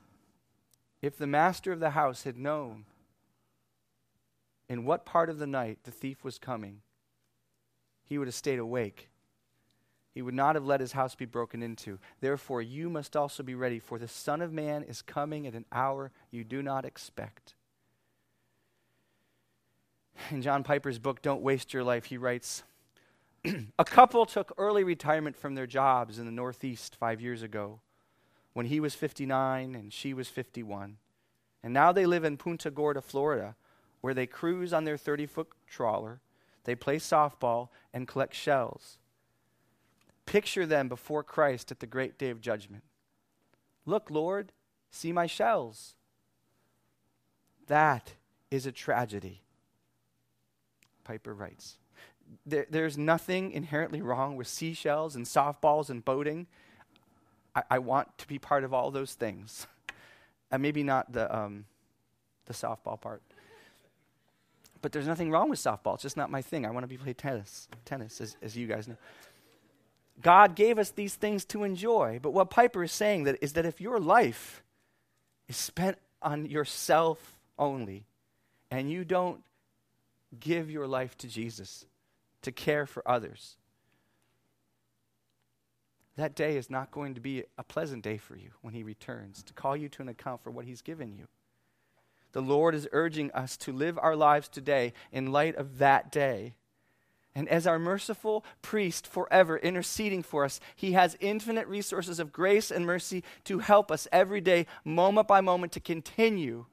If 1.01 1.17
the 1.17 1.29
master 1.29 1.73
of 1.73 1.79
the 1.79 1.91
house 1.91 2.25
had 2.25 2.37
known 2.37 2.85
in 4.69 4.85
what 4.85 5.07
part 5.07 5.31
of 5.31 5.39
the 5.39 5.47
night 5.47 5.79
the 5.85 5.93
thief 5.93 6.25
was 6.25 6.39
coming, 6.39 6.81
he 8.03 8.19
would 8.19 8.27
have 8.27 8.35
stayed 8.35 8.59
awake. 8.59 9.11
He 10.19 10.23
would 10.23 10.35
not 10.35 10.57
have 10.57 10.67
let 10.67 10.81
his 10.81 10.91
house 10.91 11.15
be 11.15 11.27
broken 11.27 11.63
into. 11.63 12.01
Therefore, 12.21 12.61
you 12.61 12.91
must 12.91 13.15
also 13.15 13.45
be 13.45 13.55
ready, 13.55 13.79
for 13.79 14.01
the 14.01 14.09
Son 14.09 14.43
of 14.43 14.53
Man 14.53 14.83
is 14.83 15.01
coming 15.01 15.47
at 15.47 15.55
an 15.55 15.65
hour 15.71 16.11
you 16.33 16.43
do 16.43 16.61
not 16.61 16.85
expect. 16.85 17.55
In 20.33 20.43
John 20.43 20.65
Piper's 20.65 20.99
book, 20.99 21.23
Don't 21.23 21.41
Waste 21.41 21.73
Your 21.73 21.85
Life, 21.85 22.07
he 22.07 22.19
writes 22.19 22.65
A 23.79 23.85
couple 23.85 24.27
took 24.27 24.53
early 24.59 24.83
retirement 24.83 25.37
from 25.37 25.55
their 25.55 25.69
jobs 25.69 26.19
in 26.19 26.27
the 26.27 26.33
Northeast 26.33 26.97
five 26.97 27.21
years 27.21 27.43
ago 27.43 27.79
when 28.55 28.67
he 28.67 28.81
was 28.81 28.97
59 28.97 29.77
and 29.77 29.93
she 29.93 30.13
was 30.13 30.27
51. 30.27 30.97
And 31.63 31.73
now 31.73 31.93
they 31.93 32.07
live 32.07 32.25
in 32.25 32.39
Punta 32.39 32.73
Gorda, 32.73 33.03
Florida, 33.03 33.55
where 34.01 34.15
they 34.15 34.27
cruise 34.27 34.73
on 34.73 34.83
their 34.83 34.97
30 34.97 35.27
foot 35.27 35.49
trawler, 35.69 36.19
they 36.65 36.75
play 36.75 36.97
softball, 36.97 37.69
and 37.95 38.09
collect 38.09 38.35
shells. 38.35 38.99
Picture 40.29 40.67
them 40.67 40.89
before 40.91 41.23
Christ 41.23 41.71
at 41.71 41.81
the 41.81 41.87
great 41.87 42.19
day 42.19 42.29
of 42.29 42.43
judgment. 42.43 42.83
Look, 43.87 44.11
Lord, 44.11 44.53
see 44.91 45.11
my 45.11 45.27
shells. 45.27 45.95
That 47.67 48.13
is 48.51 48.67
a 48.67 48.73
tragedy. 48.73 49.41
Piper 51.03 51.33
writes. 51.33 51.79
There, 52.45 52.67
there's 52.69 52.99
nothing 52.99 53.53
inherently 53.53 54.03
wrong 54.03 54.37
with 54.37 54.49
seashells 54.49 55.17
and 55.17 55.25
softballs 55.25 55.89
and 55.89 56.05
boating. 56.05 56.47
I, 57.55 57.63
I 57.71 57.79
want 57.79 58.19
to 58.19 58.29
be 58.29 58.39
part 58.39 58.65
of 58.65 58.75
all 58.75 58.91
those 58.91 59.15
things. 59.15 59.67
And 60.51 60.63
maybe 60.63 60.83
not 60.83 61.13
the, 61.13 61.37
um, 61.37 61.67
the 62.47 62.55
softball 62.55 62.99
part. 62.99 63.21
But 64.81 64.93
there's 64.93 65.07
nothing 65.07 65.31
wrong 65.31 65.51
with 65.51 65.59
softball. 65.59 65.93
It's 65.93 66.03
just 66.03 66.17
not 66.17 66.31
my 66.31 66.41
thing. 66.41 66.65
I 66.65 66.71
want 66.71 66.85
to 66.85 66.89
be 66.89 66.97
play 66.97 67.13
tennis, 67.13 67.69
tennis, 67.85 68.19
as, 68.23 68.35
as 68.41 68.57
you 68.57 68.67
guys 68.67 68.89
know. 68.89 68.97
God 70.21 70.55
gave 70.55 70.79
us 70.79 70.91
these 70.91 71.15
things 71.15 71.45
to 71.47 71.65
enjoy. 71.65 72.19
But 72.21 72.33
what 72.33 72.51
Piper 72.51 72.83
is 72.83 72.93
saying 72.93 73.25
that 73.25 73.39
is 73.41 73.53
that 73.53 73.67
if 73.67 73.81
your 73.81 74.01
life 74.01 74.63
is 75.49 75.57
spent 75.57 75.99
on 76.21 76.47
yourself 76.47 77.39
only, 77.59 78.05
and 78.71 78.91
you 78.91 79.05
don't 79.05 79.43
give 80.39 80.71
your 80.71 80.87
life 80.87 81.17
to 81.19 81.29
Jesus 81.29 81.87
to 82.43 82.53
care 82.53 82.87
for 82.87 83.09
others, 83.09 83.57
that 86.17 86.35
day 86.35 86.57
is 86.57 86.69
not 86.69 86.91
going 86.91 87.15
to 87.15 87.21
be 87.21 87.45
a 87.57 87.63
pleasant 87.63 88.03
day 88.03 88.19
for 88.19 88.37
you 88.37 88.51
when 88.61 88.75
He 88.75 88.83
returns 88.83 89.43
to 89.45 89.55
call 89.55 89.77
you 89.77 89.89
to 89.91 90.03
an 90.03 90.09
account 90.09 90.43
for 90.43 90.51
what 90.51 90.65
He's 90.65 90.83
given 90.83 91.13
you. 91.13 91.29
The 92.33 92.43
Lord 92.43 92.75
is 92.75 92.89
urging 92.93 93.31
us 93.33 93.57
to 93.59 93.73
live 93.73 93.99
our 93.99 94.17
lives 94.17 94.49
today 94.49 94.93
in 95.13 95.33
light 95.33 95.57
of 95.57 95.79
that 95.79 96.11
day. 96.13 96.55
And 97.39 97.49
as 97.49 97.69
our 97.69 97.79
merciful 97.79 98.45
priest 98.63 99.07
forever 99.07 99.57
interceding 99.57 100.25
for 100.25 100.45
us, 100.45 100.59
he 100.75 100.95
has 100.95 101.17
infinite 101.21 101.69
resources 101.69 102.19
of 102.19 102.33
grace 102.33 102.73
and 102.73 102.85
mercy 102.85 103.23
to 103.45 103.61
help 103.61 103.93
us 103.93 104.09
every 104.11 104.41
day, 104.41 104.67
moment 104.85 105.29
by 105.29 105.41
moment, 105.41 105.71
to 105.75 105.81
continue 105.81 106.67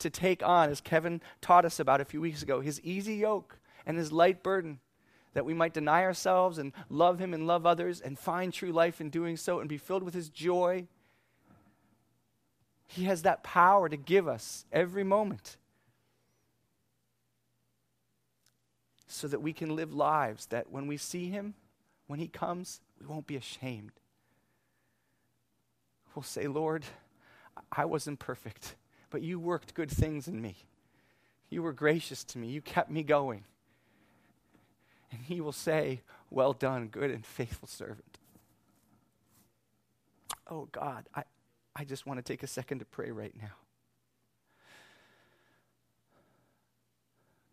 to 0.00 0.10
take 0.10 0.42
on, 0.42 0.68
as 0.68 0.82
Kevin 0.82 1.22
taught 1.40 1.64
us 1.64 1.80
about 1.80 2.02
a 2.02 2.04
few 2.04 2.20
weeks 2.20 2.42
ago, 2.42 2.60
his 2.60 2.78
easy 2.82 3.14
yoke 3.14 3.58
and 3.86 3.96
his 3.96 4.12
light 4.12 4.42
burden 4.42 4.80
that 5.32 5.46
we 5.46 5.54
might 5.54 5.72
deny 5.72 6.02
ourselves 6.02 6.58
and 6.58 6.74
love 6.90 7.18
Him 7.18 7.32
and 7.32 7.46
love 7.46 7.64
others 7.64 7.98
and 7.98 8.18
find 8.18 8.52
true 8.52 8.70
life 8.70 9.00
in 9.00 9.08
doing 9.08 9.38
so 9.38 9.60
and 9.60 9.68
be 9.68 9.78
filled 9.78 10.02
with 10.02 10.12
His 10.12 10.28
joy. 10.28 10.86
He 12.86 13.04
has 13.04 13.22
that 13.22 13.42
power 13.42 13.88
to 13.88 13.96
give 13.96 14.28
us 14.28 14.66
every 14.70 15.04
moment 15.04 15.56
so 19.12 19.28
that 19.28 19.42
we 19.42 19.52
can 19.52 19.76
live 19.76 19.92
lives 19.92 20.46
that 20.46 20.70
when 20.70 20.86
we 20.86 20.96
see 20.96 21.28
Him, 21.28 21.54
when 22.06 22.18
He 22.18 22.28
comes, 22.28 22.80
we 23.00 23.06
won't 23.06 23.26
be 23.26 23.36
ashamed. 23.36 23.92
We'll 26.14 26.22
say, 26.22 26.46
Lord, 26.46 26.84
I 27.70 27.84
wasn't 27.84 28.18
perfect, 28.18 28.76
but 29.10 29.22
you 29.22 29.38
worked 29.38 29.74
good 29.74 29.90
things 29.90 30.28
in 30.28 30.40
me. 30.40 30.56
You 31.50 31.62
were 31.62 31.72
gracious 31.72 32.24
to 32.24 32.38
me. 32.38 32.48
You 32.48 32.60
kept 32.60 32.90
me 32.90 33.02
going 33.02 33.44
and 35.12 35.20
he 35.20 35.40
will 35.40 35.52
say, 35.52 36.00
Well 36.30 36.54
done, 36.54 36.88
good 36.88 37.10
and 37.10 37.24
faithful 37.24 37.68
servant. 37.68 38.18
Oh 40.50 40.68
God, 40.72 41.06
I, 41.14 41.24
I 41.76 41.84
just 41.84 42.06
want 42.06 42.18
to 42.18 42.22
take 42.22 42.42
a 42.42 42.46
second 42.46 42.80
to 42.80 42.84
pray 42.86 43.10
right 43.10 43.34
now. 43.40 43.52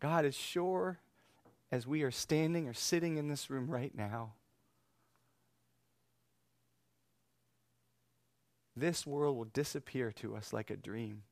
God, 0.00 0.24
as 0.24 0.34
sure 0.34 0.98
as 1.72 1.86
we 1.86 2.02
are 2.02 2.10
standing 2.10 2.68
or 2.68 2.74
sitting 2.74 3.16
in 3.16 3.28
this 3.28 3.48
room 3.48 3.70
right 3.70 3.94
now, 3.94 4.32
this 8.76 9.06
world 9.06 9.36
will 9.36 9.44
disappear 9.44 10.10
to 10.12 10.34
us 10.34 10.52
like 10.52 10.70
a 10.70 10.76
dream. 10.76 11.22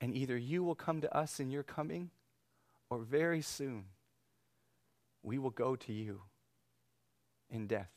And 0.00 0.14
either 0.14 0.36
you 0.36 0.62
will 0.62 0.74
come 0.74 1.00
to 1.00 1.16
us 1.16 1.40
in 1.40 1.50
your 1.50 1.62
coming, 1.62 2.10
or 2.88 2.98
very 2.98 3.40
soon 3.42 3.86
we 5.22 5.38
will 5.38 5.50
go 5.50 5.74
to 5.74 5.92
you 5.92 6.22
in 7.50 7.66
death. 7.66 7.90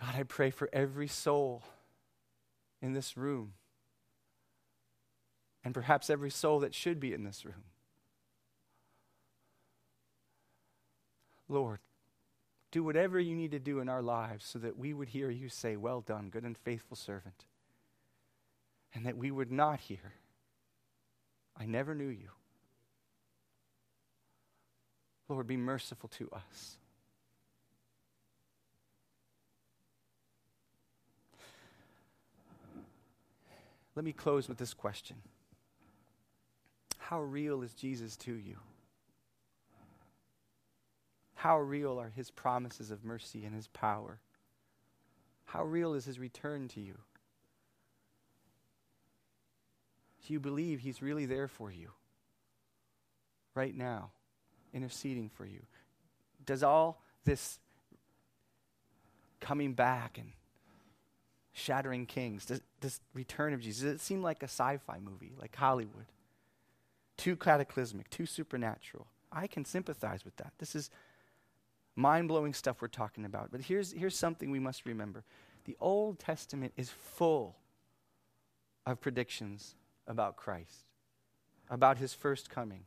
God, 0.00 0.14
I 0.14 0.22
pray 0.22 0.50
for 0.50 0.68
every 0.72 1.08
soul 1.08 1.62
in 2.82 2.92
this 2.92 3.16
room, 3.16 3.54
and 5.66 5.74
perhaps 5.74 6.08
every 6.10 6.30
soul 6.30 6.60
that 6.60 6.72
should 6.72 7.00
be 7.00 7.12
in 7.12 7.24
this 7.24 7.44
room. 7.44 7.64
Lord, 11.48 11.80
do 12.70 12.84
whatever 12.84 13.18
you 13.18 13.34
need 13.34 13.50
to 13.50 13.58
do 13.58 13.80
in 13.80 13.88
our 13.88 14.00
lives 14.00 14.46
so 14.46 14.60
that 14.60 14.78
we 14.78 14.94
would 14.94 15.08
hear 15.08 15.28
you 15.28 15.48
say, 15.48 15.74
Well 15.74 16.02
done, 16.02 16.28
good 16.28 16.44
and 16.44 16.56
faithful 16.56 16.96
servant. 16.96 17.46
And 18.94 19.06
that 19.06 19.16
we 19.16 19.32
would 19.32 19.50
not 19.50 19.80
hear, 19.80 20.12
I 21.58 21.66
never 21.66 21.96
knew 21.96 22.06
you. 22.06 22.28
Lord, 25.28 25.48
be 25.48 25.56
merciful 25.56 26.08
to 26.10 26.30
us. 26.30 26.76
Let 33.96 34.04
me 34.04 34.12
close 34.12 34.48
with 34.48 34.58
this 34.58 34.72
question 34.72 35.16
How 37.08 37.20
real 37.20 37.62
is 37.62 37.72
Jesus 37.72 38.16
to 38.16 38.34
you? 38.34 38.56
How 41.36 41.60
real 41.60 42.00
are 42.00 42.10
his 42.10 42.32
promises 42.32 42.90
of 42.90 43.04
mercy 43.04 43.44
and 43.44 43.54
his 43.54 43.68
power? 43.68 44.18
How 45.44 45.62
real 45.62 45.94
is 45.94 46.04
his 46.04 46.18
return 46.18 46.66
to 46.66 46.80
you? 46.80 46.98
Do 50.26 50.32
you 50.32 50.40
believe 50.40 50.80
he's 50.80 51.00
really 51.00 51.26
there 51.26 51.46
for 51.46 51.70
you 51.70 51.90
right 53.54 53.76
now, 53.76 54.10
interceding 54.74 55.28
for 55.28 55.46
you? 55.46 55.62
Does 56.44 56.64
all 56.64 57.00
this 57.24 57.60
coming 59.38 59.74
back 59.74 60.18
and 60.18 60.32
shattering 61.52 62.06
kings, 62.06 62.46
does, 62.46 62.62
this 62.80 62.98
return 63.14 63.52
of 63.54 63.60
Jesus, 63.60 63.84
does 63.84 63.92
it 63.92 64.00
seem 64.00 64.24
like 64.24 64.42
a 64.42 64.48
sci 64.48 64.78
fi 64.78 64.98
movie, 64.98 65.34
like 65.38 65.54
Hollywood? 65.54 66.06
Too 67.16 67.36
cataclysmic, 67.36 68.10
too 68.10 68.26
supernatural. 68.26 69.06
I 69.32 69.46
can 69.46 69.64
sympathize 69.64 70.24
with 70.24 70.36
that. 70.36 70.52
This 70.58 70.74
is 70.74 70.90
mind 71.94 72.28
blowing 72.28 72.54
stuff 72.54 72.80
we're 72.80 72.88
talking 72.88 73.24
about. 73.24 73.50
But 73.50 73.62
here's, 73.62 73.92
here's 73.92 74.16
something 74.16 74.50
we 74.50 74.58
must 74.58 74.86
remember 74.86 75.24
the 75.64 75.76
Old 75.80 76.20
Testament 76.20 76.72
is 76.76 76.90
full 76.90 77.56
of 78.86 79.00
predictions 79.00 79.74
about 80.06 80.36
Christ, 80.36 80.84
about 81.68 81.98
his 81.98 82.14
first 82.14 82.48
coming. 82.48 82.84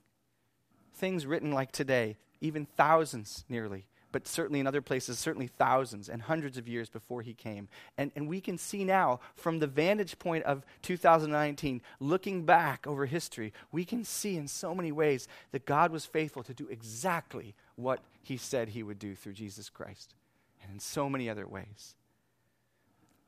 Things 0.94 1.26
written 1.26 1.52
like 1.52 1.74
today, 1.74 2.18
even 2.40 2.68
thousands 2.78 3.44
nearly, 3.50 3.86
but 4.12 4.28
certainly 4.28 4.60
in 4.60 4.68
other 4.68 4.82
places, 4.82 5.20
certainly 5.20 5.48
thousands 5.48 6.10
and 6.10 6.22
hundreds 6.24 6.58
of 6.58 6.68
years 6.68 6.90
before 6.90 7.22
he 7.22 7.34
came. 7.34 7.68
And, 7.98 8.12
and 8.16 8.28
we 8.28 8.42
can 8.42 8.58
see 8.58 8.84
now, 8.84 9.20
from 9.36 9.60
the 9.60 9.68
vantage 9.68 10.20
point 10.20 10.44
of 10.46 10.66
2019, 10.82 11.82
looking 12.00 12.46
back 12.46 12.88
over 12.88 13.06
history, 13.06 13.54
we 13.72 13.86
can 13.86 14.04
see 14.04 14.36
in 14.38 14.48
so 14.48 14.74
many 14.74 14.92
ways 14.92 15.28
that 15.52 15.66
God 15.66 15.92
was 15.92 16.06
faithful 16.06 16.44
to 16.44 16.54
do 16.54 16.68
exactly 16.70 17.56
what 17.76 18.00
he 18.24 18.38
said 18.38 18.70
he 18.70 18.84
would 18.84 19.00
do 19.00 19.16
through 19.16 19.34
Jesus 19.34 19.70
Christ, 19.70 20.14
and 20.62 20.72
in 20.72 20.80
so 20.80 21.10
many 21.10 21.30
other 21.30 21.48
ways. 21.48 21.96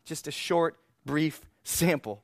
Just 0.05 0.27
a 0.27 0.31
short, 0.31 0.77
brief 1.05 1.41
sample 1.63 2.23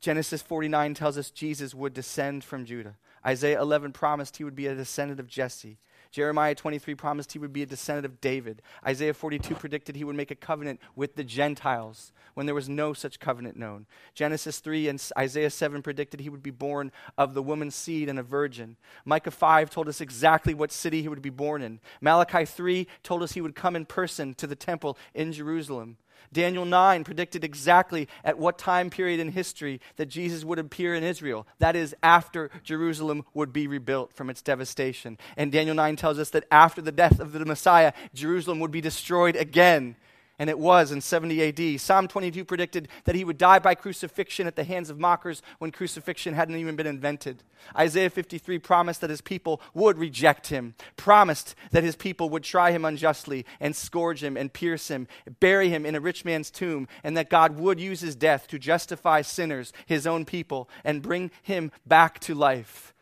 Genesis 0.00 0.40
49 0.40 0.94
tells 0.94 1.18
us 1.18 1.30
Jesus 1.30 1.74
would 1.74 1.92
descend 1.92 2.42
from 2.42 2.64
Judah. 2.64 2.96
Isaiah 3.24 3.60
11 3.60 3.92
promised 3.92 4.38
he 4.38 4.44
would 4.44 4.56
be 4.56 4.66
a 4.66 4.74
descendant 4.74 5.20
of 5.20 5.28
Jesse. 5.28 5.78
Jeremiah 6.10 6.54
23 6.54 6.94
promised 6.96 7.32
he 7.32 7.38
would 7.38 7.52
be 7.52 7.62
a 7.62 7.66
descendant 7.66 8.04
of 8.04 8.20
David. 8.20 8.62
Isaiah 8.84 9.14
42 9.14 9.54
predicted 9.54 9.94
he 9.94 10.04
would 10.04 10.16
make 10.16 10.30
a 10.30 10.36
covenant 10.36 10.80
with 10.96 11.14
the 11.14 11.22
Gentiles 11.22 12.12
when 12.34 12.46
there 12.46 12.54
was 12.54 12.68
no 12.68 12.92
such 12.92 13.20
covenant 13.20 13.56
known. 13.56 13.86
Genesis 14.14 14.58
3 14.58 14.88
and 14.88 15.10
Isaiah 15.16 15.50
7 15.50 15.82
predicted 15.82 16.20
he 16.20 16.28
would 16.28 16.42
be 16.42 16.50
born 16.50 16.90
of 17.16 17.34
the 17.34 17.42
woman's 17.42 17.74
seed 17.74 18.08
and 18.08 18.18
a 18.18 18.24
virgin. 18.24 18.76
Micah 19.04 19.30
5 19.30 19.70
told 19.70 19.88
us 19.88 20.00
exactly 20.00 20.54
what 20.54 20.72
city 20.72 21.02
he 21.02 21.08
would 21.08 21.22
be 21.22 21.30
born 21.30 21.62
in. 21.62 21.80
Malachi 22.00 22.44
3 22.44 22.86
told 23.02 23.22
us 23.22 23.32
he 23.32 23.40
would 23.40 23.54
come 23.54 23.76
in 23.76 23.86
person 23.86 24.34
to 24.34 24.46
the 24.46 24.56
temple 24.56 24.98
in 25.14 25.32
Jerusalem. 25.32 25.96
Daniel 26.32 26.64
9 26.64 27.04
predicted 27.04 27.44
exactly 27.44 28.08
at 28.24 28.38
what 28.38 28.58
time 28.58 28.90
period 28.90 29.20
in 29.20 29.32
history 29.32 29.80
that 29.96 30.06
Jesus 30.06 30.44
would 30.44 30.58
appear 30.58 30.94
in 30.94 31.02
Israel. 31.02 31.46
That 31.58 31.76
is, 31.76 31.94
after 32.02 32.50
Jerusalem 32.62 33.24
would 33.34 33.52
be 33.52 33.66
rebuilt 33.66 34.12
from 34.12 34.30
its 34.30 34.42
devastation. 34.42 35.18
And 35.36 35.52
Daniel 35.52 35.74
9 35.74 35.96
tells 35.96 36.18
us 36.18 36.30
that 36.30 36.44
after 36.50 36.80
the 36.80 36.92
death 36.92 37.20
of 37.20 37.32
the 37.32 37.44
Messiah, 37.44 37.92
Jerusalem 38.14 38.60
would 38.60 38.70
be 38.70 38.80
destroyed 38.80 39.36
again 39.36 39.96
and 40.40 40.48
it 40.48 40.58
was 40.58 40.90
in 40.90 41.02
70 41.02 41.74
AD. 41.74 41.80
Psalm 41.82 42.08
22 42.08 42.46
predicted 42.46 42.88
that 43.04 43.14
he 43.14 43.24
would 43.24 43.36
die 43.36 43.58
by 43.58 43.74
crucifixion 43.74 44.46
at 44.46 44.56
the 44.56 44.64
hands 44.64 44.88
of 44.88 44.98
mockers 44.98 45.42
when 45.58 45.70
crucifixion 45.70 46.32
hadn't 46.32 46.56
even 46.56 46.76
been 46.76 46.86
invented. 46.86 47.42
Isaiah 47.76 48.08
53 48.08 48.58
promised 48.58 49.02
that 49.02 49.10
his 49.10 49.20
people 49.20 49.60
would 49.74 49.98
reject 49.98 50.46
him, 50.46 50.74
promised 50.96 51.54
that 51.72 51.84
his 51.84 51.94
people 51.94 52.30
would 52.30 52.42
try 52.42 52.70
him 52.70 52.86
unjustly 52.86 53.44
and 53.60 53.76
scourge 53.76 54.24
him 54.24 54.34
and 54.38 54.50
pierce 54.50 54.88
him, 54.88 55.06
bury 55.40 55.68
him 55.68 55.84
in 55.84 55.94
a 55.94 56.00
rich 56.00 56.24
man's 56.24 56.50
tomb, 56.50 56.88
and 57.04 57.14
that 57.18 57.28
God 57.28 57.58
would 57.58 57.78
use 57.78 58.00
his 58.00 58.16
death 58.16 58.48
to 58.48 58.58
justify 58.58 59.20
sinners, 59.20 59.74
his 59.84 60.06
own 60.06 60.24
people, 60.24 60.70
and 60.84 61.02
bring 61.02 61.30
him 61.42 61.70
back 61.86 62.18
to 62.20 62.34
life. 62.34 62.94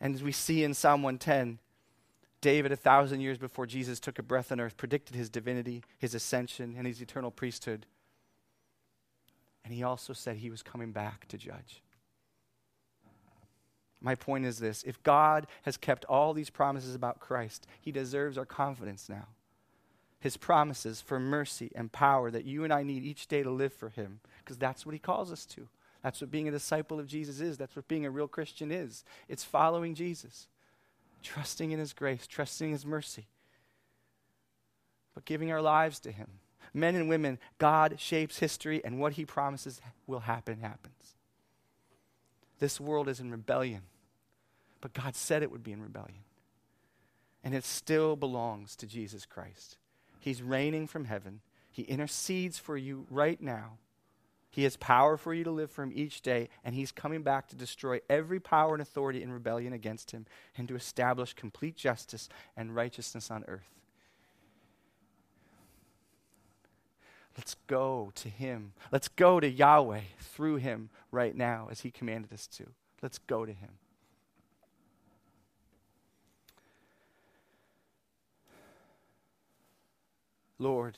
And 0.00 0.14
as 0.14 0.22
we 0.22 0.30
see 0.30 0.62
in 0.62 0.72
Psalm 0.72 1.02
110, 1.02 1.58
David, 2.46 2.70
a 2.70 2.76
thousand 2.76 3.22
years 3.22 3.38
before 3.38 3.66
Jesus 3.66 3.98
took 3.98 4.20
a 4.20 4.22
breath 4.22 4.52
on 4.52 4.60
earth, 4.60 4.76
predicted 4.76 5.16
his 5.16 5.28
divinity, 5.28 5.82
his 5.98 6.14
ascension, 6.14 6.76
and 6.78 6.86
his 6.86 7.02
eternal 7.02 7.32
priesthood. 7.32 7.86
And 9.64 9.74
he 9.74 9.82
also 9.82 10.12
said 10.12 10.36
he 10.36 10.48
was 10.48 10.62
coming 10.62 10.92
back 10.92 11.26
to 11.26 11.36
judge. 11.36 11.82
My 14.00 14.14
point 14.14 14.44
is 14.44 14.60
this 14.60 14.84
if 14.84 15.02
God 15.02 15.48
has 15.62 15.76
kept 15.76 16.04
all 16.04 16.32
these 16.32 16.48
promises 16.48 16.94
about 16.94 17.18
Christ, 17.18 17.66
he 17.80 17.90
deserves 17.90 18.38
our 18.38 18.46
confidence 18.46 19.08
now. 19.08 19.26
His 20.20 20.36
promises 20.36 21.00
for 21.00 21.18
mercy 21.18 21.72
and 21.74 21.90
power 21.90 22.30
that 22.30 22.44
you 22.44 22.62
and 22.62 22.72
I 22.72 22.84
need 22.84 23.02
each 23.02 23.26
day 23.26 23.42
to 23.42 23.50
live 23.50 23.72
for 23.72 23.88
him, 23.88 24.20
because 24.44 24.56
that's 24.56 24.86
what 24.86 24.92
he 24.92 25.00
calls 25.00 25.32
us 25.32 25.46
to. 25.46 25.66
That's 26.00 26.20
what 26.20 26.30
being 26.30 26.46
a 26.46 26.52
disciple 26.52 27.00
of 27.00 27.08
Jesus 27.08 27.40
is. 27.40 27.58
That's 27.58 27.74
what 27.74 27.88
being 27.88 28.06
a 28.06 28.10
real 28.12 28.28
Christian 28.28 28.70
is. 28.70 29.02
It's 29.26 29.42
following 29.42 29.96
Jesus 29.96 30.46
trusting 31.26 31.72
in 31.72 31.78
His 31.78 31.92
grace, 31.92 32.26
trusting 32.26 32.70
His 32.70 32.86
mercy, 32.86 33.26
but 35.14 35.24
giving 35.24 35.50
our 35.50 35.60
lives 35.60 35.98
to 36.00 36.12
Him. 36.12 36.28
Men 36.72 36.94
and 36.94 37.08
women, 37.08 37.38
God 37.58 37.96
shapes 37.98 38.38
history, 38.38 38.84
and 38.84 39.00
what 39.00 39.14
He 39.14 39.24
promises 39.24 39.80
will 40.06 40.20
happen 40.20 40.60
happens. 40.60 41.14
This 42.58 42.80
world 42.80 43.08
is 43.08 43.20
in 43.20 43.30
rebellion, 43.30 43.82
but 44.80 44.94
God 44.94 45.16
said 45.16 45.42
it 45.42 45.50
would 45.50 45.64
be 45.64 45.72
in 45.72 45.82
rebellion. 45.82 46.24
And 47.42 47.54
it 47.54 47.64
still 47.64 48.16
belongs 48.16 48.76
to 48.76 48.86
Jesus 48.86 49.26
Christ. 49.26 49.76
He's 50.20 50.42
reigning 50.42 50.86
from 50.86 51.04
heaven. 51.04 51.40
He 51.70 51.82
intercedes 51.82 52.58
for 52.58 52.76
you 52.76 53.06
right 53.10 53.40
now. 53.40 53.78
He 54.56 54.62
has 54.62 54.78
power 54.78 55.18
for 55.18 55.34
you 55.34 55.44
to 55.44 55.50
live 55.50 55.70
for 55.70 55.82
him 55.82 55.92
each 55.94 56.22
day, 56.22 56.48
and 56.64 56.74
he's 56.74 56.90
coming 56.90 57.22
back 57.22 57.46
to 57.48 57.56
destroy 57.56 58.00
every 58.08 58.40
power 58.40 58.72
and 58.72 58.80
authority 58.80 59.22
in 59.22 59.30
rebellion 59.30 59.74
against 59.74 60.12
him 60.12 60.24
and 60.56 60.66
to 60.68 60.74
establish 60.74 61.34
complete 61.34 61.76
justice 61.76 62.30
and 62.56 62.74
righteousness 62.74 63.30
on 63.30 63.44
earth. 63.48 63.68
Let's 67.36 67.56
go 67.66 68.12
to 68.14 68.30
him. 68.30 68.72
Let's 68.90 69.08
go 69.08 69.40
to 69.40 69.46
Yahweh 69.46 70.00
through 70.20 70.56
him 70.56 70.88
right 71.12 71.36
now 71.36 71.68
as 71.70 71.82
he 71.82 71.90
commanded 71.90 72.32
us 72.32 72.46
to. 72.46 72.64
Let's 73.02 73.18
go 73.18 73.44
to 73.44 73.52
him. 73.52 73.72
Lord, 80.58 80.94